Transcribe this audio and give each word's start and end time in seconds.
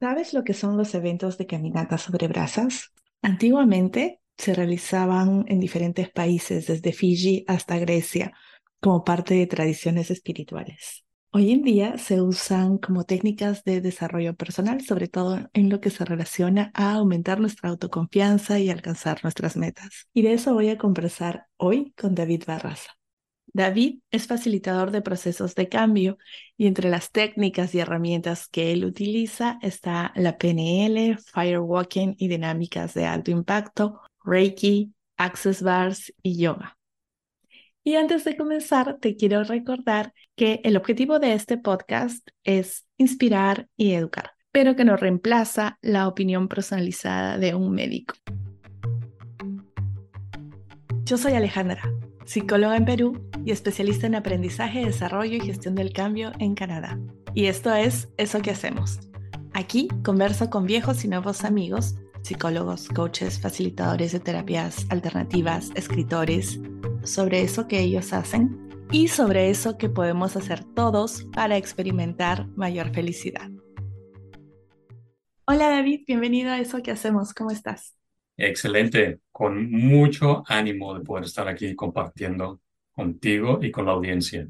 ¿Sabes 0.00 0.32
lo 0.32 0.44
que 0.44 0.54
son 0.54 0.78
los 0.78 0.94
eventos 0.94 1.36
de 1.36 1.46
caminata 1.46 1.98
sobre 1.98 2.26
brasas? 2.26 2.94
Antiguamente 3.20 4.22
se 4.38 4.54
realizaban 4.54 5.44
en 5.46 5.60
diferentes 5.60 6.08
países, 6.08 6.66
desde 6.68 6.94
Fiji 6.94 7.44
hasta 7.46 7.78
Grecia, 7.78 8.32
como 8.80 9.04
parte 9.04 9.34
de 9.34 9.46
tradiciones 9.46 10.10
espirituales. 10.10 11.04
Hoy 11.32 11.52
en 11.52 11.62
día 11.62 11.98
se 11.98 12.22
usan 12.22 12.78
como 12.78 13.04
técnicas 13.04 13.62
de 13.62 13.82
desarrollo 13.82 14.34
personal, 14.34 14.80
sobre 14.80 15.06
todo 15.06 15.50
en 15.52 15.68
lo 15.68 15.82
que 15.82 15.90
se 15.90 16.06
relaciona 16.06 16.70
a 16.72 16.94
aumentar 16.94 17.38
nuestra 17.38 17.68
autoconfianza 17.68 18.58
y 18.58 18.70
alcanzar 18.70 19.20
nuestras 19.22 19.58
metas. 19.58 20.08
Y 20.14 20.22
de 20.22 20.32
eso 20.32 20.54
voy 20.54 20.70
a 20.70 20.78
conversar 20.78 21.44
hoy 21.58 21.92
con 21.92 22.14
David 22.14 22.44
Barraza. 22.46 22.99
David 23.52 24.00
es 24.10 24.26
facilitador 24.26 24.90
de 24.90 25.02
procesos 25.02 25.54
de 25.54 25.68
cambio 25.68 26.18
y 26.56 26.66
entre 26.66 26.88
las 26.88 27.10
técnicas 27.10 27.74
y 27.74 27.80
herramientas 27.80 28.46
que 28.46 28.72
él 28.72 28.84
utiliza 28.84 29.58
está 29.62 30.12
la 30.14 30.38
PNL, 30.38 31.18
Firewalking 31.18 32.14
y 32.18 32.28
dinámicas 32.28 32.94
de 32.94 33.06
alto 33.06 33.30
impacto, 33.30 34.00
Reiki, 34.24 34.92
Access 35.16 35.62
Bars 35.62 36.12
y 36.22 36.38
yoga. 36.38 36.76
Y 37.82 37.96
antes 37.96 38.24
de 38.24 38.36
comenzar, 38.36 38.98
te 39.00 39.16
quiero 39.16 39.42
recordar 39.42 40.12
que 40.36 40.60
el 40.64 40.76
objetivo 40.76 41.18
de 41.18 41.32
este 41.32 41.56
podcast 41.56 42.28
es 42.44 42.86
inspirar 42.98 43.68
y 43.76 43.92
educar, 43.92 44.32
pero 44.52 44.76
que 44.76 44.84
no 44.84 44.96
reemplaza 44.96 45.78
la 45.80 46.06
opinión 46.06 46.46
personalizada 46.46 47.38
de 47.38 47.54
un 47.54 47.72
médico. 47.72 48.14
Yo 51.04 51.16
soy 51.16 51.32
Alejandra, 51.32 51.82
psicóloga 52.30 52.76
en 52.76 52.84
Perú 52.84 53.20
y 53.44 53.50
especialista 53.50 54.06
en 54.06 54.14
aprendizaje, 54.14 54.84
desarrollo 54.84 55.36
y 55.36 55.40
gestión 55.40 55.74
del 55.74 55.92
cambio 55.92 56.30
en 56.38 56.54
Canadá. 56.54 56.96
Y 57.34 57.46
esto 57.46 57.74
es 57.74 58.08
Eso 58.18 58.40
que 58.40 58.52
hacemos. 58.52 59.00
Aquí 59.52 59.88
converso 60.04 60.48
con 60.48 60.64
viejos 60.64 61.04
y 61.04 61.08
nuevos 61.08 61.42
amigos, 61.42 61.96
psicólogos, 62.22 62.88
coaches, 62.88 63.40
facilitadores 63.40 64.12
de 64.12 64.20
terapias 64.20 64.86
alternativas, 64.90 65.72
escritores, 65.74 66.60
sobre 67.02 67.42
eso 67.42 67.66
que 67.66 67.80
ellos 67.80 68.12
hacen 68.12 68.68
y 68.92 69.08
sobre 69.08 69.50
eso 69.50 69.76
que 69.76 69.88
podemos 69.88 70.36
hacer 70.36 70.62
todos 70.62 71.24
para 71.32 71.56
experimentar 71.56 72.46
mayor 72.50 72.94
felicidad. 72.94 73.50
Hola 75.46 75.68
David, 75.68 76.02
bienvenido 76.06 76.52
a 76.52 76.60
Eso 76.60 76.80
que 76.80 76.92
hacemos. 76.92 77.34
¿Cómo 77.34 77.50
estás? 77.50 77.99
Excelente, 78.42 79.20
con 79.30 79.70
mucho 79.70 80.42
ánimo 80.46 80.94
de 80.94 81.04
poder 81.04 81.24
estar 81.24 81.46
aquí 81.46 81.74
compartiendo 81.76 82.62
contigo 82.90 83.58
y 83.60 83.70
con 83.70 83.84
la 83.84 83.92
audiencia. 83.92 84.48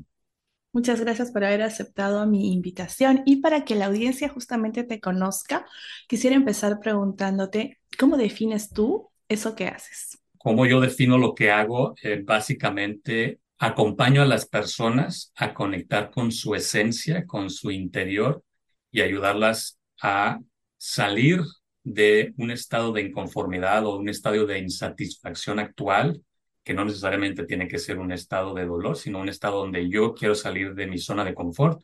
Muchas 0.72 1.00
gracias 1.00 1.33
por 1.33 1.42
haber 1.42 1.62
aceptado 1.62 2.24
mi 2.24 2.52
invitación 2.52 3.22
y 3.27 3.41
para 3.41 3.64
que 3.64 3.74
la 3.74 3.86
audiencia 3.86 4.28
justamente 4.28 4.84
te 4.84 5.00
conozca, 5.00 5.66
quisiera 6.06 6.36
empezar 6.36 6.78
preguntándote, 6.78 7.80
¿cómo 7.98 8.16
defines 8.16 8.70
tú 8.70 9.11
eso 9.28 9.56
que 9.56 9.66
haces? 9.66 10.22
¿Cómo 10.38 10.66
yo 10.66 10.80
defino 10.80 11.18
lo 11.18 11.34
que 11.34 11.50
hago? 11.50 11.96
Eh, 12.00 12.22
básicamente 12.24 13.41
acompaño 13.58 14.22
a 14.22 14.27
las 14.27 14.46
personas 14.46 15.33
a 15.34 15.52
conectar 15.52 16.12
con 16.12 16.30
su 16.30 16.55
esencia, 16.55 17.27
con 17.27 17.50
su 17.50 17.72
interior 17.72 18.44
y 18.92 19.00
ayudarlas 19.00 19.80
a 20.00 20.38
salir 20.78 21.42
de 21.84 22.34
un 22.36 22.50
estado 22.50 22.92
de 22.92 23.03
inconformidad 23.03 23.86
o 23.86 23.97
un 23.97 24.09
estado 24.09 24.47
de 24.47 24.59
insatisfacción 24.59 25.59
actual, 25.59 26.23
que 26.62 26.75
no 26.75 26.84
necesariamente 26.84 27.47
tiene 27.47 27.69
que 27.69 27.78
ser 27.78 27.98
un 27.98 28.12
estado 28.12 28.55
de 28.55 28.67
dolor, 28.67 28.97
sino 28.97 29.20
un 29.20 29.28
estado 29.28 29.59
donde 29.59 29.89
yo 29.89 30.14
quiero 30.14 30.34
salir 30.34 30.75
de 30.75 30.86
mi 30.86 30.98
zona 30.98 31.25
de 31.25 31.34
confort 31.34 31.83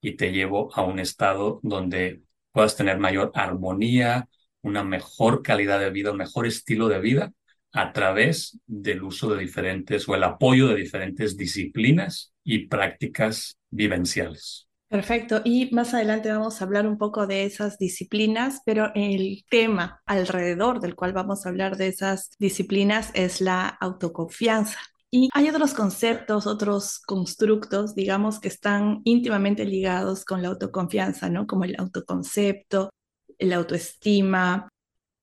y 0.00 0.16
te 0.16 0.32
llevo 0.32 0.70
a 0.74 0.82
un 0.82 0.98
estado 0.98 1.60
donde 1.62 2.22
puedas 2.52 2.76
tener 2.76 2.98
mayor 2.98 3.30
armonía, 3.34 4.28
una 4.62 4.84
mejor 4.84 5.42
calidad 5.42 5.80
de 5.80 5.90
vida, 5.90 6.12
un 6.12 6.18
mejor 6.18 6.46
estilo 6.46 6.88
de 6.88 7.00
vida 7.00 7.32
a 7.72 7.92
través 7.92 8.58
del 8.66 9.02
uso 9.02 9.30
de 9.32 9.40
diferentes 9.40 10.08
o 10.08 10.14
el 10.14 10.24
apoyo 10.24 10.68
de 10.68 10.76
diferentes 10.76 11.36
disciplinas 11.36 12.32
y 12.42 12.66
prácticas 12.66 13.58
vivenciales. 13.70 14.67
Perfecto. 14.88 15.42
Y 15.44 15.70
más 15.74 15.92
adelante 15.92 16.32
vamos 16.32 16.60
a 16.60 16.64
hablar 16.64 16.86
un 16.86 16.96
poco 16.96 17.26
de 17.26 17.44
esas 17.44 17.76
disciplinas, 17.76 18.62
pero 18.64 18.90
el 18.94 19.44
tema 19.50 20.00
alrededor 20.06 20.80
del 20.80 20.94
cual 20.94 21.12
vamos 21.12 21.44
a 21.44 21.50
hablar 21.50 21.76
de 21.76 21.88
esas 21.88 22.30
disciplinas 22.38 23.10
es 23.12 23.42
la 23.42 23.68
autoconfianza. 23.68 24.78
Y 25.10 25.28
hay 25.34 25.48
otros 25.50 25.74
conceptos, 25.74 26.46
otros 26.46 27.00
constructos, 27.00 27.94
digamos, 27.94 28.40
que 28.40 28.48
están 28.48 29.00
íntimamente 29.04 29.66
ligados 29.66 30.24
con 30.24 30.42
la 30.42 30.48
autoconfianza, 30.48 31.28
¿no? 31.28 31.46
Como 31.46 31.64
el 31.64 31.76
autoconcepto, 31.78 32.90
el 33.38 33.52
autoestima, 33.52 34.68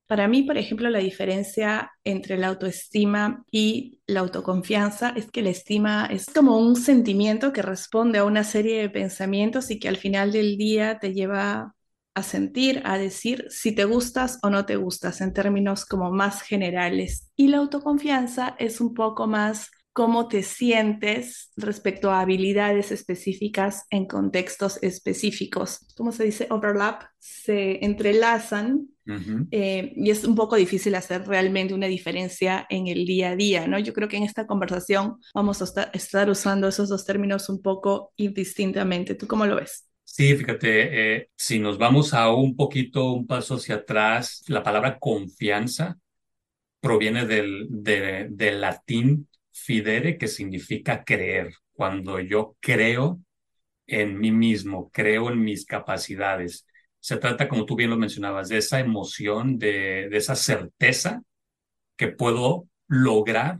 para 0.08 0.28
mí, 0.28 0.44
por 0.44 0.58
ejemplo, 0.58 0.90
la 0.90 1.00
diferencia 1.00 1.92
entre 2.04 2.38
la 2.38 2.48
autoestima 2.48 3.44
y 3.50 4.02
la 4.06 4.20
autoconfianza 4.20 5.10
es 5.10 5.32
que 5.32 5.42
la 5.42 5.50
estima 5.50 6.06
es 6.06 6.28
como 6.28 6.58
un 6.58 6.76
sentimiento 6.76 7.52
que 7.52 7.64
responde 7.64 8.20
a 8.20 8.26
una 8.26 8.44
serie 8.44 8.80
de 8.82 8.90
pensamientos 8.90 9.72
y 9.72 9.80
que 9.80 9.88
al 9.88 9.98
final 9.98 10.32
del 10.32 10.58
día 10.58 11.00
te 11.00 11.14
lleva 11.14 11.74
a 12.14 12.24
sentir, 12.24 12.82
a 12.86 12.98
decir 12.98 13.46
si 13.50 13.74
te 13.74 13.86
gustas 13.86 14.40
o 14.44 14.50
no 14.50 14.66
te 14.66 14.76
gustas 14.76 15.22
en 15.22 15.34
términos 15.34 15.86
como 15.86 16.12
más 16.12 16.42
generales. 16.44 17.32
Y 17.36 17.48
la 17.48 17.58
autoconfianza 17.58 18.56
es 18.60 18.80
un 18.80 18.94
poco 18.94 19.28
más 19.28 19.72
cómo 19.92 20.28
te 20.28 20.44
sientes 20.44 21.52
respecto 21.56 22.12
a 22.12 22.20
habilidades 22.20 22.92
específicas 22.92 23.86
en 23.90 24.08
contextos 24.08 24.78
específicos. 24.84 25.88
¿Cómo 25.96 26.12
se 26.12 26.26
dice? 26.26 26.48
Overlap, 26.50 27.04
se 27.18 27.84
entrelazan 27.84 28.90
eh, 29.52 29.94
y 29.96 30.10
es 30.12 30.24
un 30.26 30.36
poco 30.36 30.56
difícil 30.56 30.96
hacer 30.96 31.28
realmente 31.28 31.74
una 31.74 31.88
diferencia 31.88 32.66
en 32.70 32.88
el 32.88 33.06
día 33.06 33.32
a 33.32 33.36
día, 33.36 33.68
¿no? 33.68 33.80
Yo 33.80 33.94
creo 33.94 34.08
que 34.10 34.18
en 34.18 34.24
esta 34.24 34.48
conversación 34.48 35.18
vamos 35.34 35.62
a 35.62 35.90
estar 35.94 36.30
usando 36.30 36.68
esos 36.68 36.90
dos 36.90 37.06
términos 37.06 37.50
un 37.50 37.62
poco 37.62 38.14
indistintamente. 38.18 39.16
¿Tú 39.16 39.28
cómo 39.28 39.46
lo 39.46 39.56
ves? 39.56 39.88
Sí, 40.04 40.36
fíjate, 40.38 41.16
eh, 41.18 41.30
si 41.36 41.60
nos 41.60 41.78
vamos 41.78 42.14
a 42.14 42.32
un 42.32 42.56
poquito, 42.56 43.12
un 43.12 43.28
paso 43.28 43.56
hacia 43.56 43.76
atrás, 43.76 44.44
la 44.48 44.64
palabra 44.64 44.98
confianza 45.00 45.98
proviene 46.82 47.26
del, 47.26 47.68
del 47.72 48.62
latín 48.62 49.30
fidere, 49.52 50.18
que 50.18 50.28
significa 50.28 51.04
creer. 51.04 51.54
Cuando 51.74 52.20
yo 52.20 52.58
creo 52.62 53.22
en 53.88 54.20
mí 54.20 54.32
mismo, 54.32 54.90
creo 54.92 55.30
en 55.32 55.44
mis 55.44 55.66
capacidades. 55.66 56.68
Se 57.06 57.18
trata, 57.18 57.48
como 57.48 57.66
tú 57.66 57.76
bien 57.76 57.92
lo 57.92 57.98
mencionabas, 57.98 58.50
de 58.50 58.58
esa 58.58 58.80
emoción, 58.80 59.60
de, 59.60 60.10
de 60.10 60.18
esa 60.18 60.36
certeza 60.36 61.22
que 61.98 62.08
puedo 62.10 62.68
lograr 62.88 63.60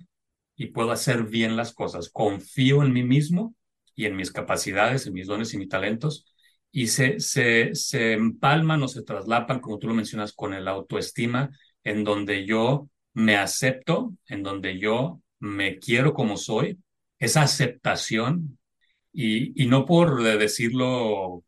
y 0.56 0.68
puedo 0.68 0.92
hacer 0.92 1.26
bien 1.26 1.56
las 1.56 1.72
cosas. 1.74 2.10
Confío 2.10 2.82
en 2.84 2.92
mí 2.92 3.04
mismo 3.04 3.56
y 3.96 4.06
en 4.06 4.16
mis 4.16 4.32
capacidades, 4.32 5.06
en 5.06 5.14
mis 5.14 5.28
dones 5.28 5.54
y 5.54 5.60
mis 5.60 5.70
talentos, 5.70 6.26
y 6.72 6.88
se, 6.88 7.20
se, 7.20 7.76
se 7.76 8.14
empalman 8.14 8.82
o 8.84 8.88
se 8.88 9.04
traslapan, 9.04 9.60
como 9.60 9.78
tú 9.80 9.90
lo 9.90 9.94
mencionas, 9.94 10.34
con 10.34 10.56
el 10.56 10.68
autoestima, 10.68 11.52
en 11.84 12.04
donde 12.04 12.48
yo 12.48 12.90
me 13.14 13.38
acepto, 13.38 14.16
en 14.28 14.42
donde 14.42 14.80
yo 14.80 15.22
me 15.40 15.78
quiero 15.78 16.16
como 16.16 16.38
soy, 16.38 16.80
esa 17.20 17.44
aceptación, 17.44 18.58
y, 19.14 19.64
y 19.64 19.68
no 19.68 19.86
por 19.86 20.24
decirlo 20.24 21.45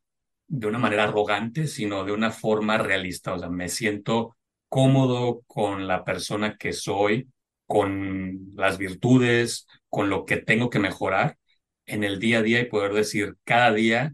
de 0.48 0.68
una 0.68 0.80
manera 0.80 1.04
arrogante, 1.06 1.68
sino 1.68 2.04
de 2.06 2.12
una 2.14 2.32
forma 2.32 2.78
realista. 2.78 3.34
O 3.34 3.40
sea, 3.40 3.50
me 3.50 3.70
siento 3.70 4.38
cómodo 4.70 5.42
con 5.48 5.88
la 5.88 6.04
persona 6.04 6.58
que 6.58 6.74
soy, 6.74 7.30
con 7.66 8.54
las 8.56 8.78
virtudes, 8.78 9.68
con 9.90 10.10
lo 10.10 10.26
que 10.26 10.38
tengo 10.38 10.70
que 10.70 10.80
mejorar 10.80 11.38
en 11.86 12.04
el 12.04 12.20
día 12.20 12.40
a 12.40 12.42
día 12.42 12.60
y 12.62 12.66
poder 12.66 12.94
decir 12.94 13.36
cada 13.44 13.74
día 13.74 14.14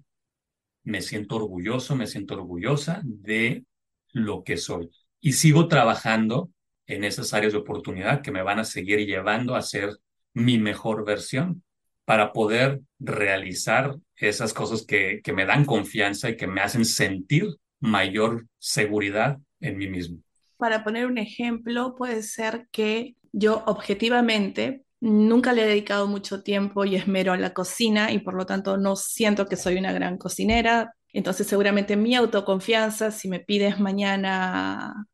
me 0.84 1.02
siento 1.02 1.38
orgulloso, 1.38 1.96
me 1.96 2.08
siento 2.08 2.36
orgullosa 2.36 3.02
de 3.04 3.66
lo 4.12 4.44
que 4.44 4.57
soy. 4.57 4.90
Y 5.22 5.34
sigo 5.34 5.68
trabajando 5.68 6.50
en 6.88 7.04
esas 7.04 7.34
áreas 7.34 7.54
de 7.54 7.60
oportunidad 7.60 8.22
que 8.22 8.31
me 8.31 8.44
van 8.44 8.60
a 8.60 8.66
seguir 8.66 9.00
llevando 9.06 9.56
a 9.56 9.62
ser 9.62 9.98
mi 10.34 10.57
mejor 10.57 11.06
versión 11.06 11.63
para 12.06 12.34
poder 12.34 12.81
realizar 13.00 13.96
esas 14.28 14.54
cosas 14.54 14.86
que, 14.86 15.22
que 15.24 15.34
me 15.34 15.46
dan 15.46 15.66
confianza 15.66 16.30
y 16.30 16.38
que 16.38 16.48
me 16.48 16.62
hacen 16.62 16.86
sentir 16.86 17.48
mayor 17.80 18.48
seguridad 18.60 19.40
en 19.60 19.78
mí 19.78 19.88
mismo. 19.88 20.20
Para 20.58 20.84
poner 20.84 21.06
un 21.06 21.18
ejemplo, 21.18 21.96
puede 21.96 22.24
ser 22.24 22.68
que 22.72 23.16
yo 23.31 23.64
objetivamente 23.66 24.84
nunca 25.02 25.52
le 25.52 25.64
he 25.64 25.68
dedicado 25.68 26.08
mucho 26.08 26.44
tiempo 26.44 26.86
y 26.86 26.96
esmero 26.96 27.34
a 27.34 27.38
la 27.38 27.54
cocina 27.54 28.12
y 28.12 28.20
por 28.20 28.36
lo 28.36 28.46
tanto 28.46 28.78
no 28.78 28.96
siento 28.96 29.48
que 29.48 29.58
soy 29.58 29.78
una 29.78 29.92
gran 29.92 30.18
cocinera. 30.18 30.96
Entonces 31.12 31.46
seguramente 31.46 31.98
mi 31.98 32.16
autoconfianza, 32.16 33.12
si 33.12 33.28
me 33.28 33.42
pides 33.42 33.80
mañana 33.80 35.06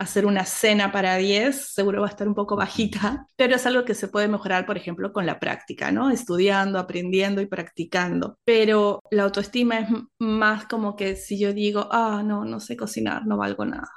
hacer 0.00 0.24
una 0.24 0.46
cena 0.46 0.92
para 0.92 1.16
10, 1.16 1.74
seguro 1.74 2.00
va 2.00 2.06
a 2.08 2.10
estar 2.10 2.26
un 2.26 2.34
poco 2.34 2.56
bajita, 2.56 3.26
pero 3.36 3.54
es 3.56 3.66
algo 3.66 3.84
que 3.84 3.94
se 3.94 4.08
puede 4.08 4.28
mejorar, 4.28 4.64
por 4.66 4.78
ejemplo, 4.78 5.12
con 5.12 5.26
la 5.26 5.38
práctica, 5.38 5.92
¿no? 5.92 6.10
Estudiando, 6.10 6.78
aprendiendo 6.78 7.42
y 7.42 7.46
practicando. 7.46 8.38
Pero 8.44 9.00
la 9.10 9.24
autoestima 9.24 9.78
es 9.80 9.88
más 10.18 10.64
como 10.66 10.96
que 10.96 11.16
si 11.16 11.38
yo 11.38 11.52
digo, 11.52 11.86
ah, 11.92 12.22
no, 12.24 12.46
no 12.46 12.60
sé 12.60 12.76
cocinar, 12.78 13.26
no 13.26 13.36
valgo 13.36 13.66
nada. 13.66 13.90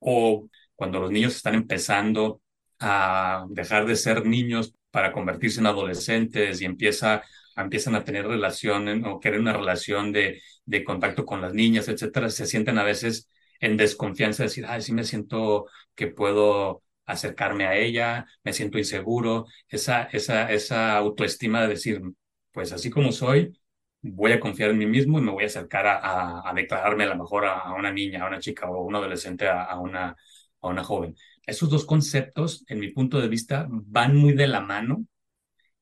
O 0.00 0.48
cuando 0.74 1.00
los 1.00 1.10
niños 1.10 1.36
están 1.36 1.54
empezando 1.54 2.40
a 2.80 3.46
dejar 3.50 3.86
de 3.86 3.96
ser 3.96 4.26
niños 4.26 4.74
para 4.90 5.12
convertirse 5.12 5.60
en 5.60 5.66
adolescentes 5.66 6.60
y 6.60 6.64
empieza, 6.66 7.22
empiezan 7.56 7.94
a 7.94 8.04
tener 8.04 8.26
relación 8.26 9.04
o 9.06 9.20
querer 9.20 9.40
una 9.40 9.52
relación 9.54 10.12
de, 10.12 10.42
de 10.66 10.84
contacto 10.84 11.24
con 11.24 11.40
las 11.40 11.54
niñas, 11.54 11.88
etcétera, 11.88 12.28
se 12.30 12.46
sienten 12.46 12.78
a 12.78 12.84
veces 12.84 13.30
en 13.62 13.76
desconfianza, 13.78 14.42
decir, 14.42 14.66
ay, 14.68 14.82
sí 14.82 14.92
me 14.92 15.04
siento 15.04 15.66
que 15.94 16.08
puedo 16.08 16.82
acercarme 17.06 17.64
a 17.66 17.76
ella, 17.76 18.26
me 18.44 18.52
siento 18.52 18.78
inseguro, 18.78 19.46
esa, 19.68 20.04
esa, 20.04 20.52
esa 20.52 20.96
autoestima 20.96 21.62
de 21.62 21.68
decir, 21.68 22.02
pues 22.52 22.72
así 22.72 22.90
como 22.90 23.12
soy, 23.12 23.56
voy 24.02 24.32
a 24.32 24.40
confiar 24.40 24.70
en 24.70 24.78
mí 24.78 24.86
mismo 24.86 25.18
y 25.18 25.22
me 25.22 25.30
voy 25.32 25.44
a 25.44 25.46
acercar 25.46 25.86
a, 25.86 26.48
a, 26.48 26.52
declararme 26.54 27.04
a 27.04 27.08
lo 27.08 27.16
mejor 27.16 27.46
a, 27.46 27.72
una 27.74 27.92
niña, 27.92 28.24
a 28.24 28.28
una 28.28 28.40
chica 28.40 28.68
o 28.68 28.74
a 28.76 28.84
un 28.84 28.96
adolescente, 28.96 29.48
a, 29.48 29.78
una, 29.78 30.16
a 30.60 30.68
una 30.68 30.84
joven. 30.84 31.14
Esos 31.46 31.70
dos 31.70 31.84
conceptos, 31.84 32.64
en 32.68 32.80
mi 32.80 32.90
punto 32.92 33.20
de 33.20 33.28
vista, 33.28 33.66
van 33.70 34.16
muy 34.16 34.32
de 34.34 34.48
la 34.48 34.60
mano 34.60 35.06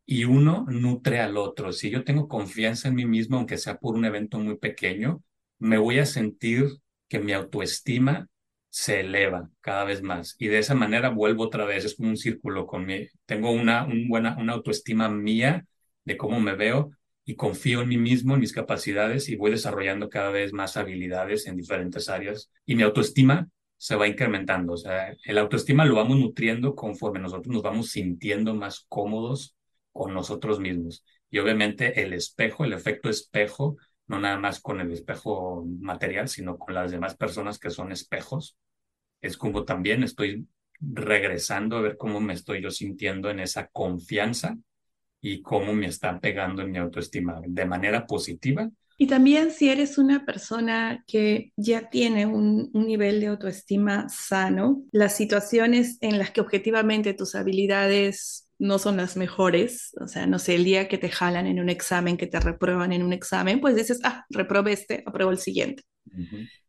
y 0.06 0.24
uno 0.24 0.66
nutre 0.68 1.20
al 1.20 1.36
otro. 1.38 1.72
Si 1.72 1.90
yo 1.90 2.04
tengo 2.04 2.28
confianza 2.28 2.88
en 2.88 2.96
mí 2.96 3.06
mismo, 3.06 3.38
aunque 3.38 3.58
sea 3.58 3.78
por 3.78 3.94
un 3.94 4.04
evento 4.04 4.38
muy 4.38 4.58
pequeño, 4.58 5.22
me 5.58 5.78
voy 5.78 5.98
a 5.98 6.06
sentir 6.06 6.68
que 7.10 7.18
mi 7.18 7.32
autoestima 7.32 8.28
se 8.70 9.00
eleva 9.00 9.50
cada 9.60 9.84
vez 9.84 10.00
más. 10.00 10.36
Y 10.38 10.46
de 10.46 10.58
esa 10.58 10.76
manera 10.76 11.10
vuelvo 11.10 11.44
otra 11.44 11.64
vez, 11.66 11.84
es 11.84 11.96
como 11.96 12.10
un 12.10 12.16
círculo 12.16 12.66
con 12.66 12.86
mi, 12.86 13.08
tengo 13.26 13.50
una, 13.50 13.84
un 13.84 14.08
buena, 14.08 14.36
una 14.38 14.54
autoestima 14.54 15.08
mía 15.10 15.66
de 16.04 16.16
cómo 16.16 16.40
me 16.40 16.54
veo 16.54 16.92
y 17.24 17.34
confío 17.34 17.82
en 17.82 17.88
mí 17.88 17.98
mismo, 17.98 18.34
en 18.34 18.40
mis 18.40 18.52
capacidades 18.52 19.28
y 19.28 19.36
voy 19.36 19.50
desarrollando 19.50 20.08
cada 20.08 20.30
vez 20.30 20.52
más 20.52 20.76
habilidades 20.76 21.46
en 21.48 21.56
diferentes 21.56 22.08
áreas. 22.08 22.50
Y 22.64 22.76
mi 22.76 22.84
autoestima 22.84 23.48
se 23.76 23.96
va 23.96 24.06
incrementando. 24.06 24.74
O 24.74 24.76
sea, 24.76 25.16
el 25.24 25.38
autoestima 25.38 25.84
lo 25.84 25.96
vamos 25.96 26.16
nutriendo 26.16 26.76
conforme 26.76 27.18
nosotros 27.18 27.52
nos 27.52 27.62
vamos 27.62 27.90
sintiendo 27.90 28.54
más 28.54 28.86
cómodos 28.88 29.56
con 29.92 30.14
nosotros 30.14 30.60
mismos. 30.60 31.04
Y 31.28 31.38
obviamente 31.40 32.02
el 32.02 32.12
espejo, 32.12 32.64
el 32.64 32.72
efecto 32.72 33.10
espejo, 33.10 33.78
no 34.10 34.18
nada 34.18 34.38
más 34.40 34.58
con 34.58 34.80
el 34.80 34.90
espejo 34.90 35.64
material, 35.78 36.28
sino 36.28 36.58
con 36.58 36.74
las 36.74 36.90
demás 36.90 37.16
personas 37.16 37.60
que 37.60 37.70
son 37.70 37.92
espejos. 37.92 38.58
Es 39.22 39.36
como 39.36 39.64
también 39.64 40.02
estoy 40.02 40.48
regresando 40.80 41.76
a 41.76 41.82
ver 41.82 41.96
cómo 41.96 42.20
me 42.20 42.32
estoy 42.32 42.60
yo 42.60 42.72
sintiendo 42.72 43.30
en 43.30 43.38
esa 43.38 43.68
confianza 43.68 44.58
y 45.20 45.42
cómo 45.42 45.74
me 45.74 45.86
está 45.86 46.18
pegando 46.18 46.62
en 46.62 46.72
mi 46.72 46.78
autoestima 46.78 47.40
de 47.46 47.64
manera 47.64 48.04
positiva. 48.04 48.68
Y 48.98 49.06
también 49.06 49.52
si 49.52 49.68
eres 49.68 49.96
una 49.96 50.26
persona 50.26 51.04
que 51.06 51.52
ya 51.54 51.88
tiene 51.88 52.26
un, 52.26 52.68
un, 52.74 52.86
nivel 52.88 53.20
de 53.20 53.28
autoestima 53.28 54.08
sano, 54.08 54.82
las 54.90 55.16
situaciones 55.16 55.98
en 56.00 56.18
las 56.18 56.32
que 56.32 56.40
objetivamente 56.40 57.14
tus 57.14 57.36
habilidades 57.36 58.49
no 58.60 58.78
son 58.78 58.98
las 58.98 59.16
mejores, 59.16 59.96
o 60.00 60.06
sea, 60.06 60.26
no 60.26 60.38
sé, 60.38 60.54
el 60.54 60.64
día 60.64 60.86
que 60.86 60.98
te 60.98 61.08
jalan 61.08 61.46
en 61.46 61.58
un 61.60 61.70
examen, 61.70 62.18
que 62.18 62.26
te 62.26 62.38
reprueban 62.38 62.92
en 62.92 63.02
un 63.02 63.14
examen, 63.14 63.60
pues 63.60 63.74
dices, 63.74 64.00
ah, 64.04 64.26
reprobé 64.28 64.72
este, 64.72 65.02
apruebo 65.06 65.30
el 65.32 65.38
siguiente. 65.38 65.82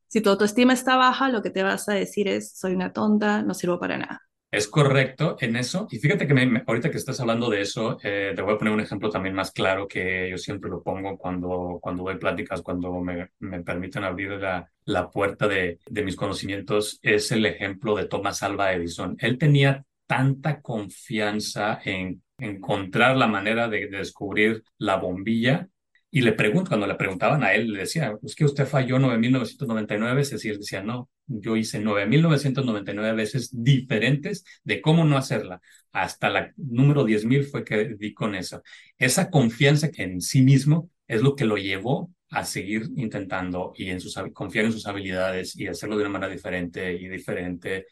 Si 0.07 0.21
tu 0.21 0.29
autoestima 0.29 0.73
está 0.73 0.95
baja, 0.95 1.29
lo 1.29 1.41
que 1.41 1.49
te 1.49 1.63
vas 1.63 1.89
a 1.89 1.93
decir 1.93 2.29
es, 2.29 2.57
soy 2.57 2.73
una 2.73 2.93
tonta, 2.93 3.43
no 3.43 3.53
sirvo 3.53 3.77
para 3.79 3.97
nada. 3.97 4.21
Es 4.49 4.67
correcto 4.67 5.37
en 5.39 5.55
eso. 5.55 5.87
Y 5.91 5.99
fíjate 5.99 6.27
que 6.27 6.33
me, 6.33 6.63
ahorita 6.65 6.91
que 6.91 6.97
estás 6.97 7.19
hablando 7.19 7.49
de 7.49 7.61
eso, 7.61 7.97
eh, 8.03 8.33
te 8.35 8.41
voy 8.41 8.53
a 8.53 8.57
poner 8.57 8.73
un 8.73 8.81
ejemplo 8.81 9.09
también 9.09 9.35
más 9.35 9.51
claro 9.51 9.87
que 9.87 10.29
yo 10.29 10.37
siempre 10.37 10.69
lo 10.69 10.83
pongo 10.83 11.17
cuando, 11.17 11.79
cuando 11.81 12.03
doy 12.03 12.17
pláticas, 12.17 12.61
cuando 12.61 12.99
me, 12.99 13.29
me 13.39 13.63
permiten 13.63 14.03
abrir 14.03 14.31
la, 14.31 14.69
la 14.85 15.09
puerta 15.09 15.47
de, 15.47 15.79
de 15.85 16.03
mis 16.03 16.17
conocimientos. 16.17 16.99
Es 17.01 17.31
el 17.31 17.45
ejemplo 17.45 17.95
de 17.95 18.07
Thomas 18.07 18.43
Alva 18.43 18.73
Edison. 18.73 19.15
Él 19.19 19.37
tenía 19.37 19.85
tanta 20.11 20.59
confianza 20.59 21.79
en 21.85 22.21
encontrar 22.37 23.15
la 23.15 23.27
manera 23.27 23.69
de, 23.69 23.87
descubrir 23.87 24.61
la 24.77 24.97
bombilla. 24.97 25.69
Y 26.09 26.19
le 26.19 26.33
pregunto, 26.33 26.67
cuando 26.67 26.85
le 26.85 26.95
preguntaban 26.95 27.45
a 27.45 27.53
él, 27.53 27.71
le 27.71 27.79
decía, 27.79 28.17
es 28.21 28.35
que 28.35 28.43
usted 28.43 28.65
falló 28.65 28.97
9.999 28.97 30.13
veces. 30.13 30.43
Y 30.43 30.49
él 30.49 30.57
decía, 30.57 30.83
no, 30.83 31.09
yo 31.27 31.55
hice 31.55 31.81
9.999 31.81 33.15
veces 33.15 33.51
diferentes 33.53 34.43
de 34.65 34.81
cómo 34.81 35.05
no 35.05 35.15
hacerla. 35.15 35.61
Hasta 35.93 36.29
la 36.29 36.51
número 36.57 37.05
10.000 37.05 37.49
fue 37.49 37.63
que 37.63 37.95
di 37.97 38.13
con 38.13 38.35
eso. 38.35 38.63
Esa 38.97 39.29
confianza 39.29 39.89
en 39.95 40.19
sí 40.19 40.41
mismo 40.41 40.89
es 41.07 41.21
lo 41.21 41.37
que 41.37 41.45
lo 41.45 41.55
llevó 41.55 42.11
a 42.31 42.43
seguir 42.43 42.89
intentando 42.97 43.71
y 43.77 43.89
en 43.89 44.01
sus, 44.01 44.15
confiar 44.33 44.65
en 44.65 44.73
sus 44.73 44.87
habilidades 44.87 45.55
y 45.55 45.67
hacerlo 45.67 45.95
de 45.95 46.01
una 46.01 46.11
manera 46.11 46.33
diferente 46.33 46.93
y 46.95 47.07
diferente 47.07 47.85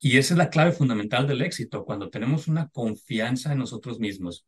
y 0.00 0.16
esa 0.16 0.34
es 0.34 0.38
la 0.38 0.50
clave 0.50 0.72
fundamental 0.72 1.26
del 1.26 1.42
éxito, 1.42 1.84
cuando 1.84 2.10
tenemos 2.10 2.48
una 2.48 2.68
confianza 2.68 3.52
en 3.52 3.58
nosotros 3.58 4.00
mismos 4.00 4.46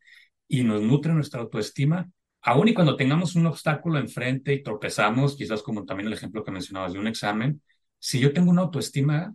y 0.48 0.64
nos 0.64 0.82
nutre 0.82 1.12
nuestra 1.12 1.42
autoestima, 1.42 2.10
aun 2.40 2.68
y 2.68 2.74
cuando 2.74 2.96
tengamos 2.96 3.36
un 3.36 3.46
obstáculo 3.46 3.98
enfrente 3.98 4.54
y 4.54 4.62
tropezamos, 4.62 5.36
quizás 5.36 5.62
como 5.62 5.84
también 5.84 6.06
el 6.08 6.14
ejemplo 6.14 6.42
que 6.42 6.50
mencionabas 6.50 6.94
de 6.94 6.98
un 6.98 7.06
examen, 7.06 7.62
si 7.98 8.18
yo 8.18 8.32
tengo 8.32 8.50
una 8.50 8.62
autoestima 8.62 9.34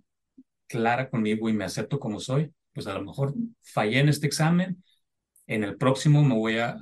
clara 0.67 1.09
conmigo 1.09 1.49
y 1.49 1.53
me 1.53 1.65
acepto 1.65 1.99
como 1.99 2.19
soy, 2.19 2.51
pues 2.73 2.87
a 2.87 2.93
lo 2.93 3.03
mejor 3.03 3.33
fallé 3.61 3.99
en 3.99 4.09
este 4.09 4.27
examen, 4.27 4.83
en 5.45 5.63
el 5.63 5.77
próximo 5.77 6.23
me 6.23 6.35
voy 6.35 6.57
a 6.57 6.77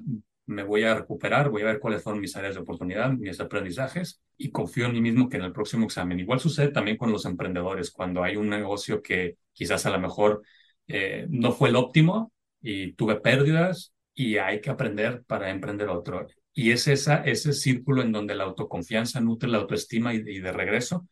me 0.48 0.64
voy 0.64 0.84
a 0.84 0.96
recuperar, 0.96 1.50
voy 1.50 1.64
a 1.64 1.66
ver 1.66 1.80
cuáles 1.80 2.04
fueron 2.04 2.22
mis 2.22 2.36
áreas 2.36 2.56
de 2.56 2.62
oportunidad, 2.62 3.12
mis 3.12 3.40
aprendizajes 3.40 4.22
y 4.38 4.52
confío 4.52 4.86
en 4.86 4.94
mí 4.94 5.02
mismo 5.02 5.30
que 5.30 5.38
en 5.38 5.44
el 5.44 5.52
próximo 5.52 5.86
examen. 5.86 6.20
Igual 6.20 6.40
sucede 6.40 6.70
también 6.70 6.98
con 6.98 7.12
los 7.12 7.26
emprendedores, 7.26 7.92
cuando 7.92 8.24
hay 8.24 8.36
un 8.36 8.50
negocio 8.50 9.02
que 9.02 9.38
quizás 9.54 9.86
a 9.86 9.90
lo 9.90 10.00
mejor 10.00 10.44
eh, 10.88 11.26
no 11.30 11.52
fue 11.52 11.70
el 11.70 11.76
óptimo 11.76 12.32
y 12.62 12.94
tuve 12.94 13.20
pérdidas 13.20 13.94
y 14.14 14.38
hay 14.38 14.62
que 14.62 14.70
aprender 14.70 15.24
para 15.24 15.50
emprender 15.50 15.90
otro. 15.90 16.28
Y 16.54 16.72
es 16.72 16.88
esa, 16.88 17.24
ese 17.24 17.52
círculo 17.54 18.02
en 18.02 18.12
donde 18.12 18.36
la 18.36 18.46
autoconfianza 18.46 19.20
nutre 19.20 19.50
la 19.50 19.58
autoestima 19.58 20.14
y, 20.14 20.18
y 20.18 20.40
de 20.40 20.52
regreso 20.52 21.08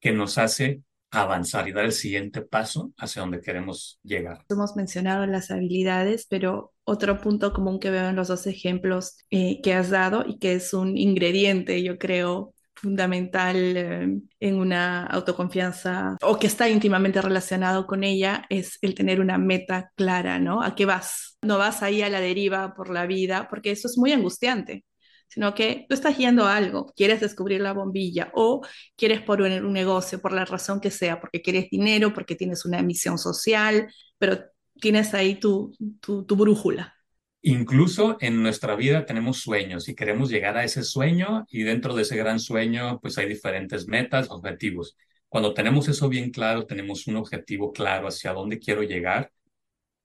que 0.00 0.12
nos 0.12 0.38
hace 0.38 0.82
avanzar 1.12 1.68
y 1.68 1.72
dar 1.72 1.84
el 1.84 1.92
siguiente 1.92 2.40
paso 2.40 2.92
hacia 2.96 3.20
donde 3.20 3.40
queremos 3.40 4.00
llegar. 4.02 4.44
Hemos 4.48 4.74
mencionado 4.76 5.26
las 5.26 5.50
habilidades, 5.50 6.26
pero 6.28 6.71
otro 6.84 7.20
punto 7.20 7.52
común 7.52 7.78
que 7.78 7.90
veo 7.90 8.08
en 8.08 8.16
los 8.16 8.28
dos 8.28 8.46
ejemplos 8.46 9.18
eh, 9.30 9.60
que 9.62 9.74
has 9.74 9.90
dado 9.90 10.24
y 10.26 10.38
que 10.38 10.54
es 10.54 10.74
un 10.74 10.96
ingrediente, 10.96 11.82
yo 11.82 11.98
creo, 11.98 12.54
fundamental 12.74 13.56
eh, 13.56 14.20
en 14.40 14.54
una 14.56 15.06
autoconfianza 15.06 16.16
o 16.22 16.38
que 16.38 16.48
está 16.48 16.68
íntimamente 16.68 17.22
relacionado 17.22 17.86
con 17.86 18.02
ella 18.04 18.44
es 18.50 18.78
el 18.82 18.94
tener 18.94 19.20
una 19.20 19.38
meta 19.38 19.92
clara, 19.96 20.38
¿no? 20.38 20.62
¿A 20.62 20.74
qué 20.74 20.86
vas? 20.86 21.38
No 21.42 21.58
vas 21.58 21.82
ahí 21.82 22.02
a 22.02 22.08
la 22.08 22.20
deriva 22.20 22.74
por 22.74 22.90
la 22.90 23.06
vida, 23.06 23.48
porque 23.48 23.70
eso 23.70 23.88
es 23.88 23.96
muy 23.98 24.12
angustiante 24.12 24.84
sino 25.32 25.54
que 25.54 25.86
tú 25.88 25.94
estás 25.94 26.18
yendo 26.18 26.44
a 26.44 26.56
algo, 26.56 26.92
quieres 26.94 27.20
descubrir 27.20 27.62
la 27.62 27.72
bombilla 27.72 28.30
o 28.34 28.60
quieres 28.96 29.22
por 29.22 29.40
un, 29.40 29.72
negocio, 29.72 30.20
por 30.20 30.32
la 30.32 30.44
razón 30.44 30.78
que 30.78 30.90
sea, 30.90 31.20
porque 31.20 31.40
quieres 31.40 31.70
dinero, 31.70 32.12
porque 32.12 32.36
tienes 32.36 32.66
una 32.66 32.82
misión 32.82 33.16
social, 33.16 33.88
pero 34.18 34.38
tienes 34.82 35.14
ahí 35.14 35.36
tu, 35.36 35.72
tu, 36.00 36.36
brújula. 36.36 36.92
Incluso 37.40 38.16
en 38.20 38.42
nuestra 38.42 38.74
vida 38.74 39.06
tenemos 39.06 39.38
sueños 39.38 39.88
y 39.88 39.94
queremos 39.94 40.28
llegar 40.28 40.56
a 40.56 40.64
ese 40.64 40.82
sueño 40.82 41.46
y 41.48 41.62
dentro 41.62 41.94
de 41.94 42.02
ese 42.02 42.16
gran 42.16 42.40
sueño 42.40 42.98
pues 43.00 43.16
hay 43.16 43.28
diferentes 43.28 43.86
metas, 43.86 44.28
objetivos. 44.28 44.96
Cuando 45.28 45.54
tenemos 45.54 45.86
eso 45.86 46.08
bien 46.08 46.32
claro, 46.32 46.66
tenemos 46.66 47.06
un 47.06 47.14
objetivo 47.14 47.72
claro 47.72 48.08
hacia 48.08 48.32
dónde 48.32 48.58
quiero 48.58 48.82
llegar, 48.82 49.30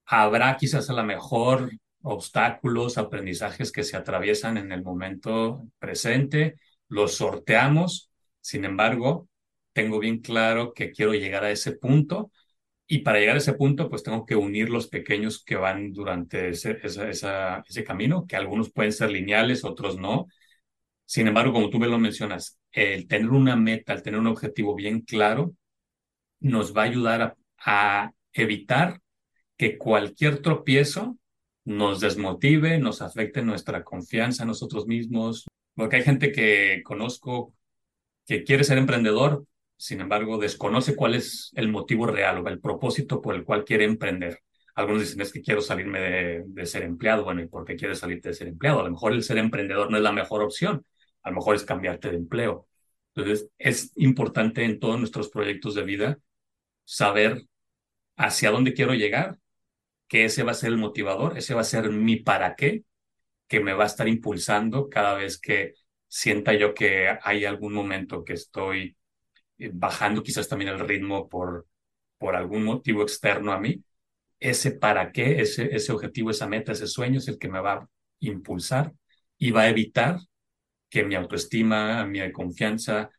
habrá 0.06 0.56
quizás 0.58 0.92
a 0.92 0.94
lo 0.94 1.04
mejor 1.04 1.72
obstáculos, 2.04 3.00
aprendizajes 3.00 3.72
que 3.72 3.84
se 3.84 3.98
atraviesan 3.98 4.58
en 4.58 4.72
el 4.72 4.84
momento 4.84 5.68
presente, 5.80 6.56
los 6.88 7.16
sorteamos, 7.16 8.12
sin 8.42 8.64
embargo, 8.64 9.28
tengo 9.74 9.98
bien 9.98 10.20
claro 10.20 10.72
que 10.72 10.92
quiero 10.92 11.14
llegar 11.14 11.44
a 11.44 11.52
ese 11.52 11.72
punto 11.72 12.32
y 12.88 13.00
para 13.00 13.20
llegar 13.20 13.36
a 13.36 13.39
ese 13.39 13.53
punto, 13.53 13.89
pues 13.89 14.03
tengo 14.03 14.25
que 14.25 14.36
unir 14.36 14.70
los 14.70 14.88
pequeños 14.88 15.44
que 15.44 15.58
van 15.58 15.91
durante 15.91 16.50
ese, 16.50 16.79
ese 16.84 17.84
camino, 17.86 18.25
que 18.25 18.38
algunos 18.38 18.72
pueden 18.72 18.94
ser 18.94 19.12
lineales, 19.12 19.65
otros 19.65 19.98
no. 19.98 20.27
Sin 21.06 21.27
embargo, 21.27 21.53
como 21.53 21.70
tú 21.70 21.79
me 21.79 21.88
lo 21.88 22.00
mencionas, 22.00 22.60
el 22.72 23.08
tener 23.08 23.29
una 23.29 23.56
meta, 23.58 23.94
el 23.94 24.03
tener 24.03 24.20
un 24.20 24.27
objetivo 24.27 24.74
bien 24.75 25.01
claro, 25.01 25.53
nos 26.39 26.75
va 26.75 26.84
a 26.84 26.86
ayudar 26.86 27.22
a, 27.22 27.36
a 27.65 28.13
evitar 28.34 29.01
que 29.58 29.77
cualquier 29.77 30.41
tropiezo 30.41 31.17
nos 31.65 32.00
desmotive, 32.00 32.79
nos 32.79 33.01
afecte 33.01 33.41
nuestra 33.41 33.84
confianza 33.84 34.44
en 34.44 34.48
nosotros 34.48 34.88
mismos. 34.88 35.46
Porque 35.75 35.98
hay 35.98 36.03
gente 36.03 36.32
que 36.32 36.82
conozco 36.86 37.53
que 38.25 38.44
quiere 38.44 38.63
ser 38.63 38.77
emprendedor, 38.77 39.46
sin 39.78 40.02
embargo, 40.02 40.40
desconoce 40.40 40.96
cuál 40.96 41.16
es 41.16 41.52
el 41.56 41.70
motivo 41.70 42.08
real 42.08 42.40
o 42.40 42.48
el 42.50 42.60
propósito 42.60 43.22
por 43.22 43.36
el 43.36 43.44
cual 43.46 43.64
quiere 43.64 43.86
emprender. 43.86 44.42
Algunos 44.76 45.02
dicen 45.04 45.22
es 45.22 45.32
que 45.32 45.42
quiero 45.42 45.62
salirme 45.62 46.00
de, 46.46 46.66
ser 46.66 46.84
empleado. 46.84 47.24
Bueno, 47.24 47.42
¿y 47.42 47.48
por 47.48 47.66
qué 47.66 47.76
quieres 47.76 48.00
salirte 48.00 48.30
de 48.30 48.36
ser 48.36 48.48
empleado? 48.48 48.82
A 48.82 48.84
lo 48.84 48.92
mejor 48.92 49.14
el 49.14 49.24
ser 49.24 49.38
emprendedor 49.38 49.92
no 49.92 49.98
es 49.98 50.04
la 50.04 50.12
mejor 50.12 50.44
opción. 50.44 50.86
A 51.24 51.30
lo 51.30 51.38
mejor 51.38 51.56
es 51.56 51.64
cambiarte 51.64 52.10
de 52.10 52.18
empleo. 52.18 52.68
Entonces, 53.16 53.50
es 53.58 53.92
importante 53.96 54.64
en 54.64 54.80
todos 54.80 55.00
nuestros 55.00 55.30
proyectos 55.30 55.76
de 55.76 55.84
vida 55.84 56.20
saber 56.84 57.44
hacia 58.18 58.52
dónde 58.52 58.74
quiero 58.74 58.94
llegar, 58.94 59.38
que 60.08 60.26
ese 60.26 60.44
va 60.44 60.52
a 60.52 60.56
ser 60.56 60.70
el 60.72 60.78
motivador, 60.78 61.38
ese 61.38 61.54
va 61.54 61.62
a 61.62 61.64
ser 61.64 61.92
mi 61.92 62.18
para 62.18 62.56
qué, 62.56 62.84
que 63.48 63.60
me 63.60 63.74
va 63.74 63.84
a 63.84 63.88
estar 63.88 64.08
impulsando 64.08 64.90
cada 64.90 65.16
vez 65.16 65.40
que 65.40 65.74
sienta 66.08 66.54
yo 66.54 66.74
que 66.74 67.10
hay 67.22 67.46
algún 67.46 67.74
momento 67.74 68.24
que 68.24 68.34
estoy 68.34 68.98
bajando 69.74 70.24
quizás 70.24 70.48
también 70.48 70.72
el 70.72 70.80
ritmo 70.80 71.28
por, 71.30 71.68
por 72.18 72.36
algún 72.36 72.64
motivo 72.64 73.04
externo 73.04 73.52
a 73.52 73.60
mí, 73.60 73.84
ese 74.40 74.72
para 74.72 75.12
qué, 75.12 75.42
ese, 75.42 75.76
ese 75.76 75.92
objetivo, 75.92 76.32
esa 76.32 76.48
meta, 76.48 76.72
ese 76.74 76.88
sueño 76.88 77.20
es 77.20 77.28
el 77.28 77.40
que 77.40 77.50
me 77.50 77.60
va 77.62 77.74
a 77.74 77.90
impulsar 78.20 78.94
y 79.38 79.52
va 79.52 79.64
a 79.64 79.70
evitar 79.70 80.20
que 80.90 81.04
mi 81.04 81.16
autoestima, 81.16 82.06
mi 82.06 82.32
confianza 82.32 83.10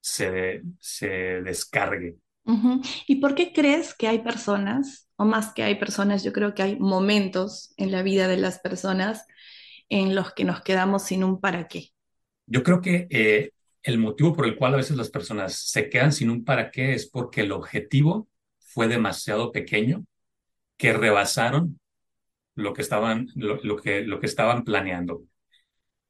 se, 0.00 0.62
se 0.80 1.08
descargue. 1.42 2.16
¿Y 3.06 3.16
por 3.16 3.34
qué 3.34 3.52
crees 3.52 3.94
que 3.94 4.08
hay 4.08 4.20
personas, 4.20 5.08
o 5.16 5.24
más 5.24 5.52
que 5.52 5.62
hay 5.62 5.76
personas, 5.76 6.22
yo 6.22 6.32
creo 6.32 6.54
que 6.54 6.62
hay 6.62 6.78
momentos 6.78 7.74
en 7.76 7.90
la 7.90 8.02
vida 8.02 8.28
de 8.28 8.36
las 8.36 8.60
personas 8.60 9.26
en 9.88 10.14
los 10.14 10.32
que 10.32 10.44
nos 10.44 10.62
quedamos 10.62 11.04
sin 11.04 11.24
un 11.24 11.40
para 11.40 11.68
qué? 11.68 11.90
Yo 12.46 12.62
creo 12.62 12.80
que 12.80 13.06
eh, 13.10 13.50
el 13.86 13.98
motivo 13.98 14.34
por 14.34 14.46
el 14.46 14.56
cual 14.56 14.74
a 14.74 14.78
veces 14.78 14.96
las 14.96 15.10
personas 15.10 15.54
se 15.54 15.88
quedan 15.88 16.12
sin 16.12 16.28
un 16.28 16.44
para 16.44 16.72
qué 16.72 16.92
es 16.94 17.08
porque 17.08 17.42
el 17.42 17.52
objetivo 17.52 18.28
fue 18.58 18.88
demasiado 18.88 19.52
pequeño, 19.52 20.04
que 20.76 20.92
rebasaron 20.92 21.78
lo 22.56 22.72
que 22.72 22.82
estaban, 22.82 23.28
lo, 23.36 23.76
que, 23.76 24.00
lo 24.02 24.18
que 24.18 24.26
estaban 24.26 24.64
planeando. 24.64 25.22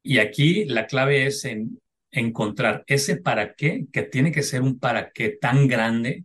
Y 0.02 0.18
aquí 0.18 0.64
la 0.64 0.87
clave 0.87 1.26
es 1.26 1.45
en 1.45 1.78
encontrar 2.12 2.83
ese 2.87 3.16
para 3.16 3.52
qué, 3.54 3.85
que 3.92 4.02
tiene 4.02 4.33
que 4.33 4.42
ser 4.42 4.62
un 4.62 4.78
para 4.78 5.11
qué 5.11 5.28
tan 5.28 5.68
grande 5.68 6.25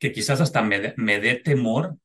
que 0.00 0.10
quizás 0.10 0.40
hasta 0.40 0.60
me, 0.60 0.92
me 0.96 1.20
dé 1.20 1.36
temor. 1.36 1.98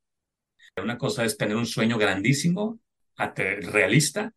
Una 0.78 1.00
cosa 1.00 1.26
es 1.26 1.38
tener 1.38 1.58
un 1.58 1.66
sueño 1.66 1.98
grandísimo, 1.98 2.80
realista, 3.18 4.32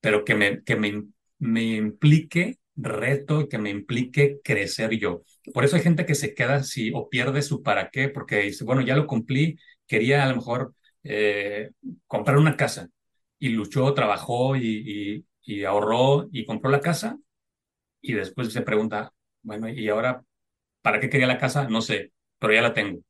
pero 0.00 0.24
que 0.24 0.36
me, 0.36 0.62
que 0.62 0.76
me, 0.76 1.02
me 1.40 1.64
implique 1.64 2.60
reto, 2.76 3.48
que 3.48 3.58
me 3.58 3.70
implique 3.70 4.40
crecer 4.42 4.92
yo. 4.98 5.22
Por 5.52 5.64
eso 5.64 5.76
hay 5.76 5.82
gente 5.82 6.06
que 6.06 6.14
se 6.14 6.34
queda 6.34 6.56
así 6.56 6.90
o 6.94 7.08
pierde 7.08 7.42
su 7.42 7.62
para 7.62 7.90
qué, 7.90 8.08
porque 8.08 8.38
dice, 8.38 8.64
bueno, 8.64 8.82
ya 8.82 8.96
lo 8.96 9.06
cumplí, 9.06 9.58
quería 9.86 10.24
a 10.24 10.28
lo 10.28 10.36
mejor 10.36 10.74
eh, 11.04 11.70
comprar 12.06 12.38
una 12.38 12.56
casa 12.56 12.88
y 13.38 13.50
luchó, 13.50 13.92
trabajó 13.94 14.56
y, 14.56 15.24
ahorró 15.66 16.28
y 16.32 16.44
compró 16.46 16.70
la 16.70 16.80
casa 16.80 17.18
y 18.00 18.14
después 18.14 18.52
se 18.52 18.62
pregunta, 18.62 19.12
bueno, 19.42 19.68
¿y 19.68 19.88
ahora 19.88 20.22
para 20.82 21.00
qué 21.00 21.10
quería 21.10 21.26
la 21.26 21.38
casa? 21.38 21.68
No 21.68 21.82
sé, 21.82 22.12
pero 22.38 22.54
ya 22.54 22.62
la 22.62 22.74
tengo. 22.74 23.00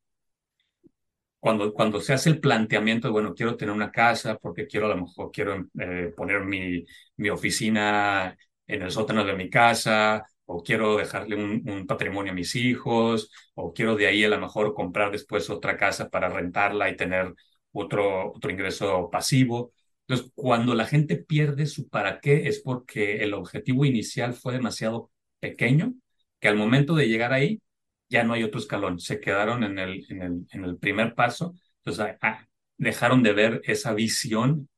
Cuando, 1.41 1.75
cuando 1.75 2.01
se 2.01 2.13
hace 2.13 2.31
el 2.31 2.41
planteamiento 2.41 3.09
de, 3.09 3.13
bueno, 3.13 3.35
quiero 3.35 3.57
tener 3.57 3.75
una 3.75 3.91
casa 3.91 4.39
porque 4.39 4.67
quiero 4.69 4.87
a 4.87 4.91
lo 4.91 4.97
mejor 5.03 5.31
quiero 5.33 5.67
eh, 5.81 6.13
poner 6.17 6.45
mi, 6.45 6.85
mi 7.17 7.31
oficina 7.31 8.37
en 8.73 8.83
el 8.83 8.91
sótano 8.91 9.25
de 9.25 9.35
mi 9.35 9.51
casa, 9.51 10.25
o 10.47 10.63
quiero 10.63 10.97
dejarle 10.97 11.37
un, 11.37 11.87
patrimonio 11.87 12.33
a 12.33 12.35
mis 12.35 12.55
hijos, 12.57 13.31
o 13.55 13.73
quiero 13.73 13.97
de 13.97 14.07
ahí 14.07 14.25
a 14.25 14.29
lo 14.29 14.39
mejor 14.39 14.75
comprar 14.75 15.11
después 15.13 15.51
otra 15.51 15.77
casa 15.77 16.09
para 16.09 16.29
rentarla 16.29 16.91
y 16.91 16.97
tener 16.97 17.35
otro, 17.73 18.33
otro 18.33 18.51
ingreso 18.51 19.11
pasivo. 19.11 19.73
Entonces, 20.07 20.33
cuando 20.35 20.75
la 20.75 20.87
gente 20.87 21.17
pierde 21.17 21.67
su 21.67 21.89
para 21.89 22.21
qué 22.21 22.49
es 22.49 22.61
porque 22.61 23.23
el 23.23 23.35
objetivo 23.35 23.85
inicial 23.85 24.35
fue 24.35 24.55
demasiado 24.55 25.11
pequeño, 25.41 25.95
que 26.41 26.49
al 26.49 26.57
momento 26.57 26.95
de 26.95 27.09
llegar 27.09 27.33
ahí 27.33 27.61
ya 28.09 28.25
no 28.25 28.35
hay 28.35 28.43
otro 28.43 28.61
escalón, 28.61 29.01
se 29.01 29.21
quedaron 29.21 29.65
en 29.65 29.79
el, 29.79 30.05
en 30.11 30.23
el, 30.23 30.47
en 30.51 30.65
el 30.65 30.77
primer 30.77 31.15
paso, 31.15 31.55
entonces 31.79 32.17
ah, 32.21 32.47
dejaron 32.77 33.23
de 33.23 33.33
ver 33.33 33.61
esa 33.65 33.95
visión 33.95 34.69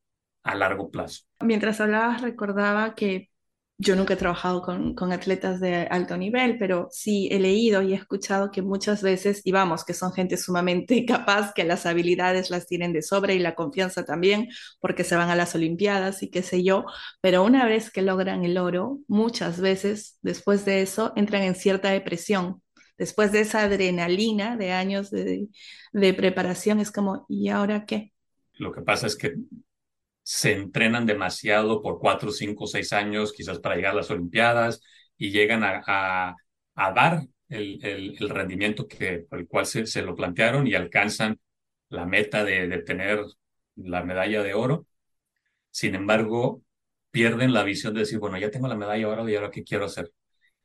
a 0.43 0.55
largo 0.55 0.91
plazo. 0.91 1.25
Mientras 1.41 1.81
hablabas 1.81 2.23
recordaba 2.23 2.95
que 2.95 3.31
yo 3.77 3.97
nunca 3.97 4.15
he 4.15 4.17
trabajado 4.17 4.63
con, 4.63 4.95
con, 4.95 5.13
atletas 5.13 5.61
de 5.61 5.89
alto 5.91 6.17
nivel, 6.17 6.59
pero 6.59 6.89
sí 6.93 7.29
he 7.33 7.41
leído 7.41 7.83
y 7.83 7.93
he 7.93 7.97
escuchado 7.97 8.51
que 8.51 8.63
muchas 8.63 9.03
veces, 9.03 9.41
y 9.45 9.51
vamos, 9.51 9.85
que 9.85 9.95
son 9.95 10.13
gente 10.13 10.37
sumamente 10.37 11.05
capaz, 11.07 11.53
que 11.55 11.65
las 11.65 11.85
habilidades 11.85 12.51
las 12.51 12.67
tienen 12.67 12.93
de 12.93 13.03
sobra 13.03 13.33
y 13.33 13.41
la 13.41 13.55
confianza 13.55 14.05
también, 14.05 14.49
porque 14.81 15.03
se 15.03 15.17
van 15.17 15.31
a 15.31 15.37
las 15.37 15.55
Olimpiadas 15.55 16.23
y 16.23 16.31
qué 16.31 16.43
sé 16.43 16.63
yo, 16.63 16.85
pero 17.21 17.43
una 17.45 17.67
vez 17.67 17.91
que 17.91 18.03
logran 18.03 18.45
el 18.45 18.59
oro, 18.59 19.01
muchas 19.09 19.61
veces 19.61 20.19
después 20.23 20.65
de 20.65 20.83
eso 20.83 21.13
entran 21.17 21.43
en 21.43 21.55
cierta 21.55 21.91
depresión. 21.91 22.63
Después 22.97 23.33
de 23.33 23.41
esa 23.41 23.63
adrenalina 23.63 24.57
de 24.57 24.71
años 24.71 25.11
de, 25.11 25.49
de 25.93 26.15
preparación, 26.15 26.79
es 26.79 26.93
como, 26.93 27.27
¿y 27.29 27.49
ahora 27.49 27.87
qué? 27.87 28.13
Lo 28.55 28.71
que 28.71 28.83
pasa 28.83 29.09
es 29.09 29.17
que 29.17 29.35
se 30.25 30.53
entrenan 30.53 31.07
demasiado 31.07 31.83
por 31.83 32.01
cuatro, 32.01 32.33
cinco, 32.33 32.67
seis 32.67 32.93
años, 32.93 33.33
quizás 33.33 33.61
para 33.61 33.77
llegar 33.77 33.93
a 33.93 33.97
las 33.97 34.11
Olimpiadas, 34.11 34.81
y 35.17 35.31
llegan 35.31 35.63
a, 35.65 36.35
a, 36.75 36.93
dar 36.93 37.23
el, 37.49 37.79
el, 38.19 38.29
rendimiento 38.31 38.89
que, 38.89 39.27
por 39.29 39.39
el 39.39 39.47
cual 39.47 39.67
se, 39.67 39.87
se, 39.87 40.03
lo 40.03 40.15
plantearon 40.17 40.67
y 40.67 40.75
alcanzan 40.75 41.39
la 41.91 42.07
meta 42.07 42.45
de, 42.45 42.69
de 42.69 42.79
tener 42.83 43.21
la 43.77 44.03
medalla 44.03 44.43
de 44.43 44.55
oro. 44.55 44.87
Sin 45.71 45.95
embargo, 45.95 46.63
pierden 47.11 47.53
la 47.53 47.65
visión 47.65 47.95
de 47.95 48.01
decir, 48.01 48.19
bueno, 48.19 48.39
ya 48.39 48.51
tengo 48.51 48.69
la 48.69 48.77
medalla 48.77 49.09
oro 49.09 49.29
y 49.29 49.37
ahora 49.37 49.51
qué 49.51 49.65
quiero 49.65 49.87
hacer. 49.87 50.13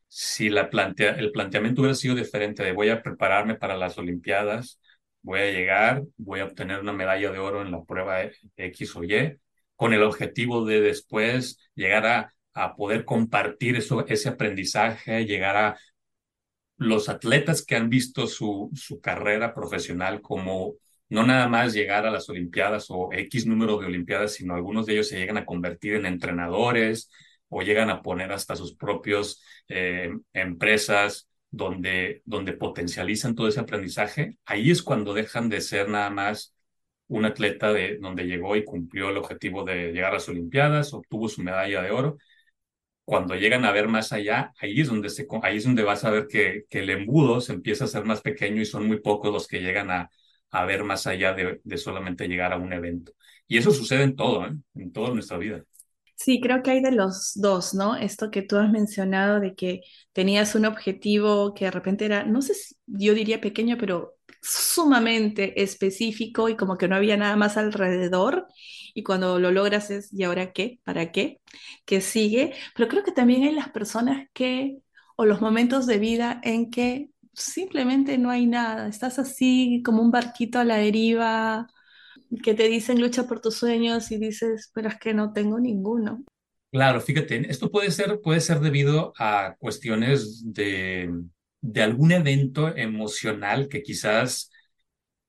Si 0.07 0.49
la 0.49 0.69
plantea, 0.69 1.11
el 1.15 1.31
planteamiento 1.31 1.81
hubiera 1.81 1.95
sido 1.95 2.15
diferente 2.15 2.63
de 2.63 2.73
voy 2.73 2.89
a 2.89 3.03
prepararme 3.03 3.55
para 3.55 3.77
las 3.77 3.97
Olimpiadas, 3.97 4.79
voy 5.21 5.41
a 5.41 5.51
llegar, 5.51 6.03
voy 6.17 6.41
a 6.41 6.45
obtener 6.45 6.79
una 6.79 6.93
medalla 6.93 7.31
de 7.31 7.39
oro 7.39 7.61
en 7.61 7.71
la 7.71 7.83
prueba 7.83 8.21
X 8.57 8.95
o 8.95 9.03
Y, 9.03 9.39
con 9.79 9.93
el 9.93 10.03
objetivo 10.03 10.65
de 10.65 10.81
después 10.81 11.57
llegar 11.73 12.05
a, 12.05 12.33
a 12.53 12.75
poder 12.75 13.05
compartir 13.05 13.77
eso, 13.77 14.05
ese 14.07 14.27
aprendizaje, 14.27 15.25
llegar 15.25 15.55
a 15.55 15.77
los 16.75 17.07
atletas 17.07 17.63
que 17.65 17.77
han 17.77 17.89
visto 17.89 18.27
su, 18.27 18.69
su 18.73 18.99
carrera 18.99 19.53
profesional 19.53 20.19
como 20.19 20.73
no 21.07 21.25
nada 21.25 21.47
más 21.47 21.73
llegar 21.73 22.05
a 22.05 22.11
las 22.11 22.27
Olimpiadas 22.27 22.87
o 22.89 23.07
X 23.13 23.45
número 23.45 23.77
de 23.77 23.85
Olimpiadas, 23.85 24.33
sino 24.33 24.53
algunos 24.53 24.85
de 24.85 24.95
ellos 24.95 25.07
se 25.07 25.17
llegan 25.17 25.37
a 25.37 25.45
convertir 25.45 25.93
en 25.95 26.05
entrenadores 26.05 27.09
o 27.47 27.61
llegan 27.61 27.89
a 27.89 28.01
poner 28.01 28.33
hasta 28.33 28.57
sus 28.57 28.75
propios 28.75 29.41
eh, 29.69 30.11
empresas 30.33 31.29
donde, 31.49 32.21
donde 32.25 32.51
potencializan 32.51 33.33
todo 33.33 33.47
ese 33.47 33.61
aprendizaje, 33.61 34.37
ahí 34.43 34.71
es 34.71 34.83
cuando 34.83 35.13
dejan 35.13 35.47
de 35.47 35.61
ser 35.61 35.87
nada 35.87 36.09
más 36.09 36.53
un 37.09 37.25
atleta 37.25 37.73
de 37.73 37.97
donde 37.97 38.25
llegó 38.25 38.55
y 38.55 38.63
cumplió 38.63 39.09
el 39.09 39.17
objetivo 39.17 39.63
de 39.63 39.91
llegar 39.91 40.11
a 40.11 40.15
las 40.15 40.29
Olimpiadas, 40.29 40.93
obtuvo 40.93 41.27
su 41.27 41.43
medalla 41.43 41.81
de 41.81 41.91
oro. 41.91 42.17
Cuando 43.03 43.35
llegan 43.35 43.65
a 43.65 43.71
ver 43.71 43.87
más 43.87 44.13
allá, 44.13 44.53
ahí 44.61 44.81
es 44.81 44.87
donde, 44.87 45.09
se, 45.09 45.27
ahí 45.43 45.57
es 45.57 45.63
donde 45.65 45.83
vas 45.83 46.05
a 46.05 46.11
ver 46.11 46.27
que, 46.27 46.65
el 46.69 46.89
embudo 46.91 47.41
se 47.41 47.53
empieza 47.53 47.85
a 47.85 47.87
ser 47.87 48.05
más 48.05 48.21
pequeño 48.21 48.61
y 48.61 48.65
son 48.65 48.87
muy 48.87 49.01
pocos 49.01 49.33
los 49.33 49.47
que 49.47 49.59
llegan 49.61 49.89
a, 49.91 50.09
a 50.51 50.65
ver 50.65 50.83
más 50.83 51.07
allá 51.07 51.33
de, 51.33 51.59
de, 51.63 51.77
solamente 51.77 52.27
llegar 52.27 52.53
a 52.53 52.57
un 52.57 52.71
evento. 52.71 53.13
Y 53.47 53.57
eso 53.57 53.71
sucede 53.71 54.03
en 54.03 54.15
todo, 54.15 54.45
¿eh? 54.45 54.51
en 54.75 54.91
toda 54.91 55.11
nuestra 55.13 55.37
vida. 55.37 55.63
Sí, 56.15 56.39
creo 56.41 56.61
que 56.61 56.71
hay 56.71 56.81
de 56.81 56.91
los 56.91 57.31
dos, 57.35 57.73
¿no? 57.73 57.95
Esto 57.95 58.29
que 58.29 58.41
tú 58.43 58.57
has 58.57 58.69
mencionado 58.69 59.39
de 59.39 59.55
que 59.55 59.81
tenías 60.11 60.53
un 60.53 60.65
objetivo 60.65 61.53
que 61.53 61.65
de 61.65 61.71
repente 61.71 62.05
era, 62.05 62.25
no 62.25 62.41
sé 62.41 62.53
yo 62.85 63.13
diría 63.13 63.41
pequeño, 63.41 63.77
pero 63.79 64.18
sumamente 64.41 65.61
específico 65.61 66.49
y 66.49 66.55
como 66.55 66.77
que 66.77 66.87
no 66.87 66.95
había 66.95 67.17
nada 67.17 67.35
más 67.35 67.57
alrededor. 67.57 68.47
Y 68.93 69.03
cuando 69.03 69.39
lo 69.39 69.51
logras 69.51 69.91
es, 69.91 70.11
¿y 70.13 70.23
ahora 70.23 70.51
qué? 70.53 70.79
¿Para 70.83 71.11
qué? 71.11 71.41
¿Qué 71.85 72.01
sigue? 72.01 72.53
Pero 72.75 72.89
creo 72.89 73.03
que 73.03 73.11
también 73.11 73.43
hay 73.43 73.53
las 73.53 73.69
personas 73.69 74.27
que, 74.33 74.77
o 75.15 75.25
los 75.25 75.41
momentos 75.41 75.85
de 75.85 75.99
vida 75.99 76.39
en 76.43 76.69
que 76.71 77.09
simplemente 77.33 78.17
no 78.17 78.29
hay 78.29 78.47
nada. 78.47 78.87
Estás 78.87 79.19
así 79.19 79.81
como 79.85 80.01
un 80.01 80.11
barquito 80.11 80.59
a 80.59 80.63
la 80.63 80.77
deriva 80.77 81.67
que 82.43 82.53
te 82.53 82.69
dicen 82.69 83.01
lucha 83.01 83.27
por 83.27 83.41
tus 83.41 83.55
sueños 83.55 84.11
y 84.11 84.17
dices, 84.17 84.71
pero 84.73 84.89
es 84.89 84.99
que 84.99 85.13
no 85.13 85.33
tengo 85.33 85.59
ninguno. 85.59 86.23
Claro, 86.71 87.01
fíjate, 87.01 87.49
esto 87.49 87.71
puede 87.71 87.89
ser, 87.89 88.19
puede 88.21 88.41
ser 88.41 88.59
debido 88.59 89.13
a 89.17 89.55
cuestiones 89.57 90.43
de, 90.53 91.11
de 91.61 91.81
algún 91.83 92.11
evento 92.11 92.75
emocional 92.75 93.67
que 93.69 93.83
quizás 93.83 94.51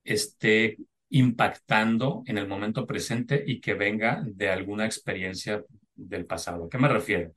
esté 0.04 0.78
impactando 1.10 2.22
en 2.26 2.38
el 2.38 2.49
momento 2.49 2.87
presente 2.87 3.42
y 3.46 3.60
que 3.60 3.75
venga 3.75 4.22
de 4.26 4.50
alguna 4.50 4.87
experiencia 4.87 5.64
del 5.94 6.26
pasado. 6.26 6.66
¿A 6.66 6.68
qué 6.70 6.78
me 6.78 6.88
refiero? 6.88 7.32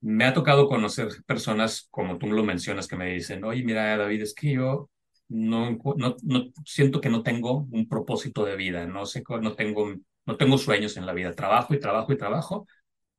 me 0.00 0.24
ha 0.24 0.32
tocado 0.34 0.68
conocer 0.68 1.08
personas, 1.26 1.88
como 1.90 2.18
tú 2.18 2.26
lo 2.28 2.44
mencionas, 2.44 2.86
que 2.88 2.96
me 2.96 3.12
dicen, 3.12 3.44
oye, 3.44 3.62
mira, 3.64 3.96
David, 3.96 4.22
es 4.22 4.34
que 4.34 4.52
yo 4.54 4.90
no, 5.28 5.78
no, 5.96 6.16
no 6.22 6.44
siento 6.64 7.00
que 7.00 7.10
no 7.10 7.22
tengo 7.22 7.66
un 7.70 7.88
propósito 7.88 8.44
de 8.44 8.56
vida, 8.56 8.86
no 8.86 9.04
sé, 9.06 9.22
no 9.42 9.54
tengo, 9.54 9.94
no 10.26 10.36
tengo 10.36 10.58
sueños 10.58 10.96
en 10.96 11.06
la 11.06 11.12
vida, 11.12 11.32
trabajo 11.34 11.74
y 11.74 11.80
trabajo 11.80 12.12
y 12.12 12.16
trabajo, 12.16 12.66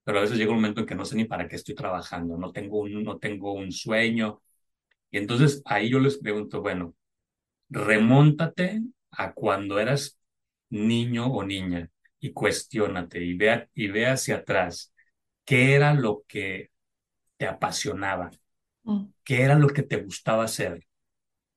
pero 0.04 0.20
a 0.20 0.22
veces 0.22 0.38
llega 0.38 0.52
un 0.52 0.58
momento 0.58 0.82
en 0.82 0.88
que 0.88 0.96
no 0.96 1.06
sé 1.06 1.16
ni 1.18 1.26
para 1.26 1.48
qué 1.48 1.56
estoy 1.58 1.76
trabajando, 1.76 2.38
no 2.38 2.52
tengo 2.52 2.82
un, 2.82 3.04
no 3.04 3.18
tengo 3.20 3.54
un 3.54 3.72
sueño. 3.72 4.42
Y 5.12 5.18
entonces 5.18 5.62
ahí 5.66 5.90
yo 5.90 6.00
les 6.00 6.18
pregunto, 6.18 6.62
bueno, 6.62 6.96
remóntate 7.70 8.82
a 9.12 9.34
cuando 9.34 9.80
eras 9.80 10.18
niño 10.70 11.28
o 11.28 11.44
niña 11.44 11.90
y 12.20 12.32
cuestiónate 12.32 13.24
y 13.24 13.36
vea, 13.36 13.70
y 13.74 13.88
ve 13.88 14.08
hacia 14.08 14.38
atrás 14.38 14.94
qué 15.46 15.76
era 15.76 15.94
lo 15.94 16.24
que 16.28 16.72
te 17.38 17.48
apasionaba, 17.48 18.32
mm. 18.84 19.06
qué 19.24 19.42
era 19.42 19.56
lo 19.56 19.68
que 19.70 19.84
te 19.84 19.98
gustaba 19.98 20.46
hacer, 20.46 20.86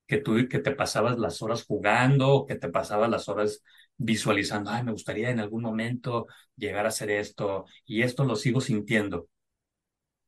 que 0.07 0.19
tú 0.19 0.49
que 0.49 0.59
te 0.59 0.73
pasabas 0.73 1.19
las 1.19 1.43
horas 1.43 1.65
jugando, 1.65 2.47
que 2.47 2.57
te 2.57 2.69
pasabas 2.69 3.11
las 3.11 3.29
horas 3.29 3.63
visualizando, 3.97 4.71
ay, 4.71 4.83
me 4.83 4.93
gustaría 4.93 5.31
en 5.31 5.41
algún 5.41 5.63
momento 5.63 6.27
llegar 6.57 6.87
a 6.87 6.89
hacer 6.89 7.11
esto 7.11 7.67
y 7.85 8.03
esto 8.03 8.25
lo 8.25 8.37
sigo 8.37 8.61
sintiendo. 8.61 9.29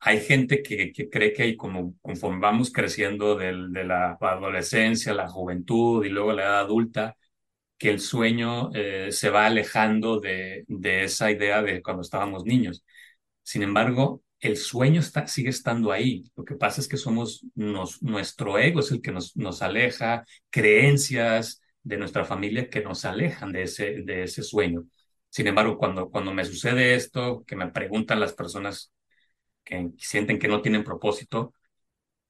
Hay 0.01 0.21
gente 0.21 0.63
que, 0.63 0.93
cree 1.11 1.33
que 1.33 1.57
como 1.57 1.95
conforme 2.01 2.41
vamos 2.41 2.71
creciendo 2.73 3.37
de 3.37 3.53
la 3.85 4.17
adolescencia, 4.21 5.15
la 5.15 5.29
juventud 5.29 6.05
y 6.05 6.11
luego 6.11 6.33
la 6.33 6.43
edad 6.45 6.61
adulta, 6.61 7.17
que 7.79 7.91
el 7.91 8.01
sueño 8.01 8.71
eh, 8.75 9.13
se 9.13 9.31
va 9.31 9.47
alejando 9.47 10.21
de, 10.21 10.65
esa 11.05 11.31
idea 11.31 11.63
de 11.63 11.83
cuando 11.83 12.03
estábamos 12.03 12.45
niños. 12.45 12.85
Sin 13.43 13.63
embargo, 13.63 14.23
el 14.41 14.57
sueño 14.57 15.03
sigue 15.03 15.51
estando 15.51 15.93
ahí. 15.93 16.31
Lo 16.37 16.45
que 16.45 16.57
pasa 16.57 16.81
es 16.81 16.89
que 16.89 16.97
somos 16.97 17.47
nuestro 17.55 18.59
ego 18.59 18.81
es 18.81 18.91
el 18.93 19.01
que 19.03 19.13
nos, 19.13 19.63
aleja, 19.63 20.25
creencias 20.51 21.63
de 21.83 21.97
nuestra 21.99 22.25
familia 22.25 22.69
que 22.71 22.83
nos 22.83 23.05
alejan 23.05 23.53
de 23.53 23.63
ese, 23.63 24.43
sueño. 24.43 24.87
Sin 25.31 25.47
embargo, 25.47 25.79
cuando 25.79 26.33
me 26.35 26.45
sucede 26.45 26.95
esto, 26.95 27.45
que 27.47 27.57
me 27.57 27.71
preguntan 27.71 28.21
las 28.21 28.33
personas 28.35 28.93
que 29.67 29.91
sienten 29.99 30.39
que 30.39 30.49
no 30.49 30.63
tienen 30.63 30.85
propósito, 30.85 31.55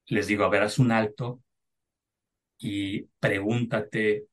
les 0.07 0.27
digo, 0.29 0.45
a 0.45 0.49
ver, 0.51 0.63
haz 0.65 0.79
un 0.79 0.93
alto 0.93 1.43
y 2.59 3.03
pregúntate 3.21 4.27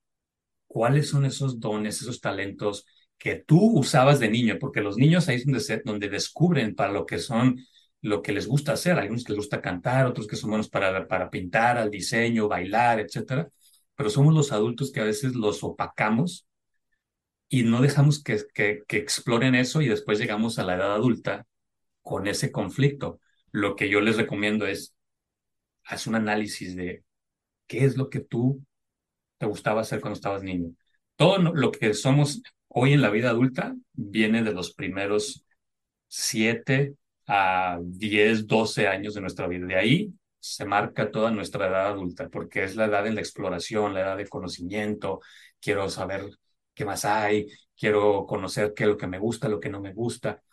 cuáles 0.67 1.09
son 1.09 1.25
esos 1.25 1.59
dones, 1.59 2.01
esos 2.01 2.21
talentos 2.21 2.85
que 3.17 3.35
tú 3.35 3.79
usabas 3.79 4.19
de 4.19 4.29
niño, 4.29 4.57
porque 4.59 4.81
los 4.81 4.97
niños 4.97 5.29
ahí 5.29 5.37
es 5.37 5.45
donde, 5.45 5.81
donde 5.85 6.09
descubren 6.09 6.75
para 6.75 6.93
lo 6.93 7.05
que 7.05 7.19
son, 7.19 7.57
lo 8.01 8.21
que 8.21 8.33
les 8.33 8.47
gusta 8.47 8.73
hacer. 8.73 8.97
Hay 8.99 9.09
unos 9.09 9.23
que 9.23 9.33
les 9.33 9.39
gusta 9.39 9.61
cantar, 9.61 10.07
otros 10.07 10.27
que 10.27 10.35
son 10.35 10.51
buenos 10.51 10.69
para, 10.69 11.07
para 11.07 11.29
pintar, 11.29 11.77
al 11.77 11.91
diseño, 11.91 12.47
bailar, 12.47 12.99
etcétera. 12.99 13.49
Pero 13.95 14.09
somos 14.09 14.33
los 14.33 14.51
adultos 14.51 14.91
que 14.91 15.01
a 15.01 15.05
veces 15.05 15.35
los 15.35 15.63
opacamos 15.63 16.47
y 17.49 17.63
no 17.63 17.81
dejamos 17.81 18.23
que, 18.23 18.43
que 18.53 18.97
exploren 18.97 19.55
eso 19.55 19.81
y 19.81 19.87
después 19.87 20.19
llegamos 20.19 20.59
a 20.59 20.63
la 20.63 20.75
edad 20.75 20.93
adulta 20.93 21.45
con 22.03 22.27
ese 22.27 22.51
conflicto. 22.51 23.19
Lo 23.51 23.75
que 23.75 23.89
yo 23.89 24.01
les 24.01 24.17
recomiendo 24.17 24.67
es, 24.67 24.95
haz 25.85 26.07
un 26.07 26.15
análisis 26.15 26.75
de 26.75 27.03
qué 27.67 27.85
es 27.85 27.97
lo 27.97 28.09
que 28.09 28.19
tú 28.19 28.63
te 29.37 29.45
gustaba 29.45 29.81
hacer 29.81 30.01
cuando 30.01 30.15
estabas 30.15 30.43
niño. 30.43 30.71
Todo 31.15 31.39
lo 31.39 31.71
que 31.71 31.93
somos 31.93 32.41
hoy 32.67 32.93
en 32.93 33.01
la 33.01 33.09
vida 33.09 33.29
adulta 33.29 33.75
viene 33.93 34.43
de 34.43 34.53
los 34.53 34.73
primeros 34.73 35.45
siete 36.07 36.95
a 37.27 37.79
10, 37.81 38.47
12 38.47 38.87
años 38.87 39.13
de 39.13 39.21
nuestra 39.21 39.47
vida. 39.47 39.65
De 39.65 39.75
ahí 39.75 40.13
se 40.39 40.65
marca 40.65 41.11
toda 41.11 41.31
nuestra 41.31 41.67
edad 41.67 41.87
adulta, 41.87 42.29
porque 42.29 42.63
es 42.63 42.75
la 42.75 42.85
edad 42.85 43.07
en 43.07 43.15
la 43.15 43.21
exploración, 43.21 43.93
la 43.93 44.01
edad 44.01 44.17
de 44.17 44.27
conocimiento. 44.27 45.21
Quiero 45.59 45.89
saber 45.89 46.29
qué 46.73 46.85
más 46.85 47.05
hay, 47.05 47.47
quiero 47.77 48.25
conocer 48.25 48.73
qué 48.75 48.83
es 48.83 48.89
lo 48.89 48.97
que 48.97 49.07
me 49.07 49.19
gusta, 49.19 49.49
lo 49.49 49.59
que 49.59 49.69
no 49.69 49.81
me 49.81 49.93
gusta. 49.93 50.43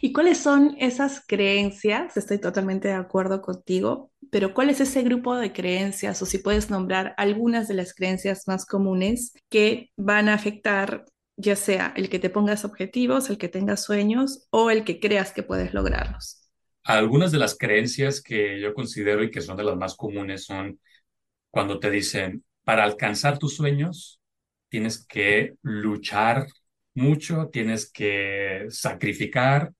¿Y 0.00 0.12
cuáles 0.12 0.38
son 0.38 0.76
esas 0.78 1.22
creencias? 1.26 2.16
Estoy 2.16 2.38
totalmente 2.38 2.88
de 2.88 2.94
acuerdo 2.94 3.40
contigo, 3.40 4.10
pero 4.30 4.52
¿cuál 4.52 4.70
es 4.70 4.80
ese 4.80 5.02
grupo 5.02 5.36
de 5.36 5.52
creencias 5.52 6.20
o 6.22 6.26
si 6.26 6.38
puedes 6.38 6.70
nombrar 6.70 7.14
algunas 7.16 7.68
de 7.68 7.74
las 7.74 7.94
creencias 7.94 8.48
más 8.48 8.66
comunes 8.66 9.32
que 9.48 9.90
van 9.96 10.28
a 10.28 10.34
afectar 10.34 11.04
ya 11.38 11.54
sea 11.54 11.94
el 11.96 12.10
que 12.10 12.18
te 12.18 12.30
pongas 12.30 12.64
objetivos, 12.64 13.30
el 13.30 13.38
que 13.38 13.48
tengas 13.48 13.84
sueños 13.84 14.48
o 14.50 14.70
el 14.70 14.84
que 14.84 14.98
creas 14.98 15.32
que 15.32 15.44
puedes 15.44 15.72
lograrlos. 15.72 16.42
Algunas 16.82 17.30
de 17.30 17.38
las 17.38 17.56
creencias 17.56 18.20
que 18.20 18.60
yo 18.60 18.74
considero 18.74 19.22
y 19.22 19.30
que 19.30 19.40
son 19.40 19.56
de 19.56 19.62
las 19.62 19.76
más 19.76 19.94
comunes 19.94 20.44
son 20.44 20.80
cuando 21.50 21.78
te 21.78 21.90
dicen, 21.90 22.44
para 22.64 22.82
alcanzar 22.82 23.38
tus 23.38 23.54
sueños, 23.54 24.20
tienes 24.68 25.04
que 25.06 25.54
luchar 25.62 26.48
mucho, 26.98 27.48
tienes 27.52 27.90
que 27.90 28.66
sacrificar. 28.70 29.72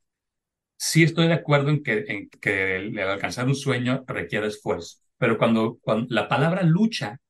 Sí 0.76 1.02
estoy 1.02 1.28
de 1.28 1.35
acuerdo 1.35 1.70
en 1.70 1.83
que, 1.83 2.04
en 2.09 2.28
que 2.31 2.76
el, 2.76 2.98
alcanzar 2.98 3.46
un 3.46 3.54
sueño 3.57 4.04
requiere 4.07 4.46
esfuerzo, 4.46 4.98
pero 5.18 5.38
cuando, 5.38 5.78
cuando 5.81 6.07
la 6.11 6.28
palabra 6.28 6.62
lucha 6.62 7.20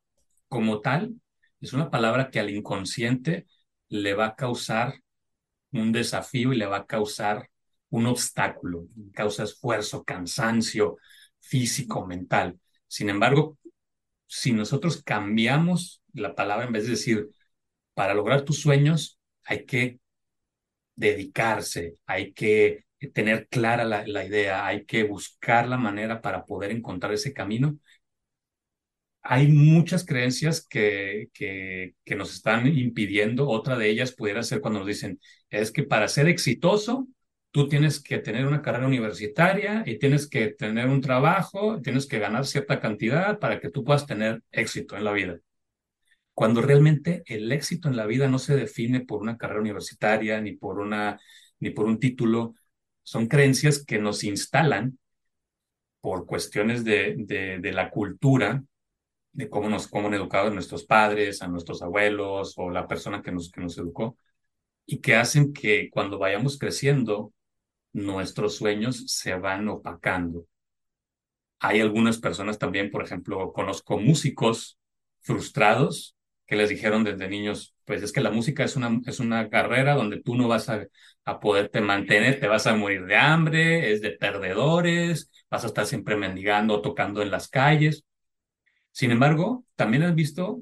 como 0.49 0.81
tal 0.81 1.15
es 1.61 1.73
una 1.73 1.91
palabra 1.91 2.31
que 2.31 2.41
al 2.41 2.51
inconsciente 2.51 3.47
le 3.89 4.15
va 4.15 4.27
a 4.27 4.37
causar 4.37 5.01
un 5.73 5.93
desafío 5.93 6.53
y 6.53 6.57
le 6.57 6.67
va 6.67 6.79
a 6.79 6.87
causar 6.87 7.51
un 7.91 8.07
obstáculo, 8.07 8.87
causa 9.13 9.45
esfuerzo, 9.45 10.05
cansancio 10.05 10.99
físico, 11.41 12.07
mental. 12.07 12.59
Sin 12.87 13.09
embargo, 13.09 13.59
si 14.27 14.53
nosotros 14.53 15.03
cambiamos 15.03 16.03
la 16.13 16.35
palabra, 16.35 16.67
en 16.67 16.73
vez 16.73 16.85
de 16.85 16.91
decir, 16.91 17.29
para 17.95 18.15
lograr 18.15 18.43
tus 18.43 18.61
sueños, 18.61 19.18
hay 19.49 19.65
que 19.65 20.01
dedicarse, 20.97 21.97
hay 22.07 22.33
que 22.33 22.85
tener 23.15 23.49
clara 23.49 23.85
la, 23.85 24.25
idea, 24.25 24.67
hay 24.67 24.85
que 24.85 25.05
buscar 25.05 25.69
la 25.69 25.79
manera 25.79 26.21
para 26.21 26.45
poder 26.45 26.71
encontrar 26.73 27.13
ese 27.15 27.33
camino, 27.33 27.79
hay 29.23 29.49
muchas 29.49 30.05
creencias 30.05 30.67
que, 30.67 31.29
que, 31.35 31.95
nos 32.17 32.33
están 32.35 32.67
impidiendo. 32.67 33.49
Otra 33.49 33.77
de 33.77 33.91
ellas 33.91 34.13
pudiera 34.13 34.43
ser 34.43 34.61
cuando 34.61 34.81
nos 34.81 34.89
dicen, 34.89 35.21
es 35.51 35.71
que 35.71 35.83
para 35.83 36.09
ser 36.09 36.29
exitoso, 36.29 37.09
tú 37.51 37.69
tienes 37.69 38.01
que 38.03 38.19
tener 38.19 38.47
una 38.47 38.63
carrera 38.63 38.87
universitaria 38.87 39.83
y 39.87 39.99
tienes 39.99 40.29
que 40.29 40.49
tener 40.49 40.89
un 40.89 41.01
trabajo, 41.01 41.81
tienes 41.83 42.07
que 42.07 42.19
ganar 42.19 42.47
cierta 42.47 42.81
cantidad 42.81 43.39
para 43.39 43.61
que 43.61 43.71
tú 43.71 43.85
puedas 43.85 44.07
tener 44.07 44.43
éxito 44.51 44.97
en 44.97 45.05
la 45.05 45.13
vida. 45.13 45.41
Cuando 46.39 46.63
realmente 46.63 47.25
el 47.27 47.51
éxito 47.51 47.89
en 47.89 47.97
la 47.97 48.07
vida 48.07 48.29
no 48.29 48.39
se 48.39 48.55
define 48.55 49.01
por 49.01 49.21
una 49.21 49.37
carrera 49.37 49.61
universitaria 49.61 50.41
ni 50.41 50.53
por, 50.53 50.79
una, 50.79 51.21
ni 51.59 51.71
por 51.71 51.87
un 51.87 51.99
título, 51.99 52.55
son 53.03 53.27
creencias 53.27 53.85
que 53.85 53.99
nos 53.99 54.23
instalan 54.23 55.01
por 56.01 56.27
cuestiones 56.27 56.85
de, 56.85 57.17
de, 57.19 57.59
de 57.59 57.73
la 57.73 57.91
cultura 57.91 58.63
de 59.33 59.51
cómo 59.51 59.69
nos 59.69 59.89
cómo 59.89 60.07
han 60.07 60.15
educado 60.15 60.47
a 60.47 60.51
nuestros 60.53 60.85
padres, 60.85 61.43
a 61.43 61.49
nuestros 61.49 61.83
abuelos 61.83 62.55
o 62.57 62.71
la 62.71 62.87
persona 62.87 63.21
que 63.21 63.33
nos, 63.33 63.51
que 63.51 63.61
nos 63.61 63.77
educó, 63.77 64.17
y 64.87 65.01
que 65.01 65.17
hacen 65.17 65.53
que 65.53 65.91
cuando 65.91 66.21
vayamos 66.21 66.57
creciendo, 66.57 67.33
nuestros 67.93 68.55
sueños 68.55 69.03
se 69.09 69.35
van 69.35 69.69
opacando. 69.69 70.47
Hay 71.59 71.81
algunas 71.81 72.19
personas 72.19 72.61
también, 72.61 72.93
por 72.93 73.03
ejemplo, 73.03 73.53
conozco 73.53 73.99
músicos 73.99 74.79
frustrados 75.19 76.15
que 76.49 76.57
les 76.57 76.71
dijeron 76.71 77.05
desde 77.05 77.29
niños, 77.29 77.77
pues 77.85 78.03
es 78.03 78.13
que 78.13 78.23
la 78.23 78.33
música 78.33 78.65
es 78.65 78.77
una, 78.77 79.01
es 79.07 79.21
una 79.21 79.51
carrera 79.51 79.95
donde 79.95 80.23
tú 80.23 80.37
no 80.37 80.49
vas 80.49 80.69
a, 80.71 80.87
a 81.27 81.41
poderte 81.41 81.81
mantener, 81.83 82.41
te 82.41 82.49
vas 82.49 82.67
a 82.67 82.75
morir 82.75 83.07
de 83.07 83.17
hambre, 83.17 83.93
es 83.93 84.03
de 84.03 84.13
perdedores, 84.13 85.31
vas 85.51 85.65
a 85.65 85.69
estar 85.69 85.87
siempre 85.87 86.17
mendigando, 86.17 86.83
tocando 86.83 87.23
en 87.23 87.31
las 87.31 87.49
calles. 87.49 88.05
Sin 88.93 89.11
embargo, 89.11 89.65
también 89.77 90.03
has 90.05 90.15
visto 90.15 90.61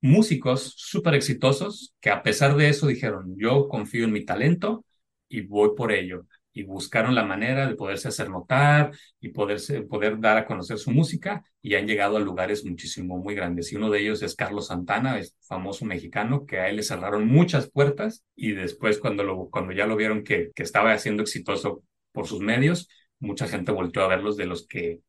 músicos 0.00 0.74
súper 0.76 1.14
exitosos 1.14 1.94
que 2.00 2.10
a 2.10 2.22
pesar 2.22 2.56
de 2.56 2.68
eso 2.68 2.86
dijeron, 2.86 3.34
yo 3.38 3.68
confío 3.68 4.04
en 4.04 4.12
mi 4.12 4.24
talento 4.24 4.84
y 5.28 5.42
voy 5.42 5.70
por 5.76 5.92
ello. 5.92 6.26
Y 6.52 6.64
buscaron 6.64 7.14
la 7.14 7.24
manera 7.24 7.66
de 7.66 7.74
poderse 7.74 8.08
hacer 8.08 8.28
notar 8.28 8.90
y 9.20 9.30
poderse, 9.30 9.82
poder 9.82 10.20
dar 10.20 10.36
a 10.36 10.44
conocer 10.46 10.78
su 10.78 10.90
música 10.90 11.44
y 11.62 11.74
han 11.74 11.86
llegado 11.86 12.16
a 12.16 12.20
lugares 12.20 12.64
muchísimo, 12.64 13.18
muy 13.18 13.34
grandes. 13.34 13.72
Y 13.72 13.76
uno 13.76 13.90
de 13.90 14.00
ellos 14.00 14.22
es 14.22 14.34
Carlos 14.34 14.66
Santana, 14.66 15.18
es 15.18 15.36
famoso 15.40 15.84
mexicano, 15.84 16.44
que 16.46 16.58
a 16.58 16.68
él 16.68 16.76
le 16.76 16.82
cerraron 16.82 17.26
muchas 17.26 17.70
puertas 17.70 18.24
y 18.36 18.52
después 18.52 18.98
cuando, 18.98 19.24
lo, 19.24 19.48
cuando 19.50 19.72
ya 19.72 19.86
lo 19.86 19.96
vieron 19.96 20.24
que, 20.24 20.50
que 20.54 20.62
estaba 20.62 20.96
siendo 20.98 21.22
exitoso 21.22 21.82
por 22.12 22.26
sus 22.26 22.40
medios, 22.40 22.88
mucha 23.18 23.48
gente 23.48 23.72
volvió 23.72 24.02
a 24.02 24.08
verlos 24.08 24.36
de 24.36 24.46
los 24.46 24.66
que 24.66 25.00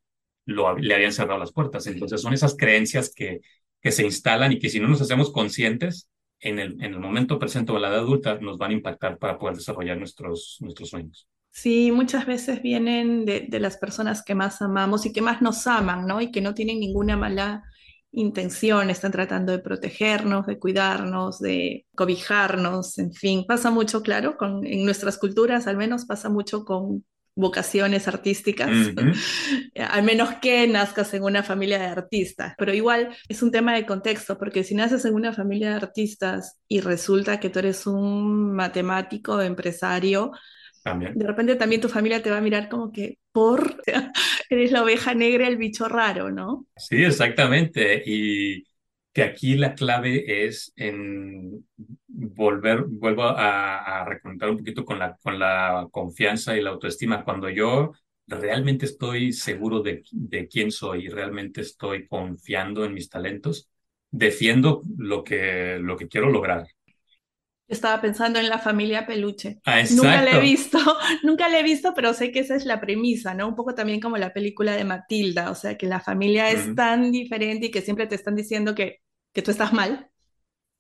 lo, 0.46 0.78
le 0.78 0.96
habían 0.96 1.12
cerrado 1.14 1.40
las 1.40 1.52
puertas. 1.52 1.88
Entonces 1.88 2.22
son 2.22 2.34
esas 2.34 2.56
creencias 2.56 3.12
que, 3.14 3.42
que 3.82 3.92
se 3.92 4.04
instalan 4.06 4.52
y 4.52 4.60
que 4.60 4.70
si 4.70 4.80
no 4.80 4.88
nos 4.88 5.02
hacemos 5.02 5.32
conscientes, 5.32 6.10
en 6.40 6.60
el, 6.60 6.74
en 6.84 6.94
el 6.94 7.00
momento 7.00 7.40
presente 7.40 7.72
o 7.72 7.80
la 7.80 7.88
edad 7.90 8.00
adulta 8.00 8.38
nos 8.40 8.58
van 8.58 8.72
a 8.72 8.74
impactar 8.74 9.18
para 9.18 9.40
poder 9.40 9.56
desarrollar 9.56 9.98
nuestros, 9.98 10.58
nuestros 10.60 10.90
sueños. 10.90 11.28
Sí, 11.56 11.92
muchas 11.92 12.26
veces 12.26 12.64
vienen 12.64 13.26
de, 13.26 13.46
de 13.48 13.60
las 13.60 13.78
personas 13.78 14.24
que 14.24 14.34
más 14.34 14.62
amamos 14.62 15.06
y 15.06 15.14
que 15.14 15.22
más 15.22 15.42
nos 15.42 15.68
aman, 15.68 16.08
¿no? 16.08 16.20
Y 16.20 16.32
que 16.32 16.42
no 16.42 16.56
tienen 16.56 16.80
ninguna 16.80 17.16
mala 17.16 17.64
intención, 18.12 18.90
están 18.90 19.12
tratando 19.12 19.52
de 19.52 19.60
protegernos, 19.60 20.46
de 20.46 20.60
cuidarnos, 20.60 21.40
de 21.40 21.86
cobijarnos, 21.96 22.98
en 23.00 23.12
fin, 23.14 23.46
pasa 23.48 23.72
mucho, 23.72 24.02
claro, 24.02 24.38
con, 24.38 24.66
en 24.66 24.86
nuestras 24.86 25.18
culturas 25.18 25.68
al 25.68 25.78
menos 25.78 26.06
pasa 26.06 26.30
mucho 26.30 26.64
con 26.64 27.04
vocaciones 27.36 28.08
artísticas, 28.08 28.70
al 29.76 30.04
menos 30.04 30.36
que 30.36 30.68
nazcas 30.68 31.14
en 31.16 31.24
una 31.24 31.42
familia 31.42 31.80
de 31.80 31.86
artistas, 31.88 32.54
pero 32.58 32.74
igual 32.74 33.10
es 33.28 33.42
un 33.42 33.52
tema 33.52 33.74
de 33.74 33.86
contexto, 33.86 34.38
porque 34.38 34.64
si 34.64 34.76
naces 34.76 35.06
en 35.06 35.16
una 35.16 35.34
familia 35.34 35.70
de 35.70 35.76
artistas 35.76 36.60
y 36.68 36.82
resulta 36.82 37.40
que 37.40 37.50
tú 37.50 37.60
eres 37.60 37.88
un 37.88 38.54
matemático, 38.54 39.42
empresario, 39.42 40.32
También. 40.84 41.20
de 41.20 41.28
repente 41.28 41.56
también 41.56 41.82
tu 41.82 41.90
familia 41.90 42.22
te 42.24 42.30
va 42.32 42.38
a 42.38 42.42
mirar 42.42 42.70
como 42.70 42.92
que 42.92 43.20
por, 43.32 43.82
eres 44.50 44.72
la 44.72 44.84
oveja 44.84 45.14
negra, 45.14 45.48
el 45.48 45.58
bicho 45.58 45.88
raro, 45.88 46.32
¿no? 46.32 46.68
Sí, 46.76 47.04
exactamente. 47.04 48.02
Y 48.06 48.64
que 49.14 49.24
aquí 49.24 49.56
la 49.56 49.76
clave 49.76 50.46
es 50.48 50.74
en 50.76 51.66
volver, 52.08 52.86
vuelvo 52.88 53.24
a, 53.24 54.02
a 54.02 54.06
reconectar 54.06 54.50
un 54.50 54.58
poquito 54.58 54.84
con 54.84 55.00
la, 55.00 55.16
con 55.18 55.38
la 55.40 55.88
confianza 55.92 56.58
y 56.58 56.62
la 56.62 56.72
autoestima. 56.72 57.24
Cuando 57.24 57.50
yo 57.50 57.92
realmente 58.28 58.86
estoy 58.86 59.34
seguro 59.34 59.82
de, 59.82 60.04
de 60.12 60.48
quién 60.48 60.72
soy 60.72 61.06
y 61.06 61.10
realmente 61.10 61.62
estoy 61.62 62.08
confiando 62.08 62.84
en 62.86 62.94
mis 62.94 63.10
talentos, 63.10 63.70
defiendo 64.10 64.82
lo 64.98 65.24
que, 65.24 65.78
lo 65.80 65.96
que 65.96 66.08
quiero 66.08 66.30
lograr. 66.30 66.68
Estaba 67.74 68.02
pensando 68.02 68.40
en 68.40 68.50
la 68.50 68.60
familia 68.60 69.06
peluche. 69.06 69.62
Ah, 69.66 69.84
Nunca 69.90 70.22
la 70.22 70.36
he 70.36 70.40
visto, 70.40 70.80
nunca 71.24 71.50
la 71.50 71.60
he 71.60 71.64
visto, 71.64 71.94
pero 71.96 72.14
sé 72.14 72.32
que 72.32 72.40
esa 72.40 72.56
es 72.56 72.66
la 72.66 72.82
premisa, 72.82 73.34
¿no? 73.34 73.48
Un 73.50 73.56
poco 73.56 73.76
también 73.76 74.00
como 74.00 74.18
la 74.18 74.34
película 74.34 74.74
de 74.76 74.86
Matilda, 74.86 75.52
o 75.52 75.56
sea, 75.56 75.78
que 75.78 75.88
la 75.88 76.00
familia 76.02 76.50
es 76.52 76.64
Ujú. 76.70 76.76
tan 76.76 77.12
diferente 77.12 77.68
y 77.68 77.72
que 77.72 77.82
siempre 77.82 78.08
te 78.08 78.16
están 78.16 78.36
diciendo 78.36 78.76
que, 78.76 79.02
que 79.34 79.42
tú 79.42 79.52
estás 79.52 79.74
mal. 79.74 80.10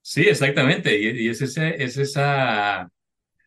Sí, 0.01 0.21
exactamente. 0.23 0.99
Y, 0.99 1.25
y 1.25 1.29
es, 1.29 1.41
ese, 1.41 1.81
es 1.83 1.97
esa, 1.97 2.91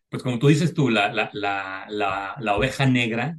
pues 0.09 0.23
como 0.23 0.39
tú 0.39 0.49
dices 0.49 0.73
tú, 0.75 0.89
la, 0.91 1.13
la, 1.13 1.31
la, 1.33 1.87
la, 1.89 2.35
la 2.39 2.57
oveja 2.57 2.87
negra 2.87 3.37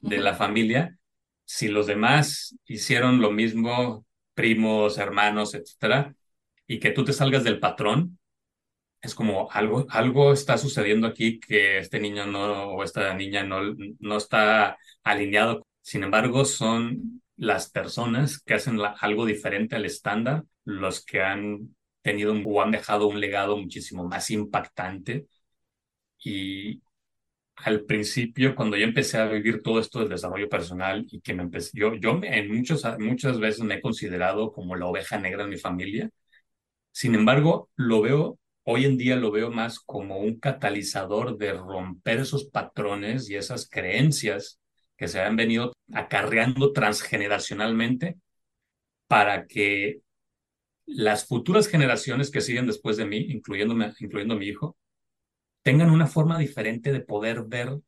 de 0.00 0.18
la 0.20 0.34
familia. 0.36 0.98
Si 1.46 1.68
los 1.68 1.88
demás 1.88 2.56
hicieron 2.66 3.22
lo 3.22 3.32
mismo, 3.32 4.06
primos, 4.34 4.98
hermanos, 4.98 5.54
etcétera, 5.54 6.14
y 6.68 6.80
que 6.80 6.92
tú 6.92 7.04
te 7.04 7.14
salgas 7.14 7.44
del 7.44 7.60
patrón, 7.60 8.19
es 9.02 9.14
como 9.14 9.50
algo, 9.52 9.86
algo 9.90 10.32
está 10.32 10.58
sucediendo 10.58 11.06
aquí 11.06 11.40
que 11.40 11.78
este 11.78 12.00
niño 12.00 12.26
no, 12.26 12.70
o 12.74 12.84
esta 12.84 13.14
niña 13.14 13.44
no, 13.44 13.60
no 13.98 14.16
está 14.16 14.76
alineado. 15.02 15.66
Sin 15.82 16.02
embargo, 16.04 16.44
son 16.44 17.22
las 17.36 17.70
personas 17.70 18.40
que 18.42 18.54
hacen 18.54 18.78
algo 19.00 19.24
diferente 19.26 19.76
al 19.76 19.86
estándar, 19.86 20.44
los 20.64 21.04
que 21.04 21.22
han 21.22 21.74
tenido 22.02 22.34
o 22.44 22.62
han 22.62 22.70
dejado 22.72 23.06
un 23.08 23.20
legado 23.20 23.56
muchísimo 23.56 24.04
más 24.06 24.30
impactante. 24.30 25.26
Y 26.24 26.82
al 27.56 27.84
principio, 27.86 28.54
cuando 28.56 28.76
yo 28.76 28.84
empecé 28.84 29.18
a 29.18 29.26
vivir 29.26 29.62
todo 29.62 29.80
esto 29.80 30.00
del 30.00 30.10
desarrollo 30.10 30.48
personal 30.48 31.06
y 31.10 31.20
que 31.20 31.34
me 31.34 31.44
empecé, 31.44 31.72
yo, 31.78 31.94
yo 31.96 32.14
me- 32.18 32.38
en 32.38 32.54
muchos, 32.56 32.84
muchas 33.00 33.40
veces 33.40 33.62
me 33.64 33.76
he 33.76 33.82
considerado 33.82 34.52
como 34.52 34.76
la 34.76 34.86
oveja 34.86 35.18
negra 35.20 35.44
en 35.44 35.50
mi 35.50 35.58
familia 35.58 36.10
sin 36.92 37.14
embargo, 37.16 37.70
lo 37.76 38.02
veo, 38.02 38.39
hoy 38.64 38.84
en 38.84 38.96
día 38.98 39.16
lo 39.16 39.30
veo 39.30 39.50
más 39.50 39.80
como 39.80 40.18
un 40.18 40.38
catalizador 40.38 41.36
de 41.38 41.52
romper 41.54 42.20
esos 42.20 42.44
patrones 42.46 43.28
y 43.30 43.36
esas 43.36 43.68
creencias 43.68 44.60
que 44.96 45.08
se 45.08 45.20
han 45.20 45.36
venido 45.36 45.72
acarreando 45.92 46.72
transgeneracionalmente 46.72 48.16
para 49.08 49.46
que 49.46 50.00
las 50.86 51.26
futuras 51.26 51.68
generaciones 51.68 52.30
que 52.30 52.40
siguen 52.40 52.66
después 52.66 52.96
de 52.96 53.06
mí, 53.06 53.18
incluyéndome, 53.18 53.92
incluyendo 54.00 54.36
mi 54.36 54.46
hijo, 54.46 54.76
tengan 55.62 55.90
una 55.90 56.06
forma 56.06 56.38
diferente 56.38 56.92
de 56.92 57.00
poder 57.00 57.44
ver 57.44 57.78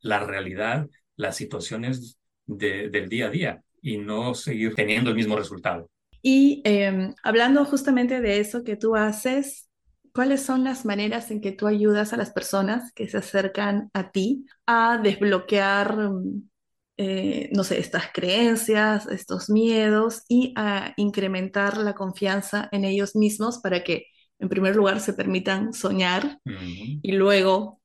la 0.00 0.20
realidad, 0.20 0.88
las 1.16 1.36
situaciones 1.36 2.18
de- 2.46 2.90
del 2.90 3.08
día 3.08 3.26
a 3.26 3.30
día 3.30 3.64
y 3.82 3.98
no 3.98 4.34
seguir 4.34 4.74
teniendo 4.74 5.10
el 5.10 5.16
mismo 5.16 5.36
resultado. 5.36 5.90
Y 6.22 6.62
eh, 6.64 7.14
hablando 7.22 7.64
justamente 7.64 8.20
de 8.20 8.40
eso 8.40 8.64
que 8.64 8.76
tú 8.76 8.96
haces, 8.96 9.68
¿cuáles 10.14 10.42
son 10.42 10.64
las 10.64 10.84
maneras 10.84 11.30
en 11.30 11.40
que 11.40 11.52
tú 11.52 11.66
ayudas 11.66 12.12
a 12.12 12.16
las 12.16 12.30
personas 12.30 12.92
que 12.92 13.08
se 13.08 13.18
acercan 13.18 13.90
a 13.92 14.12
ti 14.12 14.46
a 14.66 14.98
desbloquear, 15.02 16.10
mm, 16.10 16.48
eh, 16.96 17.50
no 17.52 17.64
sé, 17.64 17.80
estas 17.80 18.04
creencias, 18.12 19.06
estos 19.08 19.50
miedos 19.50 20.22
y 20.28 20.54
a 20.56 20.94
incrementar 20.96 21.76
la 21.78 21.94
confianza 21.94 22.68
en 22.70 22.84
ellos 22.84 23.16
mismos 23.16 23.58
para 23.58 23.82
que, 23.82 24.06
en 24.38 24.48
primer 24.48 24.76
lugar, 24.76 25.00
se 25.00 25.14
permitan 25.14 25.72
soñar 25.72 26.38
y 26.44 27.12
luego 27.12 27.80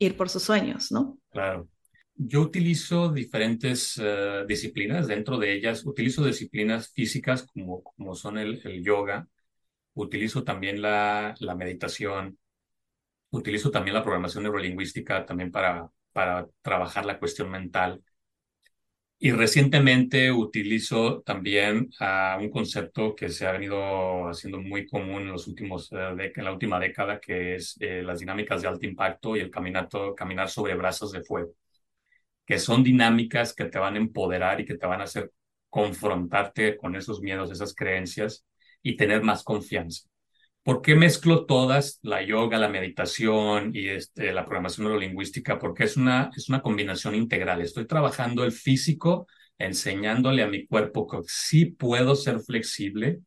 ir 0.00 0.16
por 0.16 0.28
sus 0.28 0.42
sueños, 0.42 0.90
¿no? 0.90 1.18
Claro. 1.30 1.68
Yo 2.16 2.40
utilizo 2.40 3.12
diferentes 3.12 4.00
eh, 4.02 4.44
disciplinas, 4.48 5.06
dentro 5.06 5.38
de 5.38 5.54
ellas 5.54 5.86
utilizo 5.86 6.24
disciplinas 6.24 6.92
físicas 6.92 7.46
como, 7.46 7.84
como 7.84 8.16
son 8.16 8.38
el, 8.38 8.60
el 8.64 8.82
yoga, 8.84 9.28
utilizo 10.02 10.44
también 10.44 10.80
la, 10.80 11.34
meditación, 11.56 12.38
utilizo 13.30 13.70
también 13.70 13.94
la 13.94 14.02
programación 14.02 14.44
neurolingüística 14.44 15.26
también 15.26 15.50
para, 15.50 15.90
trabajar 16.62 17.06
la 17.06 17.18
cuestión 17.18 17.50
mental. 17.50 18.02
Y 19.20 19.32
recientemente 19.32 20.30
utilizo 20.30 21.22
también 21.22 21.90
un 22.40 22.50
concepto 22.50 23.14
que 23.16 23.28
se 23.28 23.46
ha 23.46 23.52
venido 23.52 24.28
haciendo 24.28 24.60
muy 24.60 24.86
común 24.86 25.22
en 25.22 25.32
los 25.32 25.48
últimos, 25.48 25.90
de- 25.90 26.32
en 26.34 26.44
la 26.44 26.52
última 26.52 26.78
década, 26.78 27.20
que 27.20 27.56
es 27.56 27.76
eh, 27.80 28.02
las 28.02 28.20
dinámicas 28.20 28.62
de 28.62 28.68
alto 28.68 28.86
impacto 28.86 29.36
y 29.36 29.40
el 29.40 29.50
caminato, 29.50 30.14
caminar 30.14 30.48
sobre 30.48 30.74
brazos 30.74 31.12
de 31.12 31.22
fuego 31.24 31.52
que 32.46 32.58
son 32.58 32.82
dinámicas 32.82 33.52
que 33.54 33.66
te 33.66 33.78
van 33.78 33.94
a 33.94 33.98
empoderar 33.98 34.58
y 34.60 34.64
que 34.64 34.78
te 34.78 34.86
van 34.86 35.02
a 35.02 35.04
hacer 35.04 35.30
confrontarte 35.68 36.78
con 36.78 36.96
esos 36.96 37.20
miedos, 37.20 37.50
esas 37.50 37.74
creencias 37.74 38.46
y 38.82 38.96
tener 38.96 39.22
más 39.22 39.42
confianza. 39.42 40.08
¿Por 40.62 40.82
qué 40.82 40.94
mezclo 40.94 41.46
todas, 41.46 41.98
la 42.02 42.22
yoga, 42.22 42.58
la 42.58 42.68
meditación 42.68 43.70
y 43.74 43.88
este, 43.88 44.32
la 44.32 44.44
programación 44.44 44.86
neurolingüística? 44.86 45.58
Porque 45.58 45.84
es 45.84 45.96
una, 45.96 46.30
es 46.36 46.50
una 46.50 46.60
combinación 46.60 47.14
integral. 47.14 47.62
Estoy 47.62 47.86
trabajando 47.86 48.44
el 48.44 48.52
físico, 48.52 49.26
enseñándole 49.56 50.42
a 50.42 50.46
mi 50.46 50.66
cuerpo 50.66 51.06
que 51.06 51.18
sí 51.26 51.64
puedo 51.66 52.14
ser 52.14 52.40
flexible, 52.40 53.20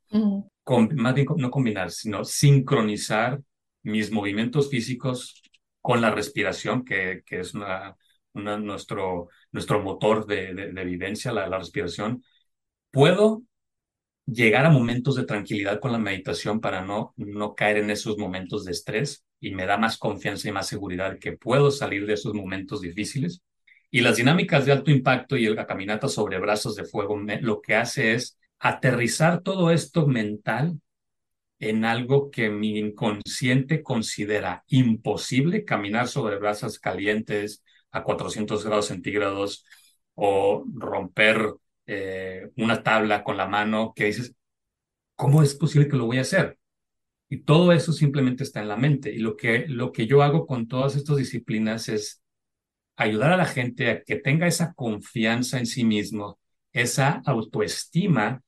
con, 0.63 0.95
más 0.95 1.15
bien 1.15 1.27
no 1.37 1.49
combinar, 1.49 1.89
sino 1.89 2.23
sincronizar 2.23 3.41
mis 3.81 4.11
movimientos 4.11 4.69
físicos 4.69 5.41
con 5.81 5.99
la 5.99 6.11
respiración, 6.11 6.85
que, 6.85 7.23
que 7.25 7.39
es 7.39 7.55
una, 7.55 7.95
una, 8.33 8.57
nuestro, 8.57 9.29
nuestro 9.51 9.81
motor 9.81 10.27
de, 10.27 10.53
de, 10.53 10.73
de 10.73 10.85
vivencia, 10.85 11.31
la, 11.31 11.47
la 11.47 11.57
respiración. 11.57 12.23
Puedo 12.91 13.41
llegar 14.25 14.65
a 14.65 14.69
momentos 14.69 15.15
de 15.15 15.25
tranquilidad 15.25 15.79
con 15.79 15.91
la 15.91 15.97
meditación 15.97 16.59
para 16.59 16.81
no, 16.81 17.13
no 17.17 17.55
caer 17.55 17.77
en 17.77 17.89
esos 17.89 18.17
momentos 18.17 18.65
de 18.65 18.71
estrés 18.71 19.23
y 19.39 19.51
me 19.51 19.65
da 19.65 19.77
más 19.77 19.97
confianza 19.97 20.47
y 20.47 20.51
más 20.51 20.67
seguridad 20.67 21.17
que 21.19 21.33
puedo 21.33 21.71
salir 21.71 22.05
de 22.05 22.13
esos 22.13 22.33
momentos 22.33 22.81
difíciles. 22.81 23.41
Y 23.89 24.01
las 24.01 24.17
dinámicas 24.17 24.65
de 24.65 24.71
alto 24.71 24.91
impacto 24.91 25.35
y 25.35 25.45
la 25.53 25.67
caminata 25.67 26.07
sobre 26.07 26.39
brazos 26.39 26.75
de 26.75 26.85
fuego 26.85 27.19
lo 27.41 27.61
que 27.61 27.75
hace 27.75 28.13
es 28.13 28.37
aterrizar 28.59 29.41
todo 29.41 29.71
esto 29.71 30.07
mental 30.07 30.79
en 31.59 31.85
algo 31.85 32.31
que 32.31 32.49
mi 32.49 32.77
inconsciente 32.79 33.83
considera 33.83 34.63
imposible, 34.67 35.65
caminar 35.65 36.07
sobre 36.07 36.37
brasas 36.37 36.79
calientes 36.79 37.63
a 37.91 38.03
400 38.03 38.63
grados 38.65 38.87
centígrados 38.87 39.65
o 40.15 40.63
romper 40.73 41.53
eh, 41.93 42.49
una 42.55 42.83
tabla 42.83 43.21
con 43.21 43.35
la 43.35 43.47
mano, 43.47 43.91
que 43.93 44.05
dices, 44.05 44.33
¿cómo 45.17 45.43
es 45.43 45.55
posible 45.55 45.89
que 45.89 45.97
lo 45.97 46.05
voy 46.05 46.19
a 46.19 46.21
hacer? 46.21 46.57
Y 47.27 47.43
todo 47.43 47.73
eso 47.73 47.91
simplemente 47.91 48.43
está 48.43 48.61
en 48.61 48.69
la 48.69 48.77
mente. 48.77 49.11
Y 49.11 49.17
lo 49.17 49.35
que, 49.35 49.67
lo 49.67 49.91
que 49.91 50.07
yo 50.07 50.23
hago 50.23 50.47
con 50.47 50.69
todas 50.69 50.95
estas 50.95 51.17
disciplinas 51.17 51.89
es 51.89 52.23
ayudar 52.95 53.33
a 53.33 53.37
la 53.37 53.45
gente 53.45 53.89
a 53.89 54.03
que 54.03 54.15
tenga 54.15 54.47
esa 54.47 54.73
confianza 54.73 55.59
en 55.59 55.65
sí 55.65 55.83
mismo, 55.83 56.39
esa 56.71 57.21
autoestima, 57.25 58.41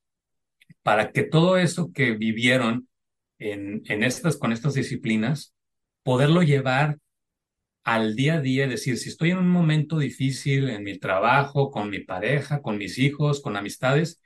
para 0.82 1.12
que 1.12 1.24
todo 1.24 1.58
eso 1.58 1.92
que 1.92 2.12
vivieron 2.12 2.88
en, 3.40 3.82
en 3.88 4.04
estas, 4.04 4.38
con 4.38 4.54
estas 4.54 4.74
disciplinas, 4.74 5.54
poderlo 6.02 6.44
llevar 6.44 6.98
al 7.84 8.16
día 8.16 8.36
a 8.36 8.42
día, 8.42 8.68
decir, 8.68 8.98
si 8.98 9.10
estoy 9.10 9.32
en 9.32 9.40
un 9.40 9.50
momento 9.50 9.98
difícil 10.00 10.70
en 10.70 10.84
mi 10.84 10.98
trabajo, 11.00 11.72
con 11.72 11.90
mi 11.90 12.00
pareja, 12.00 12.62
con 12.62 12.78
mis 12.78 12.98
hijos, 13.00 13.42
con 13.42 13.58
amistades, 13.58 14.22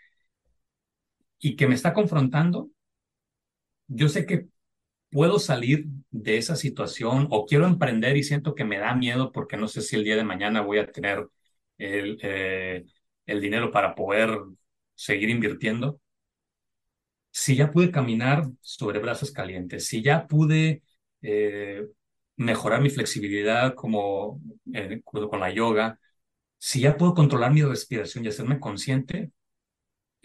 y 1.39 1.55
que 1.55 1.67
me 1.67 1.75
está 1.75 1.93
confrontando, 1.93 2.69
yo 3.87 4.09
sé 4.09 4.25
que 4.25 4.47
puedo 5.11 5.39
salir 5.39 5.87
de 6.11 6.37
esa 6.37 6.55
situación 6.55 7.27
o 7.31 7.45
quiero 7.45 7.67
emprender 7.67 8.17
y 8.17 8.23
siento 8.23 8.55
que 8.55 8.65
me 8.65 8.79
da 8.79 8.95
miedo 8.95 9.31
porque 9.31 9.57
no 9.57 9.67
sé 9.67 9.81
si 9.81 9.95
el 9.95 10.03
día 10.03 10.15
de 10.17 10.23
mañana 10.23 10.61
voy 10.61 10.79
a 10.79 10.91
tener 10.91 11.27
el, 11.77 12.19
eh, 12.23 12.85
el 13.25 13.41
dinero 13.41 13.71
para 13.71 13.95
poder 13.95 14.31
seguir 14.95 15.29
invirtiendo. 15.29 16.01
Si 17.31 17.55
ya 17.55 17.71
pude 17.71 17.91
caminar 17.91 18.45
sobre 18.61 18.99
brazos 18.99 19.31
calientes, 19.31 19.87
si 19.87 20.01
ya 20.01 20.27
pude 20.27 20.81
eh, 21.21 21.85
mejorar 22.37 22.81
mi 22.81 22.89
flexibilidad 22.89 23.73
como 23.75 24.39
eh, 24.73 25.01
con 25.03 25.39
la 25.39 25.51
yoga, 25.51 25.99
si 26.57 26.81
ya 26.81 26.97
puedo 26.97 27.13
controlar 27.13 27.51
mi 27.51 27.63
respiración 27.63 28.25
y 28.25 28.29
hacerme 28.29 28.59
consciente, 28.59 29.31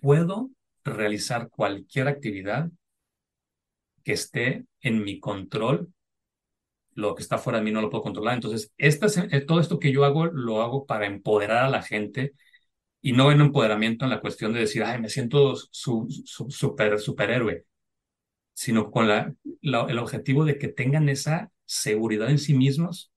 puedo 0.01 0.51
realizar 0.85 1.49
cualquier 1.51 2.09
actividad 2.09 2.71
que 4.05 4.13
esté 4.13 4.67
en 4.81 5.05
mi 5.05 5.21
control. 5.21 5.93
Lo 6.95 7.15
que 7.15 7.23
está 7.23 7.39
fuera 7.39 7.59
de 7.59 7.65
mí 7.65 7.71
no 7.71 7.81
lo 7.81 7.91
puedo 7.91 8.03
controlar. 8.03 8.35
Entonces, 8.35 8.73
eh, 8.77 9.41
todo 9.41 9.61
esto 9.61 9.79
que 9.79 9.93
yo 9.93 10.05
hago, 10.05 10.27
lo 10.27 10.63
hago 10.63 10.87
para 10.87 11.07
empoderar 11.07 11.65
a 11.65 11.71
la 11.71 11.83
gente 11.83 12.35
y 13.01 13.13
no 13.13 13.33
en 13.33 13.41
empoderamiento 13.41 14.05
en 14.05 14.11
la 14.11 14.21
cuestión 14.21 14.53
de 14.53 14.61
decir, 14.61 14.85
ay, 14.85 15.01
me 15.01 15.09
siento 15.09 15.57
su, 15.57 16.07
super, 16.25 16.99
superhéroe, 16.99 17.65
sino 18.55 18.91
con 18.91 19.09
el 19.11 19.99
objetivo 19.99 20.45
de 20.45 20.59
que 20.59 20.69
tengan 20.69 21.09
esa 21.09 21.52
seguridad 21.67 22.31
en 22.31 22.39
sí 22.39 22.55
mismos 22.55 23.13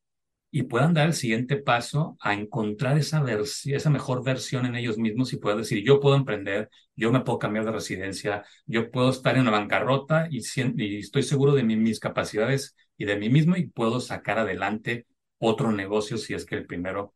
y 0.51 0.63
puedan 0.63 0.93
dar 0.93 1.07
el 1.07 1.13
siguiente 1.13 1.57
paso 1.57 2.17
a 2.21 2.33
encontrar 2.33 2.97
esa, 2.97 3.23
esa 3.65 3.89
mejor 3.89 4.23
versión 4.23 4.65
en 4.65 4.75
ellos 4.75 4.97
mismos 4.97 5.33
y 5.33 5.37
puedan 5.37 5.59
decir, 5.59 5.83
yo 5.85 5.99
puedo 5.99 6.15
emprender, 6.15 6.69
yo 6.95 7.11
me 7.11 7.21
puedo 7.21 7.39
cambiar 7.39 7.65
de 7.65 7.71
residencia, 7.73 8.45
yo 8.65 8.89
puedo 8.91 9.09
estar 9.09 9.37
en 9.37 9.45
la 9.45 9.51
bancarrota 9.51 10.27
y, 10.31 10.39
y 10.77 10.99
estoy 10.99 11.23
seguro 11.23 11.53
de 11.53 11.63
mis 11.63 11.99
capacidades 11.99 12.75
y 12.97 13.05
de 13.05 13.17
mí 13.17 13.29
mismo 13.29 13.57
y 13.57 13.67
puedo 13.67 13.99
sacar 13.99 14.39
adelante 14.39 15.07
otro 15.39 15.71
negocio 15.73 16.17
si 16.17 16.33
es 16.33 16.45
que 16.45 16.55
el 16.55 16.65
primero 16.65 17.13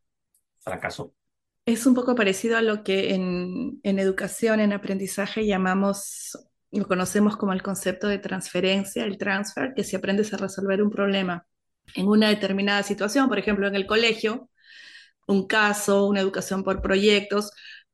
fracasó. 0.60 1.14
Es 1.66 1.86
un 1.86 1.94
poco 1.94 2.16
parecido 2.16 2.58
a 2.58 2.62
lo 2.62 2.84
que 2.84 3.14
en, 3.14 3.80
en 3.84 4.00
educación, 4.00 4.60
en 4.60 4.74
aprendizaje 4.74 5.46
llamamos 5.46 6.38
lo 6.72 6.88
conocemos 6.88 7.38
como 7.38 7.54
el 7.54 7.62
concepto 7.64 8.08
de 8.08 8.20
transferencia, 8.20 9.04
el 9.04 9.18
transfer, 9.18 9.74
que 9.76 9.84
si 9.84 9.96
aprendes 9.96 10.34
a 10.34 10.38
resolver 10.38 10.82
un 10.82 10.90
problema 10.90 11.46
en 11.96 12.08
una 12.08 12.30
determinada 12.30 12.84
situación, 12.84 13.28
por 13.30 13.40
ejemplo, 13.40 13.68
en 13.68 13.76
el 13.76 13.88
colegio, 13.88 14.50
un 15.28 15.48
caso, 15.48 16.08
una 16.08 16.22
educación 16.22 16.64
por 16.64 16.82
proyectos, 16.82 17.52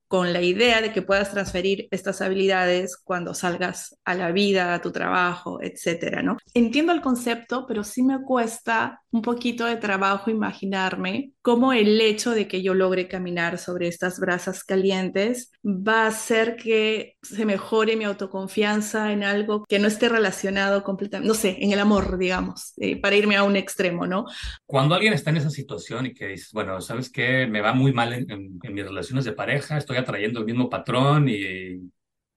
con 0.07 0.33
la 0.33 0.41
idea 0.41 0.81
de 0.81 0.91
que 0.91 1.01
puedas 1.01 1.31
transferir 1.31 1.87
estas 1.91 2.21
habilidades 2.21 2.97
cuando 2.97 3.33
salgas 3.33 3.97
a 4.05 4.13
la 4.13 4.31
vida, 4.31 4.73
a 4.73 4.81
tu 4.81 4.91
trabajo, 4.91 5.59
etcétera, 5.61 6.21
¿no? 6.21 6.37
Entiendo 6.53 6.91
el 6.91 7.01
concepto, 7.01 7.65
pero 7.67 7.83
sí 7.83 8.03
me 8.03 8.21
cuesta 8.21 9.01
un 9.11 9.21
poquito 9.21 9.65
de 9.65 9.77
trabajo 9.77 10.29
imaginarme 10.29 11.31
cómo 11.41 11.73
el 11.73 12.01
hecho 12.01 12.31
de 12.31 12.47
que 12.47 12.61
yo 12.61 12.73
logre 12.73 13.07
caminar 13.07 13.57
sobre 13.57 13.87
estas 13.87 14.19
brasas 14.19 14.63
calientes 14.63 15.51
va 15.63 16.03
a 16.03 16.07
hacer 16.07 16.55
que 16.55 17.17
se 17.21 17.45
mejore 17.45 17.95
mi 17.95 18.03
autoconfianza 18.03 19.11
en 19.11 19.23
algo 19.23 19.63
que 19.65 19.79
no 19.79 19.87
esté 19.87 20.09
relacionado 20.09 20.83
completamente, 20.83 21.27
no 21.27 21.33
sé, 21.33 21.57
en 21.61 21.71
el 21.71 21.79
amor, 21.79 22.17
digamos, 22.17 22.73
eh, 22.77 22.99
para 22.99 23.15
irme 23.15 23.35
a 23.37 23.43
un 23.43 23.55
extremo, 23.55 24.05
¿no? 24.05 24.25
Cuando 24.65 24.95
alguien 24.95 25.13
está 25.13 25.29
en 25.29 25.37
esa 25.37 25.49
situación 25.49 26.07
y 26.07 26.13
que 26.13 26.27
dices, 26.27 26.49
bueno, 26.51 26.81
¿sabes 26.81 27.09
qué? 27.09 27.47
Me 27.47 27.61
va 27.61 27.73
muy 27.73 27.93
mal 27.93 28.11
en, 28.13 28.59
en 28.61 28.73
mis 28.73 28.85
relaciones 28.85 29.23
de 29.23 29.33
pareja, 29.33 29.77
estoy 29.77 29.97
atrayendo 30.05 30.39
el 30.39 30.45
mismo 30.45 30.69
patrón 30.69 31.27
y 31.29 31.91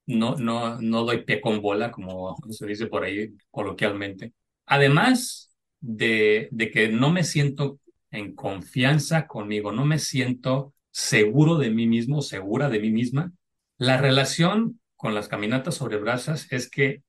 no, 0.06 0.36
no, 0.36 0.80
no 0.80 1.04
doy 1.04 1.24
pie 1.24 1.40
con 1.40 1.60
bola, 1.60 1.90
como 1.90 2.36
se 2.50 2.66
dice 2.66 2.86
por 2.86 3.04
ahí 3.04 3.34
coloquialmente. 3.50 4.32
Además 4.66 5.54
de, 5.80 6.48
de 6.50 6.70
que 6.70 6.88
no 6.88 7.10
me 7.10 7.24
siento 7.24 7.80
en 8.10 8.34
confianza 8.34 9.26
conmigo, 9.26 9.72
no 9.72 9.84
me 9.84 9.98
siento 9.98 10.74
seguro 10.90 11.58
de 11.58 11.70
mí 11.70 11.86
mismo, 11.86 12.22
segura 12.22 12.68
de 12.68 12.80
mí 12.80 12.90
misma, 12.90 13.32
la 13.76 13.98
relación 13.98 14.80
con 14.96 15.14
las 15.14 15.28
caminatas 15.28 15.76
sobre 15.76 15.98
brasas 15.98 16.50
es 16.50 16.70
que 16.70 17.02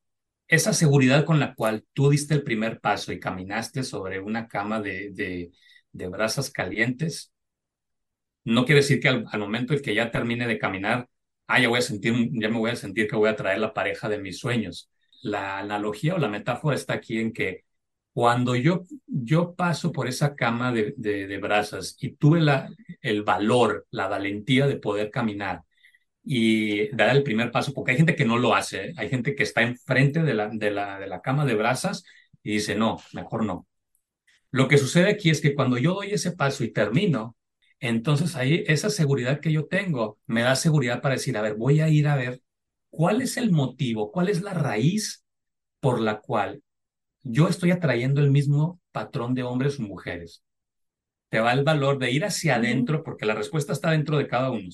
esa 0.48 0.74
seguridad 0.74 1.26
con 1.26 1.39
la 1.39 1.56
cual 1.56 1.86
tú 1.93 2.10
diste 2.10 2.34
el 2.34 2.43
primer 2.43 2.80
paso 2.80 3.12
y 3.12 3.19
caminaste 3.19 3.84
sobre 3.84 4.19
una 4.19 4.48
cama 4.48 4.82
de, 4.82 5.52
de 5.91 6.08
brasas 6.08 6.52
calientes, 6.52 7.32
no 8.45 8.65
quiere 8.65 8.82
decir 8.82 8.99
que 8.99 9.10
al, 9.10 9.39
momento 9.39 9.73
en 9.73 9.82
que 9.82 9.95
ya 9.95 10.12
termine 10.12 10.47
de 10.47 10.60
caminar, 10.60 11.08
ah, 11.47 11.60
ya 11.60 11.69
voy 11.69 11.80
a 11.80 11.82
sentir, 11.82 12.13
ya 12.34 12.49
me 12.49 12.58
voy 12.60 12.71
a 12.71 12.75
sentir 12.75 13.08
que 13.08 13.15
voy 13.15 13.30
a 13.30 13.36
traer 13.36 13.60
la 13.60 13.73
pareja 13.73 14.10
de 14.10 14.19
mis 14.19 14.39
sueños. 14.39 14.89
La 15.21 15.60
analogía 15.60 16.15
o 16.15 16.17
la 16.19 16.30
metáfora 16.30 16.75
está 16.75 16.93
aquí 16.93 17.19
en 17.19 17.34
que 17.34 17.65
cuando 18.13 18.56
yo, 18.56 18.86
yo 19.08 19.56
paso 19.56 19.91
por 19.91 20.08
esa 20.08 20.36
cama 20.36 20.71
de, 20.71 20.93
de, 20.97 21.38
brasas 21.38 21.95
y 21.99 22.15
tuve 22.15 22.41
la, 22.41 22.69
el 23.02 23.23
valor, 23.23 23.88
la 23.91 24.08
valentía 24.08 24.67
de 24.67 24.78
poder 24.78 25.12
caminar 25.12 25.63
y 26.23 26.89
dar 26.95 27.15
el 27.15 27.23
primer 27.23 27.52
paso, 27.52 27.73
porque 27.73 27.91
hay 27.91 27.97
gente 27.97 28.15
que 28.15 28.25
no 28.25 28.38
lo 28.38 28.56
hace, 28.56 28.89
¿eh? 28.89 28.93
hay 28.97 29.10
gente 29.10 29.36
que 29.36 29.43
está 29.43 29.62
enfrente 29.62 30.21
de 30.23 30.34
la, 30.34 30.49
de, 30.49 30.71
la, 30.71 30.99
de 30.99 31.08
la 31.08 31.21
cama 31.21 31.45
de 31.45 31.56
brasas 31.56 32.04
y 32.43 32.54
dice, 32.54 32.75
no, 32.75 32.99
mejor 33.13 33.45
no. 33.45 33.67
Lo 34.52 34.67
que 34.67 34.78
sucede 34.78 35.10
aquí 35.10 35.30
es 35.30 35.41
que 35.41 35.56
cuando 35.56 35.78
yo 35.78 35.93
doy 35.93 36.12
ese 36.12 36.32
paso 36.32 36.63
y 36.63 36.71
termino, 36.73 37.36
entonces 37.80 38.36
ahí 38.36 38.63
esa 38.68 38.89
seguridad 38.89 39.39
que 39.39 39.52
yo 39.52 39.68
tengo 39.68 40.20
me 40.28 40.42
da 40.42 40.56
seguridad 40.56 41.02
para 41.02 41.15
decir, 41.15 41.38
a 41.38 41.42
ver, 41.42 41.56
voy 41.56 41.82
a 41.82 41.89
ir 41.89 42.08
a 42.08 42.15
ver 42.15 42.42
cuál 42.89 43.22
es 43.22 43.38
el 43.38 43.52
motivo, 43.52 44.12
cuál 44.12 44.30
es 44.30 44.42
la 44.42 44.54
raíz 44.54 45.24
por 45.80 46.02
la 46.02 46.20
cual 46.22 46.63
yo 47.24 47.48
estoy 47.50 47.72
atrayendo 47.72 48.22
el 48.22 48.32
mismo 48.32 48.82
patrón 48.92 49.36
de 49.36 49.44
hombres 49.44 49.80
o 49.80 49.84
mujeres. 49.84 50.44
Te 51.30 51.39
va 51.39 51.54
el 51.54 51.63
valor 51.63 52.00
de 52.00 52.12
ir 52.12 52.26
hacia 52.26 52.56
adentro 52.56 53.04
porque 53.04 53.26
la 53.26 53.36
respuesta 53.36 53.74
está 53.74 53.92
dentro 53.92 54.18
de 54.18 54.28
cada 54.28 54.52
uno 54.52 54.70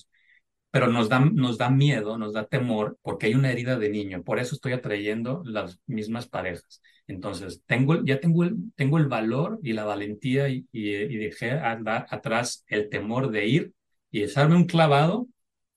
pero 0.72 0.88
nos 0.88 1.10
da, 1.10 1.20
nos 1.20 1.58
da 1.58 1.70
miedo, 1.70 2.18
nos 2.18 2.34
da 2.34 2.46
temor 2.48 2.98
porque 3.02 3.28
hay 3.28 3.36
una 3.36 3.52
herida 3.52 3.78
de 3.78 3.89
niño. 3.89 4.24
Por 4.24 4.39
eso 4.39 4.56
estoy 4.56 4.74
atrayendo 4.74 5.41
las 5.46 5.80
mismas 5.88 6.28
parejas. 6.28 6.82
Entonces, 7.08 7.62
tengo, 7.65 8.04
ya 8.04 8.20
tengo 8.20 8.44
el, 8.44 8.56
tengo 8.76 8.98
el 8.98 9.08
valor 9.08 9.60
y 9.62 9.74
la 9.74 9.86
valentía 9.86 10.50
y, 10.50 10.68
y, 10.72 11.18
dejé 11.18 11.52
atrás 11.52 12.65
el 12.68 12.89
temor 12.89 13.30
de 13.30 13.46
ir 13.46 13.74
y 14.12 14.24
echarme 14.24 14.56
un 14.56 14.65
clavado 14.65 15.28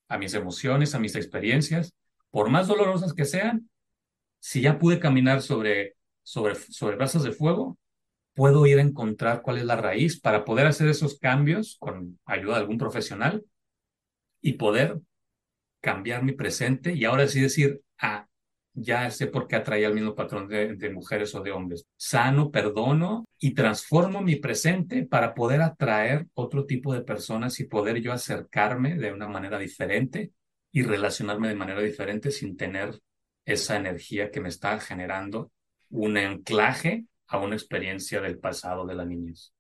a 0.09 0.17
mis 0.17 0.33
emociones, 0.35 0.95
a 0.95 0.99
mis 0.99 1.17
experiencias, 1.17 1.93
por 2.31 2.49
más 2.49 2.67
dolorosas 2.67 3.13
que 3.13 3.27
sean. 3.27 3.69
Si 4.41 4.63
ya 4.63 4.79
pude 4.79 5.01
caminar 5.01 5.43
sobre, 5.43 5.97
sobre, 6.23 6.55
sobre 6.55 6.97
brazos 6.97 7.25
de 7.25 7.33
fuego, 7.33 7.79
puedo 8.35 8.65
ir 8.67 8.79
a 8.79 8.83
encontrar 8.83 9.43
cuál 9.43 9.59
es 9.59 9.65
la 9.65 9.77
raíz 9.77 10.21
para 10.21 10.45
poder 10.45 10.67
hacer 10.67 10.89
esos 10.89 11.19
cambios 11.19 11.77
con 11.79 12.19
ayuda 12.25 12.55
de 12.55 12.61
algún 12.61 12.79
profesional 12.79 13.45
y 14.41 14.55
poder 14.55 15.01
cambiar 15.81 16.23
mi 16.23 16.33
presente 16.33 16.95
y 16.95 17.05
ahora 17.05 17.27
sí 17.27 17.41
decir, 17.41 17.83
ah, 18.01 18.29
ya 18.81 19.11
sé 19.11 19.27
por 19.27 19.47
qué 19.47 19.57
atraía 19.57 19.89
el 19.89 19.95
mismo 19.95 20.15
patrón 20.15 20.49
de, 20.49 20.91
mujeres 20.91 21.35
o 21.35 21.43
de 21.43 21.51
hombres. 21.51 21.87
Sano, 21.97 22.51
perdono 22.51 23.27
y 23.39 23.55
transformo 23.55 24.21
mi 24.21 24.37
presente 24.37 25.05
para 25.05 25.35
poder 25.35 25.63
atraer 25.63 26.27
otro 26.35 26.65
tipo 26.65 26.95
de 26.95 27.03
personas 27.03 27.59
y 27.61 27.65
poder 27.65 28.01
yo 28.01 28.13
acercarme 28.13 28.97
de 28.97 29.13
una 29.13 29.29
manera 29.29 29.59
diferente 29.59 30.33
y 30.71 30.83
relacionarme 30.83 31.49
de 31.49 31.55
manera 31.55 31.81
diferente 31.81 32.31
sin 32.31 32.57
tener 32.57 33.01
esa 33.45 33.77
energía 33.77 34.31
que 34.31 34.41
me 34.41 34.49
está 34.49 34.79
generando 34.79 35.51
un 35.91 36.17
anclaje 36.17 37.07
a 37.27 37.39
una 37.39 37.57
experiencia 37.57 38.21
del 38.21 38.39
pasado 38.39 38.87
de 38.87 38.95
la 38.95 39.05
niñez. 39.05 39.53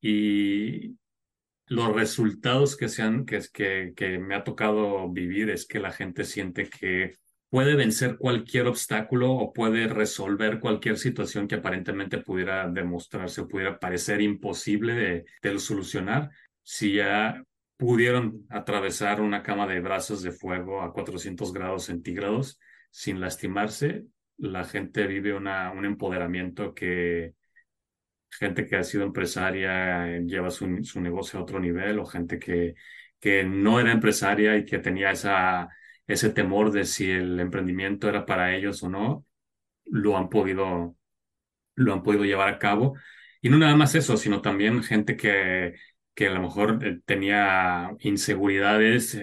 Y 0.00 0.96
los 1.66 1.94
resultados 1.94 2.76
que, 2.76 2.88
sean, 2.88 3.24
que, 3.24 3.40
que, 3.52 3.92
que 3.96 4.18
me 4.18 4.34
ha 4.34 4.44
tocado 4.44 5.08
vivir 5.10 5.50
es 5.50 5.66
que 5.66 5.80
la 5.80 5.92
gente 5.92 6.24
siente 6.24 6.68
que 6.68 7.16
puede 7.50 7.76
vencer 7.76 8.16
cualquier 8.18 8.66
obstáculo 8.66 9.32
o 9.32 9.52
puede 9.52 9.88
resolver 9.88 10.60
cualquier 10.60 10.98
situación 10.98 11.48
que 11.48 11.56
aparentemente 11.56 12.18
pudiera 12.18 12.68
demostrarse 12.68 13.42
o 13.42 13.48
pudiera 13.48 13.78
parecer 13.78 14.20
imposible 14.20 15.24
de, 15.40 15.58
solucionar. 15.58 16.30
Si 16.62 16.94
ya 16.94 17.42
pudieron 17.76 18.46
atravesar 18.50 19.20
una 19.20 19.42
cama 19.42 19.66
de 19.66 19.80
brazos 19.80 20.22
de 20.22 20.32
fuego 20.32 20.82
a 20.82 20.92
400 20.92 21.52
grados 21.52 21.84
centígrados 21.84 22.58
sin 22.90 23.20
lastimarse, 23.20 24.04
la 24.38 24.64
gente 24.64 25.06
vive 25.06 25.34
una, 25.34 25.70
un 25.72 25.84
empoderamiento 25.84 26.74
que, 26.74 27.34
gente 28.30 28.66
que 28.66 28.76
ha 28.76 28.84
sido 28.84 29.04
empresaria 29.04 30.16
eh, 30.16 30.22
lleva 30.26 30.50
su, 30.50 30.66
negocio 31.00 31.38
a 31.38 31.42
otro 31.42 31.60
nivel 31.60 31.98
o 31.98 32.06
gente 32.06 32.38
que, 32.38 32.74
que 33.20 33.44
no 33.44 33.80
era 33.80 33.92
empresaria 33.92 34.56
y 34.56 34.64
que 34.64 34.78
tenía 34.78 35.10
esa, 35.10 35.68
ese 36.06 36.30
temor 36.30 36.72
de 36.72 36.84
si 36.84 37.10
el 37.10 37.40
emprendimiento 37.40 38.08
era 38.08 38.26
para 38.26 38.54
ellos 38.56 38.82
o 38.82 38.88
no, 38.88 39.26
lo 39.86 40.16
han 40.16 40.28
podido, 40.28 40.96
lo 41.74 41.92
han 41.92 42.02
podido 42.02 42.24
llevar 42.24 42.48
a 42.48 42.58
cabo. 42.58 42.96
Y 43.40 43.48
no 43.50 43.58
nada 43.58 43.76
más 43.76 43.94
eso, 43.94 44.16
sino 44.16 44.42
también 44.42 44.82
gente 44.82 45.16
que, 45.16 45.74
que 46.14 46.28
a 46.28 46.32
lo 46.32 46.40
mejor 46.42 46.84
eh, 46.84 47.00
tenía 47.04 47.90
inseguridades 48.00 49.18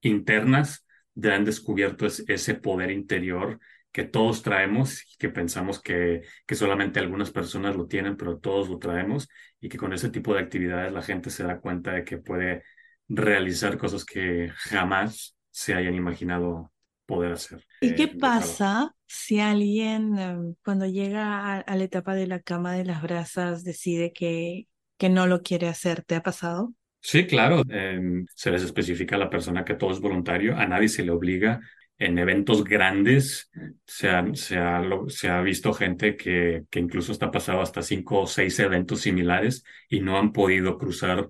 internas, 0.00 0.86
de 1.14 1.32
han 1.32 1.44
descubierto 1.44 2.06
ese 2.06 2.54
poder 2.54 2.90
interior 2.90 3.60
que 3.92 4.04
todos 4.04 4.42
traemos 4.42 5.02
y 5.12 5.16
que 5.18 5.28
pensamos 5.28 5.80
que, 5.80 6.22
que 6.46 6.54
solamente 6.54 6.98
algunas 7.00 7.30
personas 7.30 7.76
lo 7.76 7.86
tienen, 7.86 8.16
pero 8.16 8.38
todos 8.38 8.68
lo 8.68 8.78
traemos 8.78 9.28
y 9.60 9.68
que 9.68 9.76
con 9.76 9.92
ese 9.92 10.08
tipo 10.08 10.32
de 10.32 10.40
actividades 10.40 10.92
la 10.92 11.02
gente 11.02 11.28
se 11.30 11.44
da 11.44 11.60
cuenta 11.60 11.92
de 11.92 12.04
que 12.04 12.18
puede 12.18 12.64
realizar 13.08 13.76
cosas 13.76 14.04
que 14.06 14.50
jamás 14.56 15.36
se 15.52 15.74
hayan 15.74 15.94
imaginado 15.94 16.72
poder 17.06 17.32
hacer. 17.32 17.64
¿Y 17.80 17.94
qué 17.94 18.04
eh, 18.04 18.16
pasa 18.18 18.94
si 19.06 19.38
alguien 19.38 20.18
em, 20.18 20.54
cuando 20.64 20.86
llega 20.86 21.58
a, 21.58 21.76
la 21.76 21.84
etapa 21.84 22.14
de 22.14 22.26
la 22.26 22.40
cama 22.40 22.72
de 22.72 22.84
las 22.84 23.02
brasas 23.02 23.62
decide 23.62 24.12
que, 24.12 24.66
que 24.98 25.08
no 25.08 25.26
lo 25.26 25.42
quiere 25.42 25.68
hacer? 25.68 26.02
¿Te 26.02 26.16
ha 26.16 26.22
pasado? 26.22 26.72
Sí, 27.00 27.26
claro. 27.26 27.62
Em, 27.68 28.24
se 28.34 28.50
les 28.50 28.62
especifica 28.62 29.16
a 29.16 29.18
la 29.18 29.30
persona 29.30 29.64
que 29.64 29.74
todo 29.74 29.92
es 29.92 30.00
voluntario, 30.00 30.56
a 30.56 30.66
nadie 30.66 30.88
se 30.88 31.04
le 31.04 31.10
obliga. 31.10 31.60
En 31.98 32.18
eventos 32.18 32.64
grandes 32.64 33.50
se 33.86 34.08
ha, 34.08 34.24
se 34.34 34.56
ha, 34.56 34.82
se 35.08 35.28
ha 35.28 35.40
visto 35.42 35.72
gente 35.72 36.16
que, 36.16 36.64
que 36.70 36.80
incluso 36.80 37.12
está 37.12 37.30
pasado 37.30 37.60
hasta 37.60 37.82
cinco 37.82 38.22
o 38.22 38.26
seis 38.26 38.58
eventos 38.58 39.02
similares 39.02 39.62
y 39.88 40.00
no 40.00 40.18
han 40.18 40.32
podido 40.32 40.78
cruzar 40.78 41.28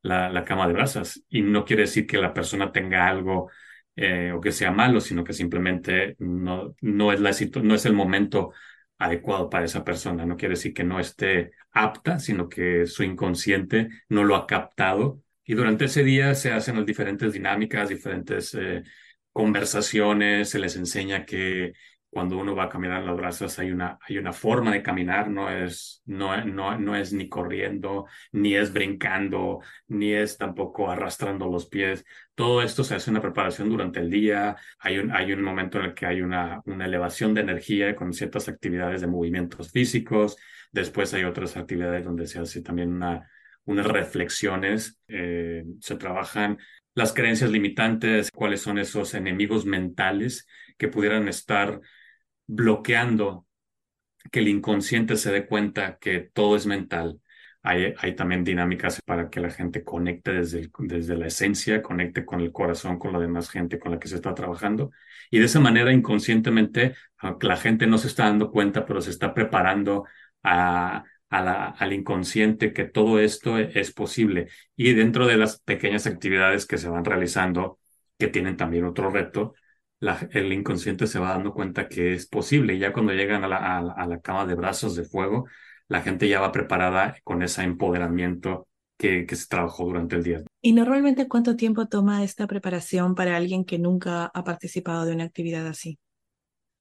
la, 0.00 0.30
la 0.30 0.44
cama 0.44 0.66
de 0.66 0.74
brasas. 0.74 1.22
Y 1.28 1.42
no 1.42 1.64
quiere 1.64 1.82
decir 1.82 2.06
que 2.06 2.18
la 2.18 2.32
persona 2.32 2.72
tenga 2.72 3.08
algo 3.08 3.50
eh, 3.96 4.32
o 4.32 4.40
que 4.40 4.52
sea 4.52 4.70
malo, 4.72 5.00
sino 5.00 5.24
que 5.24 5.32
simplemente 5.32 6.16
no, 6.18 6.74
no, 6.80 7.12
es 7.12 7.20
la, 7.20 7.30
no 7.62 7.74
es 7.74 7.86
el 7.86 7.92
momento 7.92 8.52
adecuado 8.98 9.50
para 9.50 9.64
esa 9.64 9.84
persona. 9.84 10.26
No 10.26 10.36
quiere 10.36 10.54
decir 10.54 10.74
que 10.74 10.84
no 10.84 11.00
esté 11.00 11.52
apta, 11.72 12.18
sino 12.18 12.48
que 12.48 12.86
su 12.86 13.02
inconsciente 13.02 13.88
no 14.08 14.24
lo 14.24 14.36
ha 14.36 14.46
captado. 14.46 15.22
Y 15.44 15.54
durante 15.54 15.86
ese 15.86 16.04
día 16.04 16.34
se 16.34 16.52
hacen 16.52 16.76
las 16.76 16.86
diferentes 16.86 17.32
dinámicas, 17.32 17.88
diferentes 17.88 18.54
eh, 18.54 18.82
conversaciones, 19.32 20.50
se 20.50 20.58
les 20.58 20.76
enseña 20.76 21.24
que 21.26 21.72
cuando 22.14 22.38
uno 22.38 22.54
va 22.54 22.64
a 22.64 22.68
caminar 22.68 23.02
las 23.02 23.16
brasas 23.16 23.58
hay 23.58 23.72
una, 23.72 23.98
hay 24.08 24.18
una 24.18 24.32
forma 24.32 24.72
de 24.72 24.82
caminar, 24.82 25.28
no 25.28 25.50
es, 25.50 26.00
no, 26.06 26.44
no, 26.44 26.78
no 26.78 26.94
es 26.94 27.12
ni 27.12 27.28
corriendo, 27.28 28.06
ni 28.30 28.54
es 28.54 28.72
brincando, 28.72 29.60
ni 29.88 30.14
es 30.14 30.38
tampoco 30.38 30.90
arrastrando 30.90 31.48
los 31.50 31.66
pies. 31.66 32.04
Todo 32.36 32.62
esto 32.62 32.84
se 32.84 32.94
hace 32.94 33.10
una 33.10 33.20
preparación 33.20 33.68
durante 33.68 33.98
el 33.98 34.08
día, 34.10 34.56
hay 34.78 34.98
un, 34.98 35.10
hay 35.10 35.32
un 35.32 35.42
momento 35.42 35.78
en 35.80 35.86
el 35.86 35.94
que 35.94 36.06
hay 36.06 36.22
una, 36.22 36.62
una 36.66 36.86
elevación 36.86 37.34
de 37.34 37.40
energía 37.40 37.96
con 37.96 38.12
ciertas 38.14 38.48
actividades 38.48 39.00
de 39.00 39.08
movimientos 39.08 39.72
físicos, 39.72 40.36
después 40.70 41.12
hay 41.14 41.24
otras 41.24 41.56
actividades 41.56 42.04
donde 42.04 42.28
se 42.28 42.38
hace 42.38 42.62
también 42.62 42.92
una, 42.92 43.28
unas 43.64 43.86
reflexiones, 43.86 45.00
eh, 45.08 45.64
se 45.80 45.96
trabajan 45.96 46.58
las 46.94 47.12
creencias 47.12 47.50
limitantes, 47.50 48.30
cuáles 48.30 48.60
son 48.60 48.78
esos 48.78 49.14
enemigos 49.14 49.66
mentales 49.66 50.46
que 50.78 50.88
pudieran 50.88 51.26
estar 51.28 51.80
bloqueando 52.46 53.46
que 54.30 54.40
el 54.40 54.48
inconsciente 54.48 55.16
se 55.16 55.32
dé 55.32 55.46
cuenta 55.46 55.98
que 55.98 56.20
todo 56.20 56.56
es 56.56 56.66
mental. 56.66 57.20
Hay, 57.62 57.94
hay 57.98 58.14
también 58.14 58.44
dinámicas 58.44 59.00
para 59.02 59.30
que 59.30 59.40
la 59.40 59.50
gente 59.50 59.84
conecte 59.84 60.32
desde, 60.32 60.70
desde 60.78 61.16
la 61.16 61.26
esencia, 61.26 61.82
conecte 61.82 62.24
con 62.24 62.40
el 62.40 62.52
corazón, 62.52 62.98
con 62.98 63.12
la 63.12 63.18
demás 63.18 63.48
gente 63.50 63.78
con 63.78 63.92
la 63.92 63.98
que 63.98 64.08
se 64.08 64.16
está 64.16 64.34
trabajando. 64.34 64.90
Y 65.30 65.38
de 65.38 65.46
esa 65.46 65.60
manera, 65.60 65.92
inconscientemente, 65.92 66.94
aunque 67.18 67.46
la 67.46 67.56
gente 67.56 67.86
no 67.86 67.96
se 67.98 68.08
está 68.08 68.24
dando 68.24 68.50
cuenta, 68.50 68.84
pero 68.84 69.00
se 69.00 69.10
está 69.10 69.32
preparando 69.32 70.04
al 70.42 71.92
inconsciente 71.92 72.72
que 72.72 72.84
todo 72.84 73.18
esto 73.18 73.58
es 73.58 73.92
posible. 73.92 74.48
Y 74.76 74.92
dentro 74.92 75.26
de 75.26 75.36
las 75.36 75.60
pequeñas 75.60 76.06
actividades 76.06 76.66
que 76.66 76.78
se 76.78 76.88
van 76.88 77.04
realizando, 77.04 77.78
que 78.18 78.28
tienen 78.28 78.56
también 78.56 78.84
otro 78.84 79.10
reto, 79.10 79.54
el 80.32 80.52
inconsciente 80.52 81.06
se 81.06 81.18
va 81.18 81.30
dando 81.30 81.52
cuenta 81.52 81.88
que 81.88 82.14
es 82.14 82.26
posible. 82.26 82.74
Y 82.74 82.78
ya 82.78 82.92
cuando 82.92 83.12
llegan 83.12 83.44
a 83.44 83.48
la, 83.48 83.78
a, 83.78 84.06
la, 84.06 84.20
cama 84.20 84.46
de 84.46 84.54
brazos 84.54 84.96
de 84.96 85.04
fuego, 85.04 85.46
la 85.88 86.02
gente 86.02 86.28
ya 86.28 86.40
va 86.40 86.52
preparada 86.52 87.16
con 87.24 87.42
ese 87.42 87.62
empoderamiento 87.62 88.68
que, 88.98 89.26
que, 89.26 89.36
se 89.36 89.48
trabajó 89.48 89.84
durante 89.84 90.16
el 90.16 90.22
día. 90.22 90.42
¿Y 90.60 90.72
normalmente 90.72 91.28
cuánto 91.28 91.56
tiempo 91.56 91.86
toma 91.86 92.22
esta 92.22 92.46
preparación 92.46 93.14
para 93.14 93.36
alguien 93.36 93.64
que 93.64 93.78
nunca 93.78 94.26
ha 94.26 94.44
participado 94.44 95.04
de 95.04 95.14
una 95.14 95.24
actividad 95.24 95.66
así? 95.66 95.98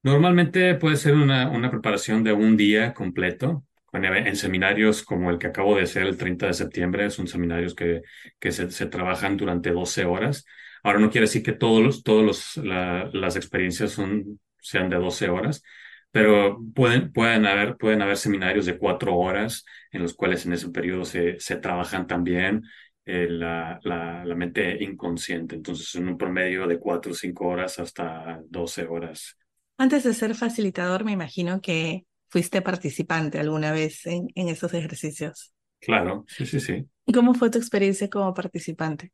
Normalmente 0.03 0.75
puede 0.75 0.97
ser 0.97 1.15
una, 1.15 1.49
una 1.49 1.71
preparación 1.71 2.23
de 2.23 2.33
un 2.33 2.57
día 2.57 2.93
completo. 2.93 3.63
En 3.93 4.35
seminarios 4.35 5.03
como 5.03 5.29
el 5.29 5.37
que 5.37 5.47
acabo 5.47 5.75
de 5.75 5.83
hacer 5.83 6.03
el 6.07 6.17
30 6.17 6.47
de 6.47 6.53
septiembre, 6.53 7.09
son 7.11 7.27
seminarios 7.27 7.75
que, 7.75 8.01
que 8.39 8.51
se, 8.51 8.71
se 8.71 8.87
trabajan 8.87 9.37
durante 9.37 9.69
12 9.69 10.05
horas 10.05 10.45
Ahora 10.83 10.99
no 10.99 11.09
quiere 11.09 11.25
decir 11.27 11.43
que 11.43 11.53
todos 11.53 11.81
los, 11.81 12.03
todos 12.03 12.23
los, 12.23 12.65
las 12.65 13.35
experiencias 13.35 13.91
son, 13.91 14.39
sean 14.59 14.89
de 14.89 14.97
12 14.97 15.29
horas, 15.29 15.63
pero 16.11 16.59
pueden, 16.75 17.11
pueden, 17.11 17.45
haber, 17.45 17.77
pueden 17.77 18.01
haber 18.01 18.17
seminarios 18.17 18.65
de 18.65 18.77
cuatro 18.77 19.15
horas 19.15 19.65
en 19.91 20.03
los 20.03 20.13
cuales 20.13 20.45
en 20.45 20.53
ese 20.53 20.69
periodo 20.69 21.05
se, 21.05 21.39
se 21.39 21.55
trabajan 21.55 22.05
también 22.05 22.63
eh, 23.05 23.27
la, 23.29 23.79
la, 23.83 24.23
la, 24.23 24.35
mente 24.35 24.83
inconsciente. 24.83 25.55
Entonces, 25.55 25.95
en 25.95 26.07
un 26.07 26.17
promedio 26.17 26.67
de 26.67 26.79
cuatro 26.79 27.13
o 27.13 27.15
cinco 27.15 27.47
horas 27.47 27.79
hasta 27.79 28.41
12 28.49 28.85
horas. 28.85 29.37
Antes 29.77 30.03
de 30.03 30.13
ser 30.13 30.35
facilitador, 30.35 31.03
me 31.03 31.13
imagino 31.13 31.61
que 31.61 32.05
fuiste 32.29 32.61
participante 32.61 33.39
alguna 33.39 33.71
vez 33.71 34.05
en, 34.05 34.27
en 34.35 34.49
esos 34.49 34.73
ejercicios. 34.73 35.53
Claro, 35.79 36.25
sí, 36.27 36.45
sí, 36.45 36.59
sí. 36.59 36.85
¿Cómo 37.13 37.33
fue 37.33 37.49
tu 37.49 37.57
experiencia 37.57 38.09
como 38.09 38.33
participante? 38.33 39.11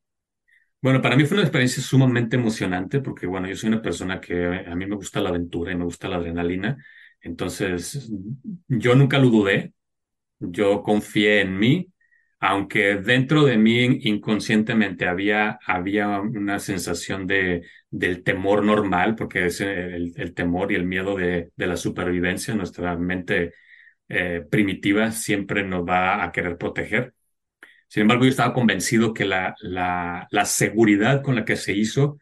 Bueno, 0.81 1.01
para 1.01 1.17
mí 1.17 1.25
fue 1.25 1.35
una 1.35 1.43
experiencia 1.43 1.83
sumamente 1.83 2.37
emocionante 2.37 3.01
porque, 3.01 3.27
bueno, 3.27 3.47
yo 3.49 3.55
soy 3.55 3.67
una 3.69 3.81
persona 3.81 4.21
que 4.21 4.45
a 4.65 4.75
mí 4.75 4.85
me 4.85 4.95
gusta 4.95 5.19
la 5.19 5.29
aventura 5.29 5.71
y 5.73 5.75
me 5.75 5.83
gusta 5.83 6.07
la 6.07 6.15
adrenalina. 6.17 6.77
Entonces, 7.21 8.09
yo 8.69 8.95
nunca 8.95 9.17
lo 9.19 9.29
dudé, 9.29 9.73
yo 10.39 10.83
confié 10.83 11.41
en 11.41 11.59
mí, 11.59 11.93
aunque 12.39 12.97
dentro 12.97 13.45
de 13.45 13.57
mí 13.57 13.83
inconscientemente 14.03 15.07
había, 15.07 15.59
había 15.67 16.19
una 16.21 16.59
sensación 16.59 17.27
de, 17.27 17.65
del 17.91 18.23
temor 18.23 18.63
normal, 18.65 19.15
porque 19.15 19.47
es 19.47 19.61
el, 19.61 20.13
el 20.17 20.33
temor 20.35 20.71
y 20.71 20.75
el 20.75 20.85
miedo 20.85 21.15
de, 21.17 21.51
de 21.55 21.67
la 21.67 21.77
supervivencia, 21.77 22.55
nuestra 22.55 22.97
mente 22.97 23.53
eh, 24.09 24.45
primitiva 24.49 25.11
siempre 25.11 25.63
nos 25.63 25.83
va 25.87 26.23
a 26.23 26.31
querer 26.31 26.57
proteger. 26.57 27.13
Sin 27.89 28.01
embargo, 28.01 28.23
yo 28.23 28.29
estaba 28.29 28.53
convencido 28.53 29.13
que 29.13 29.25
la, 29.25 29.55
la, 29.61 30.45
seguridad 30.45 31.23
con 31.23 31.35
la 31.35 31.43
que 31.43 31.55
se 31.55 31.73
hizo 31.73 32.19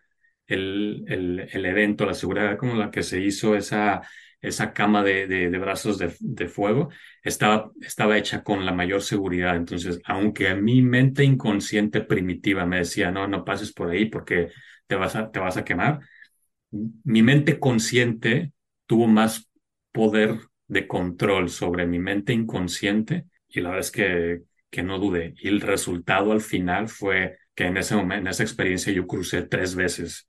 el, 0.47 1.03
el, 1.07 1.49
el, 1.51 1.65
evento, 1.65 2.05
la 2.05 2.13
seguridad 2.13 2.57
con 2.57 2.79
la 2.79 2.89
que 2.89 3.03
se 3.03 3.21
hizo 3.21 3.53
esa, 3.55 4.01
esa 4.41 4.73
cama 4.73 5.03
de, 5.03 5.27
de, 5.27 5.49
brazos 5.59 5.97
de, 5.97 6.15
de, 6.19 6.47
fuego, 6.47 6.89
estaba, 7.21 7.71
estaba 7.81 8.17
hecha 8.17 8.43
con 8.43 8.65
la 8.65 8.71
mayor 8.71 9.01
seguridad. 9.01 9.57
Entonces, 9.57 9.99
aunque 10.05 10.55
mi 10.55 10.81
mente 10.81 11.23
inconsciente 11.25 12.01
primitiva 12.01 12.65
me 12.65 12.77
decía, 12.79 13.11
no, 13.11 13.27
no 13.27 13.43
pases 13.43 13.73
por 13.73 13.89
ahí 13.89 14.05
porque 14.05 14.49
te 14.87 14.95
vas 14.95 15.17
a, 15.17 15.29
te 15.31 15.39
vas 15.39 15.57
a 15.57 15.65
quemar, 15.65 15.99
mi 16.71 17.23
mente 17.23 17.59
consciente 17.59 18.53
tuvo 18.85 19.07
más 19.07 19.49
poder 19.91 20.39
de 20.67 20.87
control 20.87 21.49
sobre 21.49 21.87
mi 21.87 21.99
mente 21.99 22.33
inconsciente 22.33 23.25
y 23.49 23.61
la 23.61 23.69
verdad 23.69 23.85
es 23.85 23.91
que 23.91 24.41
que 24.69 24.83
no 24.83 24.99
dudé. 24.99 25.33
Y 25.37 25.47
el 25.47 25.61
resultado 25.61 26.31
al 26.31 26.41
final 26.41 26.89
fue 26.89 27.37
que 27.55 27.65
en 27.65 27.77
ese 27.77 27.95
momento, 27.95 28.21
en 28.21 28.27
esa 28.27 28.43
experiencia 28.43 28.93
yo 28.93 29.07
crucé 29.07 29.43
tres 29.43 29.75
veces. 29.75 30.27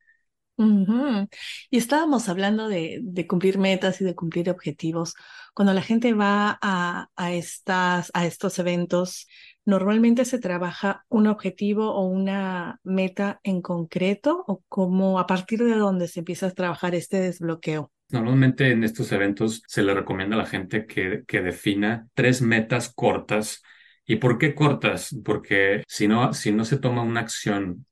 Y 1.71 1.77
estábamos 1.79 2.29
hablando 2.29 2.69
de, 2.69 2.99
de, 3.01 3.27
cumplir 3.29 3.59
metas 3.59 4.01
y 4.01 4.05
de 4.05 4.17
cumplir 4.17 4.51
objetivos. 4.51 5.15
Cuando 5.55 5.73
la 5.73 5.83
gente 5.83 6.15
va 6.15 6.59
a, 6.61 7.09
a, 7.15 7.33
estas, 7.33 8.11
a 8.13 8.27
estos 8.27 8.59
eventos, 8.59 9.29
normalmente 9.65 10.25
se 10.25 10.41
trabaja 10.41 11.05
un 11.09 11.29
objetivo 11.29 11.93
o 11.95 12.07
una 12.07 12.81
meta 12.83 13.39
en 13.45 13.63
concreto 13.63 14.45
o 14.49 14.65
como 14.69 15.21
a 15.21 15.29
partir 15.29 15.63
de 15.63 15.77
dónde 15.77 16.09
se 16.09 16.21
empieza 16.21 16.49
a 16.49 16.51
trabajar 16.51 16.97
este 16.97 17.21
desbloqueo. 17.21 17.93
Normalmente 18.11 18.73
en 18.73 18.83
estos 18.83 19.13
eventos 19.13 19.63
se 19.69 19.83
le 19.83 19.95
recomienda 19.95 20.35
a 20.35 20.39
la 20.39 20.47
gente 20.47 20.87
que, 20.87 21.23
que 21.29 21.41
defina 21.41 22.09
tres 22.15 22.43
metas 22.43 22.93
cortas 22.93 23.63
¿Y 24.11 24.17
por 24.17 24.39
qué 24.39 24.55
cortas? 24.55 25.15
Porque 25.23 25.85
si 25.87 26.09
no, 26.09 26.33
si 26.33 26.51
no 26.51 26.65
se 26.65 26.79
toma 26.79 27.03
una 27.03 27.21
acción 27.21 27.85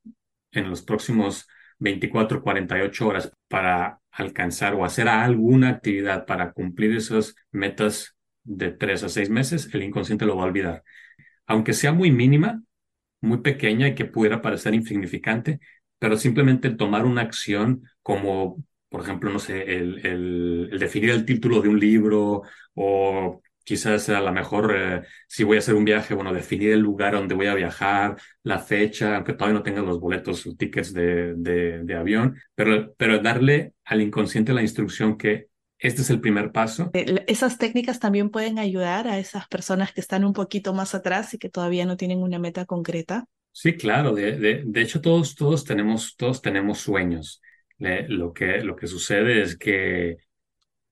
en 0.50 0.70
los 0.70 0.81
próximos 0.83 1.46
24, 1.79 2.42
48 2.42 3.07
horas 3.07 3.33
para 3.48 4.00
alcanzar 4.11 4.74
o 4.74 4.87
hacer 4.87 5.09
alguna 5.09 5.68
actividad 5.68 6.24
para 6.24 6.52
cumplir 6.52 6.96
esas 6.96 7.35
metas 7.52 8.16
de 8.44 8.72
tres 8.72 9.02
a 9.02 9.11
seis 9.11 9.29
meses, 9.29 9.68
el 9.74 9.83
inconsciente 9.83 10.24
lo 10.24 10.37
va 10.37 10.44
a 10.44 10.46
olvidar. 10.46 10.83
Aunque 11.46 11.74
sea 11.74 11.92
muy 11.92 12.11
mínima, 12.11 12.62
muy 13.20 13.38
pequeña 13.43 13.88
y 13.88 13.95
que 13.95 14.07
pudiera 14.07 14.40
parecer 14.40 14.74
insignificante, 14.74 15.61
pero 15.99 16.16
simplemente 16.16 16.70
tomar 16.70 17.05
una 17.05 17.22
acción 17.22 17.82
como, 18.03 18.64
por 18.88 19.03
ejemplo, 19.03 19.30
no 19.30 19.38
sé, 19.38 19.76
el, 19.76 20.07
el 20.70 20.78
definir 20.78 21.11
el 21.11 21.26
título 21.26 21.61
de 21.61 21.68
un 21.68 21.78
libro 21.78 22.43
o 22.74 23.43
quizás 23.66 24.08
a 24.10 24.20
lo 24.20 24.32
mejor 24.32 24.74
eh, 24.76 25.02
si 25.26 25.42
voy 25.42 25.56
a 25.56 25.58
hacer 25.58 25.74
un 25.74 25.84
viaje, 25.84 26.14
bueno, 26.14 26.32
definir 26.32 26.70
el 26.70 26.78
lugar 26.78 27.14
donde 27.14 27.34
voy 27.34 27.46
a 27.46 27.54
viajar, 27.54 28.16
la 28.44 28.60
fecha, 28.60 29.16
aunque 29.16 29.32
todavía 29.32 29.58
no 29.58 29.64
tenga 29.64 29.82
los 29.82 29.98
boletos 29.98 30.46
o 30.46 30.54
tickets 30.54 30.92
de, 30.92 31.34
de, 31.34 31.82
de, 31.82 31.94
avión, 31.96 32.36
pero, 32.54 32.94
pero 32.96 33.18
darle 33.18 33.72
al 33.84 34.00
inconsciente 34.02 34.54
la 34.54 34.62
instrucción 34.62 35.18
que 35.18 35.48
Este 35.78 36.02
es 36.02 36.10
el 36.10 36.20
primer 36.20 36.52
paso. 36.52 36.90
Esas 37.26 37.58
técnicas 37.58 37.98
también 37.98 38.30
pueden 38.30 38.60
ayudar 38.60 39.08
a 39.08 39.18
esas 39.18 39.48
personas 39.48 39.92
que 39.92 40.00
están 40.00 40.24
un 40.24 40.32
poquito 40.32 40.72
más 40.72 40.94
atrás 40.94 41.34
y 41.34 41.38
que 41.38 41.50
todavía 41.50 41.86
no 41.86 41.96
tienen 41.96 42.22
una 42.22 42.38
meta 42.38 42.66
concreta. 42.66 43.26
Sí, 43.50 43.74
claro. 43.74 44.14
De, 44.14 44.38
de, 44.38 44.62
de 44.64 44.80
hecho, 44.80 45.00
todos, 45.00 45.34
todos, 45.34 45.64
tenemos, 45.64 46.14
todos 46.16 46.40
tenemos 46.40 46.78
sueños. 46.78 47.42
lo, 47.78 48.32
que, 48.32 48.62
lo 48.62 48.76
que 48.76 48.86
sucede 48.86 49.42
es 49.42 49.58
que, 49.58 50.18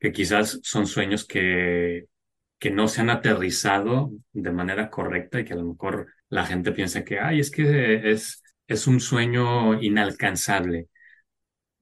que 0.01 0.11
quizás 0.11 0.59
son 0.65 0.89
sueños 0.89 1.25
que, 1.25 2.09
que 2.59 2.71
no 2.71 2.89
se 2.89 3.01
han 3.03 3.11
aterrizado 3.11 4.13
de 4.33 4.51
manera 4.53 4.91
correcta 4.91 5.41
y 5.41 5.45
que 5.45 5.53
a 5.55 5.57
lo 5.57 5.65
mejor 5.65 6.09
la 6.29 6.47
gente 6.47 6.73
piensa 6.73 7.05
que, 7.05 7.21
ay, 7.21 7.41
es 7.41 7.51
que 7.51 8.11
es, 8.11 8.43
es 8.67 8.87
un 8.87 9.01
sueño 9.01 9.81
inalcanzable. 9.83 10.89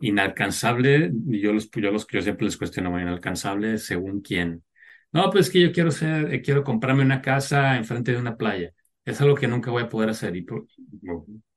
Inalcanzable, 0.00 1.12
yo 1.26 1.52
los, 1.52 1.70
yo 1.70 1.92
los 1.92 2.06
yo 2.08 2.22
siempre 2.22 2.46
les 2.46 2.56
cuestiono, 2.56 3.00
inalcanzable 3.00 3.78
según 3.78 4.20
quién. 4.20 4.64
No, 5.12 5.30
pues 5.30 5.46
es 5.46 5.52
que 5.52 5.60
yo 5.62 5.72
quiero 5.72 5.90
ser, 5.92 6.32
eh, 6.34 6.42
quiero 6.42 6.64
comprarme 6.64 7.02
una 7.04 7.22
casa 7.22 7.76
enfrente 7.76 8.12
de 8.12 8.18
una 8.18 8.36
playa. 8.36 8.72
Es 9.04 9.20
algo 9.20 9.36
que 9.36 9.46
nunca 9.48 9.70
voy 9.70 9.82
a 9.84 9.88
poder 9.88 10.10
hacer. 10.10 10.34
¿Y, 10.36 10.44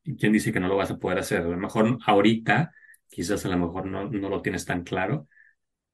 y 0.03 0.15
quién 0.17 0.31
dice 0.33 0.51
que 0.53 0.59
no 0.59 0.67
lo 0.67 0.75
vas 0.77 0.91
a 0.91 0.97
poder 0.99 1.19
hacer? 1.19 1.41
A 1.41 1.47
lo 1.47 1.57
mejor 1.57 1.97
ahorita, 2.05 2.71
quizás 3.09 3.45
a 3.45 3.49
lo 3.49 3.57
mejor 3.57 3.85
no, 3.87 4.09
no 4.09 4.29
lo 4.29 4.41
tienes 4.41 4.65
tan 4.65 4.83
claro, 4.83 5.27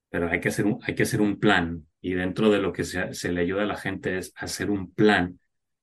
pero 0.10 0.30
hay 0.30 0.40
que 0.42 0.50
hacer 0.50 0.66
un, 0.66 0.80
hay 0.84 0.96
que 0.96 1.04
hacer 1.04 1.22
un 1.22 1.40
plan. 1.40 1.88
Y 2.02 2.14
dentro 2.14 2.50
de 2.50 2.60
lo 2.60 2.74
que 2.74 2.84
se, 2.84 3.14
se 3.14 3.32
le 3.32 3.42
ayuda 3.42 3.64
a 3.64 3.66
la 3.66 3.78
gente 3.78 4.18
es 4.18 4.34
hacer 4.36 4.72
un 4.72 4.94
plan. 4.94 5.40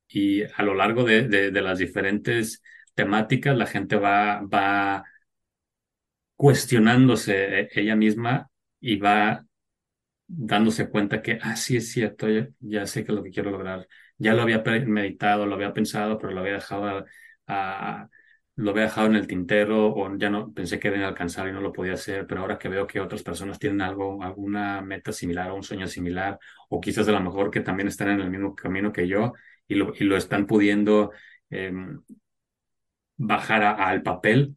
Y 0.08 0.42
a 0.42 0.62
lo 0.62 0.74
largo 0.74 1.04
de, 1.04 1.28
de, 1.28 1.62
las 1.62 1.78
diferentes 1.78 2.62
temáticas, 2.94 3.56
la 3.56 3.66
gente 3.66 3.96
va, 3.96 4.40
va 4.42 5.04
cuestionándose 6.36 7.60
e, 7.60 7.68
ella 7.74 7.96
misma 7.96 8.50
y 8.80 8.96
va 8.98 9.44
dándose 10.26 10.88
cuenta 10.90 11.22
que, 11.22 11.38
ah, 11.42 11.56
sí 11.56 11.76
es 11.76 11.90
cierto, 11.92 12.28
ya, 12.60 12.86
sé 12.86 13.04
que 13.04 13.12
es 13.12 13.16
lo 13.16 13.22
que 13.24 13.30
quiero 13.30 13.50
lograr. 13.50 13.88
Ya 14.18 14.34
lo 14.34 14.42
había 14.42 14.62
meditado, 14.86 15.46
lo 15.46 15.54
había 15.54 15.72
pensado, 15.72 16.18
pero 16.18 16.32
lo 16.32 16.40
había 16.40 16.54
dejado 16.54 17.06
a, 17.46 18.08
lo 18.58 18.70
había 18.72 18.84
dejado 18.84 19.06
en 19.06 19.16
el 19.16 19.26
tintero 19.28 19.86
o 19.94 20.16
ya 20.16 20.30
no 20.30 20.52
pensé 20.52 20.78
que 20.80 20.88
era 20.88 20.96
inalcanzable 20.98 21.50
y 21.52 21.54
no 21.54 21.60
lo 21.60 21.72
podía 21.72 21.94
hacer, 21.94 22.26
pero 22.26 22.40
ahora 22.40 22.58
que 22.58 22.68
veo 22.68 22.86
que 22.88 23.00
otras 23.00 23.22
personas 23.22 23.58
tienen 23.58 23.80
algo, 23.82 24.22
alguna 24.22 24.80
meta 24.82 25.12
similar 25.12 25.50
o 25.50 25.54
un 25.56 25.62
sueño 25.62 25.86
similar, 25.86 26.38
o 26.68 26.80
quizás 26.80 27.06
a 27.08 27.12
lo 27.12 27.20
mejor 27.20 27.50
que 27.52 27.60
también 27.60 27.88
están 27.88 28.08
en 28.10 28.20
el 28.20 28.30
mismo 28.30 28.54
camino 28.56 28.92
que 28.92 29.06
yo 29.08 29.32
y 29.68 29.76
lo, 29.76 29.92
y 29.96 30.04
lo 30.04 30.16
están 30.16 30.46
pudiendo 30.46 31.12
em, 31.50 32.00
bajar 33.16 33.62
al 33.62 34.02
papel, 34.02 34.56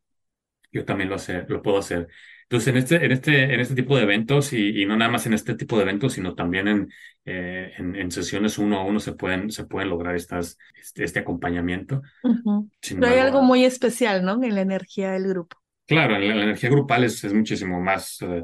yo 0.71 0.85
también 0.85 1.09
lo, 1.09 1.15
hacer, 1.17 1.49
lo 1.49 1.61
puedo 1.61 1.79
hacer. 1.79 2.09
Entonces, 2.51 2.67
en 2.67 2.77
este, 2.77 3.05
en 3.05 3.11
este, 3.13 3.53
en 3.53 3.59
este 3.61 3.75
tipo 3.75 3.95
de 3.95 4.03
eventos, 4.03 4.51
y, 4.51 4.81
y 4.81 4.85
no 4.85 4.97
nada 4.97 5.09
más 5.09 5.25
en 5.25 5.31
este 5.31 5.55
tipo 5.55 5.77
de 5.77 5.83
eventos, 5.83 6.11
sino 6.11 6.35
también 6.35 6.67
en, 6.67 6.89
eh, 7.23 7.71
en, 7.77 7.95
en, 7.95 8.11
sesiones 8.11 8.57
uno 8.57 8.77
a 8.77 8.83
uno 8.83 8.99
se 8.99 9.13
pueden, 9.13 9.51
se 9.51 9.63
pueden 9.63 9.89
lograr 9.89 10.17
estas, 10.17 10.57
este, 10.75 11.05
este 11.05 11.19
acompañamiento. 11.19 12.01
Pero 12.21 13.07
hay 13.07 13.19
algo 13.19 13.41
muy 13.41 13.63
especial, 13.63 14.25
¿no? 14.25 14.43
En 14.43 14.53
la 14.53 14.59
energía 14.59 15.11
del 15.11 15.29
grupo. 15.29 15.55
Claro, 15.87 16.19
la, 16.19 16.35
la 16.35 16.43
energía 16.43 16.69
grupal 16.69 17.05
es, 17.05 17.23
es 17.23 17.33
muchísimo 17.33 17.79
más, 17.79 18.21
uh, 18.21 18.43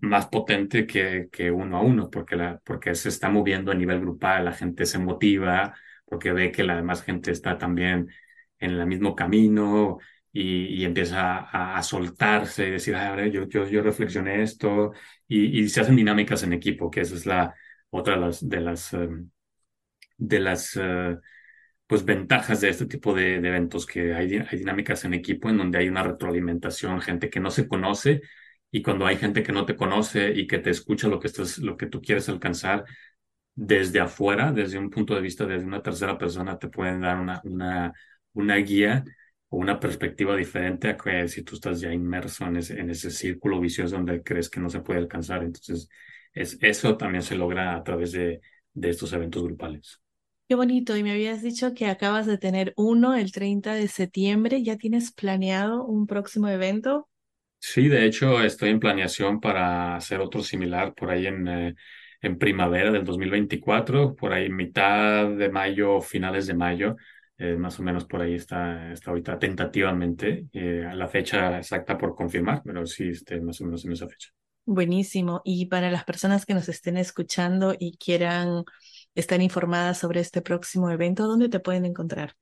más 0.00 0.28
potente 0.28 0.86
que, 0.86 1.28
que 1.30 1.50
uno 1.50 1.76
a 1.76 1.82
uno, 1.82 2.08
porque, 2.08 2.36
la, 2.36 2.62
porque 2.64 2.94
se 2.94 3.10
está 3.10 3.28
moviendo 3.28 3.72
a 3.72 3.74
nivel 3.74 4.00
grupal, 4.00 4.46
la 4.46 4.52
gente 4.52 4.86
se 4.86 4.98
motiva, 4.98 5.74
porque 6.06 6.32
ve 6.32 6.50
que 6.50 6.64
la 6.64 6.76
demás 6.76 7.02
gente 7.02 7.30
está 7.30 7.58
también 7.58 8.08
en 8.58 8.70
el 8.70 8.86
mismo 8.86 9.14
camino 9.14 9.98
y, 10.32 10.84
empieza 10.84 11.40
a, 11.76 11.82
soltarse 11.82 12.68
y 12.68 12.70
decir, 12.72 12.94
a 12.94 13.14
ver, 13.14 13.30
yo, 13.30 13.46
yo, 13.48 13.68
yo 13.68 13.82
reflexioné 13.82 14.42
esto 14.42 14.92
y, 15.28 15.68
se 15.68 15.80
hacen 15.82 15.96
dinámicas 15.96 16.42
en 16.42 16.52
equipo, 16.54 16.90
que 16.90 17.00
esa 17.02 17.14
es 17.14 17.26
la 17.26 17.54
otra 17.90 18.14
de 18.14 18.20
las, 18.20 18.48
de 18.48 18.60
las, 18.60 18.92
las 20.18 20.76
uh, 20.76 21.20
pues 21.86 22.04
ventajas 22.04 22.60
de 22.62 22.70
este 22.70 22.86
tipo 22.86 23.14
de, 23.14 23.40
de, 23.40 23.48
eventos, 23.48 23.86
que 23.86 24.14
hay, 24.14 24.36
hay 24.36 24.58
dinámicas 24.58 25.04
en 25.04 25.14
equipo 25.14 25.50
en 25.50 25.58
donde 25.58 25.78
hay 25.78 25.88
una 25.88 26.02
retroalimentación, 26.02 27.00
gente 27.02 27.28
que 27.30 27.40
no 27.40 27.50
se 27.50 27.68
conoce 27.68 28.22
y 28.70 28.82
cuando 28.82 29.06
hay 29.06 29.16
gente 29.16 29.42
que 29.42 29.52
no 29.52 29.66
te 29.66 29.76
conoce 29.76 30.32
y 30.32 30.46
que 30.46 30.58
te 30.58 30.70
escucha 30.70 31.08
lo 31.08 31.20
que, 31.20 31.26
estás, 31.28 31.58
lo 31.58 31.76
que 31.76 31.86
tú 31.86 32.00
quieres 32.00 32.28
alcanzar, 32.28 32.84
desde 33.54 34.00
afuera, 34.00 34.52
desde 34.52 34.78
un 34.78 34.90
punto 34.90 35.14
de 35.14 35.20
vista, 35.20 35.46
desde 35.46 35.66
una 35.66 35.82
tercera 35.82 36.16
persona, 36.18 36.58
te 36.58 36.68
pueden 36.68 37.02
dar 37.02 37.20
una, 37.20 37.40
una, 37.44 37.92
una 38.32 38.56
guía 38.56 39.04
o 39.52 39.58
una 39.58 39.78
perspectiva 39.80 40.36
diferente 40.36 40.88
a 40.90 40.96
que 40.98 41.28
si 41.28 41.44
tú 41.44 41.56
estás 41.56 41.80
ya 41.80 41.92
inmerso 41.94 42.46
en 42.46 42.56
ese, 42.58 42.80
en 42.80 42.90
ese 42.90 43.10
círculo 43.12 43.60
vicioso 43.60 43.96
donde 43.96 44.24
crees 44.24 44.50
que 44.50 44.60
no 44.60 44.70
se 44.70 44.80
puede 44.80 45.00
alcanzar. 45.00 45.44
Entonces, 45.44 45.88
es, 46.34 46.58
eso 46.62 46.96
también 46.96 47.22
se 47.22 47.36
logra 47.36 47.76
a 47.76 47.84
través 47.84 48.12
de, 48.12 48.40
de 48.74 48.90
estos 48.90 49.12
eventos 49.14 49.44
grupales. 49.44 50.00
Qué 50.48 50.54
bonito. 50.54 50.96
Y 50.96 51.02
me 51.02 51.10
habías 51.12 51.42
dicho 51.42 51.74
que 51.74 51.86
acabas 51.86 52.26
de 52.26 52.38
tener 52.38 52.74
uno 52.76 53.14
el 53.16 53.32
30 53.32 53.74
de 53.74 53.88
septiembre. 53.88 54.62
¿Ya 54.62 54.76
tienes 54.76 55.10
planeado 55.12 55.84
un 55.84 56.06
próximo 56.06 56.46
evento? 56.48 57.08
Sí, 57.58 57.88
de 57.88 58.04
hecho, 58.06 58.42
estoy 58.42 58.70
en 58.70 58.80
planeación 58.80 59.40
para 59.40 59.94
hacer 59.96 60.20
otro 60.20 60.42
similar 60.42 60.94
por 60.94 61.10
ahí 61.10 61.26
en, 61.26 61.46
eh, 61.48 61.74
en 62.20 62.36
primavera 62.38 62.90
del 62.90 63.04
2024, 63.04 64.16
por 64.16 64.32
ahí 64.32 64.50
mitad 64.50 65.28
de 65.28 65.48
mayo, 65.48 66.00
finales 66.00 66.46
de 66.48 66.54
mayo. 66.54 66.96
Eh, 67.42 67.56
más 67.56 67.80
o 67.80 67.82
menos 67.82 68.04
por 68.04 68.22
ahí 68.22 68.34
está, 68.34 68.92
está 68.92 69.10
ahorita 69.10 69.36
tentativamente, 69.36 70.46
eh, 70.52 70.88
la 70.94 71.08
fecha 71.08 71.58
exacta 71.58 71.98
por 71.98 72.14
confirmar, 72.14 72.62
pero 72.64 72.86
sí, 72.86 73.08
este, 73.08 73.40
más 73.40 73.60
o 73.60 73.64
menos 73.64 73.84
en 73.84 73.90
esa 73.90 74.08
fecha. 74.08 74.28
Buenísimo. 74.64 75.42
Y 75.44 75.66
para 75.66 75.90
las 75.90 76.04
personas 76.04 76.46
que 76.46 76.54
nos 76.54 76.68
estén 76.68 76.96
escuchando 76.96 77.74
y 77.76 77.96
quieran 77.96 78.62
estar 79.16 79.42
informadas 79.42 79.98
sobre 79.98 80.20
este 80.20 80.40
próximo 80.40 80.88
evento, 80.88 81.26
¿dónde 81.26 81.48
te 81.48 81.58
pueden 81.58 81.84
encontrar? 81.84 82.36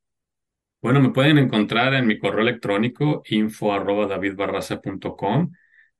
Bueno, 0.82 1.00
me 1.00 1.08
pueden 1.08 1.38
encontrar 1.38 1.94
en 1.94 2.06
mi 2.06 2.18
correo 2.18 2.42
electrónico 2.42 3.22
info 3.30 3.72
arroba 3.72 4.06
davidbarraza.com. 4.06 5.50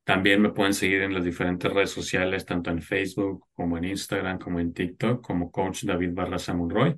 También 0.05 0.43
me 0.43 0.51
pueden 0.51 0.75
seguir 0.75 1.01
en 1.01 1.15
las 1.15 1.25
diferentes 1.25 1.73
redes 1.73 1.91
sociales, 1.91 2.45
tanto 2.45 2.69
en 2.69 2.83
Facebook 2.83 3.47
como 3.55 3.79
en 3.79 3.85
Instagram, 3.85 4.39
como 4.39 4.61
en 4.61 4.75
TikTok, 4.75 5.25
como 5.25 5.51
Coach 5.51 5.85
David 5.85 6.11
Barraza 6.13 6.53
Monroy 6.53 6.95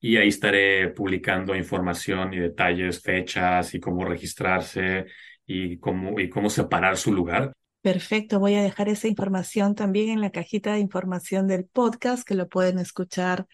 y 0.00 0.16
ahí 0.16 0.28
estaré 0.28 0.88
publicando 0.88 1.54
información 1.54 2.32
y 2.32 2.38
detalles, 2.38 3.02
fechas 3.02 3.74
y 3.74 3.80
cómo 3.80 4.04
registrarse 4.04 5.06
y 5.46 5.78
cómo, 5.78 6.18
y 6.18 6.28
cómo 6.30 6.48
separar 6.48 6.96
su 6.96 7.12
lugar. 7.12 7.52
Perfecto, 7.82 8.38
voy 8.40 8.54
a 8.54 8.62
dejar 8.62 8.88
esa 8.88 9.08
información 9.08 9.74
también 9.74 10.10
en 10.10 10.20
la 10.20 10.30
cajita 10.30 10.74
de 10.74 10.80
información 10.80 11.46
del 11.46 11.64
podcast 11.64 12.26
que 12.26 12.34
lo 12.34 12.48
pueden 12.48 12.78
escuchar 12.78 13.46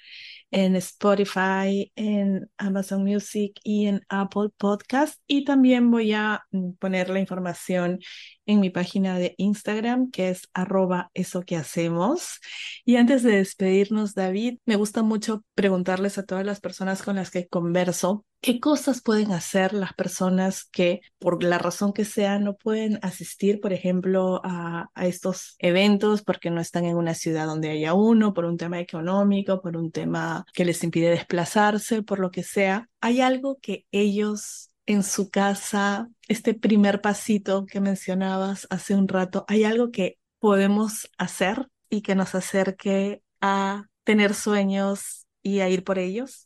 en 0.57 0.75
Spotify, 0.77 1.93
en 1.97 2.51
Amazon 2.57 3.05
Music 3.05 3.61
y 3.63 3.89
en 3.89 4.01
Apple 4.09 4.49
Podcast. 4.57 5.21
Y 5.27 5.45
también 5.45 5.91
voy 5.91 6.15
a 6.15 6.47
mm, 6.51 6.73
poner 6.79 7.11
la 7.11 7.21
información 7.21 7.99
en 8.47 8.61
mi 8.61 8.71
página 8.71 9.19
de 9.19 9.35
Instagram, 9.37 10.11
que 10.11 10.31
es 10.31 10.49
arroba 10.55 11.11
eso 11.13 11.43
que 11.43 11.57
hacemos. 11.57 12.41
Y 12.87 12.97
antes 12.97 13.23
de 13.23 13.33
despedirnos, 13.33 14.15
David, 14.15 14.59
me 14.65 14.77
gusta 14.77 15.03
mucho 15.03 15.45
preguntarles 15.55 16.17
a 16.17 16.25
todas 16.25 16.47
las 16.47 16.61
personas 16.61 17.03
con 17.03 17.17
las 17.17 17.31
que 17.31 17.49
converso, 17.49 18.25
¿qué 18.41 18.61
cosas 18.61 19.03
pueden 19.03 19.33
hacer 19.33 19.73
las 19.73 19.93
personas 19.95 20.65
que, 20.65 21.01
por 21.19 21.43
la 21.43 21.59
razón 21.59 21.93
que 21.93 22.05
sea, 22.05 22.39
no 22.39 22.57
pueden 22.57 22.99
asistir, 23.03 23.61
por 23.61 23.73
ejemplo, 23.73 24.41
a, 24.45 24.91
estos 24.97 25.57
eventos 25.59 26.23
porque 26.23 26.51
no 26.51 26.61
están 26.61 26.85
en 26.85 26.97
una 26.97 27.15
ciudad 27.15 27.47
donde 27.47 27.71
haya 27.71 27.95
uno, 27.95 28.35
por 28.35 28.45
un 28.45 28.57
tema 28.57 28.81
económico, 28.81 29.61
por 29.61 29.77
un 29.77 29.91
tema 29.91 30.45
que 30.55 30.65
les 30.65 30.83
impide 30.85 31.11
desplazarse, 31.11 32.03
por 32.03 32.19
lo 32.19 32.31
que 32.31 32.43
sea? 32.43 32.89
¿Hay 33.01 33.21
algo 33.21 33.59
que 33.61 33.87
ellos 33.91 34.71
en 34.87 35.03
su 35.03 35.31
casa, 35.31 36.09
este 36.29 36.55
primer 36.55 37.01
pasito 37.01 37.67
que 37.67 37.81
mencionabas 37.81 38.67
hace 38.71 38.95
un 38.95 39.09
rato, 39.09 39.45
¿hay 39.49 39.65
algo 39.65 39.91
que 39.91 40.19
podemos 40.39 41.11
hacer 41.19 41.69
y 41.91 42.03
que 42.03 42.15
nos 42.15 42.35
acerque 42.35 43.23
a 43.41 43.87
tener 44.05 44.35
sueños 44.35 45.27
y 45.43 45.61
a 45.61 45.69
ir 45.69 45.85
por 45.85 45.99
ellos? 45.99 46.46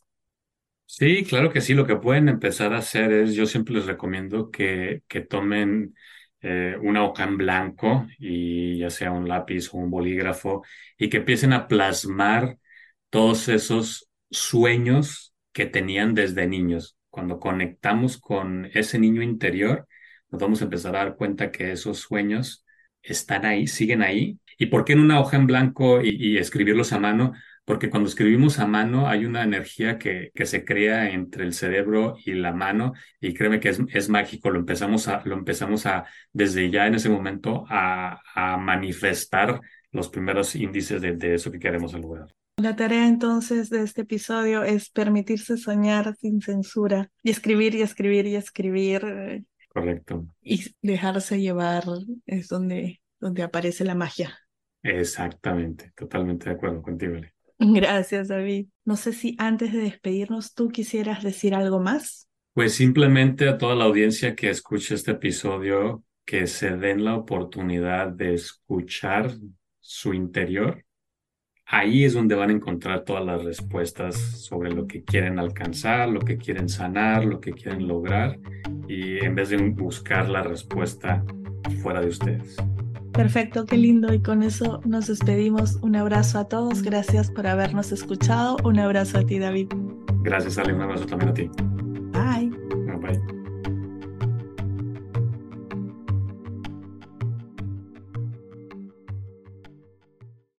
Sí, 0.93 1.23
claro 1.23 1.51
que 1.51 1.61
sí. 1.61 1.73
Lo 1.73 1.87
que 1.87 1.95
pueden 1.95 2.27
empezar 2.27 2.73
a 2.73 2.79
hacer 2.79 3.11
es, 3.13 3.33
yo 3.33 3.45
siempre 3.45 3.73
les 3.75 3.85
recomiendo 3.85 4.51
que, 4.51 5.03
que 5.07 5.21
tomen 5.21 5.95
eh, 6.41 6.75
una 6.81 7.05
hoja 7.05 7.23
en 7.23 7.37
blanco 7.37 8.07
y 8.19 8.77
ya 8.79 8.89
sea 8.89 9.11
un 9.11 9.27
lápiz 9.27 9.73
o 9.73 9.77
un 9.77 9.89
bolígrafo 9.89 10.63
y 10.97 11.09
que 11.09 11.17
empiecen 11.17 11.53
a 11.53 11.67
plasmar 11.69 12.57
todos 13.09 13.47
esos 13.47 14.09
sueños 14.29 15.33
que 15.53 15.65
tenían 15.65 16.13
desde 16.13 16.45
niños 16.47 16.97
cuando 17.09 17.39
conectamos 17.39 18.17
con 18.19 18.65
ese 18.73 18.99
niño 18.99 19.21
interior, 19.21 19.87
nos 20.29 20.41
vamos 20.41 20.61
a 20.61 20.65
empezar 20.65 20.95
a 20.95 20.99
dar 20.99 21.15
cuenta 21.15 21.51
que 21.51 21.71
esos 21.71 21.99
sueños 21.99 22.65
están 23.01 23.45
ahí, 23.45 23.67
siguen 23.67 24.01
ahí. 24.01 24.39
¿Y 24.57 24.67
por 24.67 24.85
qué 24.85 24.93
en 24.93 24.99
una 24.99 25.19
hoja 25.19 25.37
en 25.37 25.47
blanco 25.47 26.01
y, 26.01 26.09
y 26.35 26.37
escribirlos 26.37 26.93
a 26.93 26.99
mano? 26.99 27.33
Porque 27.71 27.89
cuando 27.89 28.09
escribimos 28.09 28.59
a 28.59 28.67
mano 28.67 29.07
hay 29.07 29.23
una 29.23 29.43
energía 29.43 29.97
que, 29.97 30.29
que 30.35 30.45
se 30.45 30.65
crea 30.65 31.09
entre 31.11 31.45
el 31.45 31.53
cerebro 31.53 32.17
y 32.25 32.33
la 32.33 32.51
mano 32.51 32.91
y 33.21 33.33
créeme 33.33 33.61
que 33.61 33.69
es, 33.69 33.79
es 33.93 34.09
mágico, 34.09 34.49
lo 34.49 34.59
empezamos 34.59 35.07
a, 35.07 35.21
lo 35.23 35.35
empezamos 35.35 35.85
a, 35.85 36.03
desde 36.33 36.69
ya 36.69 36.85
en 36.87 36.95
ese 36.95 37.07
momento, 37.07 37.63
a, 37.69 38.19
a 38.35 38.57
manifestar 38.57 39.61
los 39.89 40.09
primeros 40.09 40.53
índices 40.53 41.01
de, 41.01 41.15
de 41.15 41.35
eso 41.35 41.49
que 41.49 41.59
queremos 41.59 41.93
lograr. 41.93 42.27
La 42.57 42.75
tarea 42.75 43.07
entonces 43.07 43.69
de 43.69 43.83
este 43.83 44.01
episodio 44.01 44.63
es 44.63 44.89
permitirse 44.89 45.55
soñar 45.55 46.13
sin 46.17 46.41
censura 46.41 47.09
y 47.23 47.31
escribir 47.31 47.73
y 47.75 47.83
escribir 47.83 48.27
y 48.27 48.35
escribir. 48.35 49.45
Correcto. 49.69 50.25
Y 50.41 50.75
dejarse 50.81 51.39
llevar 51.39 51.85
es 52.25 52.49
donde, 52.49 52.99
donde 53.21 53.43
aparece 53.43 53.85
la 53.85 53.95
magia. 53.95 54.37
Exactamente, 54.83 55.93
totalmente 55.95 56.49
de 56.49 56.55
acuerdo 56.55 56.81
contigo. 56.81 57.15
Ale. 57.15 57.33
Gracias, 57.73 58.27
David. 58.27 58.67
No 58.85 58.95
sé 58.95 59.13
si 59.13 59.35
antes 59.37 59.71
de 59.71 59.79
despedirnos 59.79 60.55
tú 60.55 60.69
quisieras 60.69 61.23
decir 61.23 61.53
algo 61.53 61.79
más. 61.79 62.27
Pues 62.53 62.73
simplemente 62.73 63.47
a 63.47 63.57
toda 63.57 63.75
la 63.75 63.85
audiencia 63.85 64.35
que 64.35 64.49
escuche 64.49 64.95
este 64.95 65.11
episodio, 65.11 66.03
que 66.25 66.47
se 66.47 66.75
den 66.75 67.05
la 67.05 67.15
oportunidad 67.15 68.07
de 68.07 68.33
escuchar 68.33 69.31
su 69.79 70.13
interior. 70.13 70.83
Ahí 71.65 72.03
es 72.03 72.13
donde 72.13 72.35
van 72.35 72.49
a 72.49 72.53
encontrar 72.53 73.05
todas 73.05 73.23
las 73.23 73.43
respuestas 73.43 74.17
sobre 74.17 74.71
lo 74.71 74.87
que 74.87 75.03
quieren 75.03 75.39
alcanzar, 75.39 76.09
lo 76.09 76.19
que 76.19 76.37
quieren 76.37 76.67
sanar, 76.67 77.23
lo 77.23 77.39
que 77.39 77.53
quieren 77.53 77.87
lograr, 77.87 78.37
y 78.89 79.23
en 79.23 79.35
vez 79.35 79.49
de 79.49 79.57
buscar 79.57 80.27
la 80.27 80.43
respuesta 80.43 81.23
fuera 81.81 82.01
de 82.01 82.07
ustedes. 82.07 82.57
Perfecto, 83.13 83.65
qué 83.65 83.77
lindo. 83.77 84.13
Y 84.13 84.21
con 84.21 84.43
eso 84.43 84.81
nos 84.85 85.07
despedimos. 85.07 85.77
Un 85.81 85.95
abrazo 85.95 86.39
a 86.39 86.47
todos. 86.47 86.81
Gracias 86.81 87.29
por 87.31 87.47
habernos 87.47 87.91
escuchado. 87.91 88.57
Un 88.63 88.79
abrazo 88.79 89.19
a 89.19 89.25
ti, 89.25 89.39
David. 89.39 89.67
Gracias, 90.23 90.57
Ale, 90.57 90.73
un 90.73 90.81
abrazo 90.81 91.05
también 91.05 91.29
a 91.29 91.33
ti. 91.33 91.49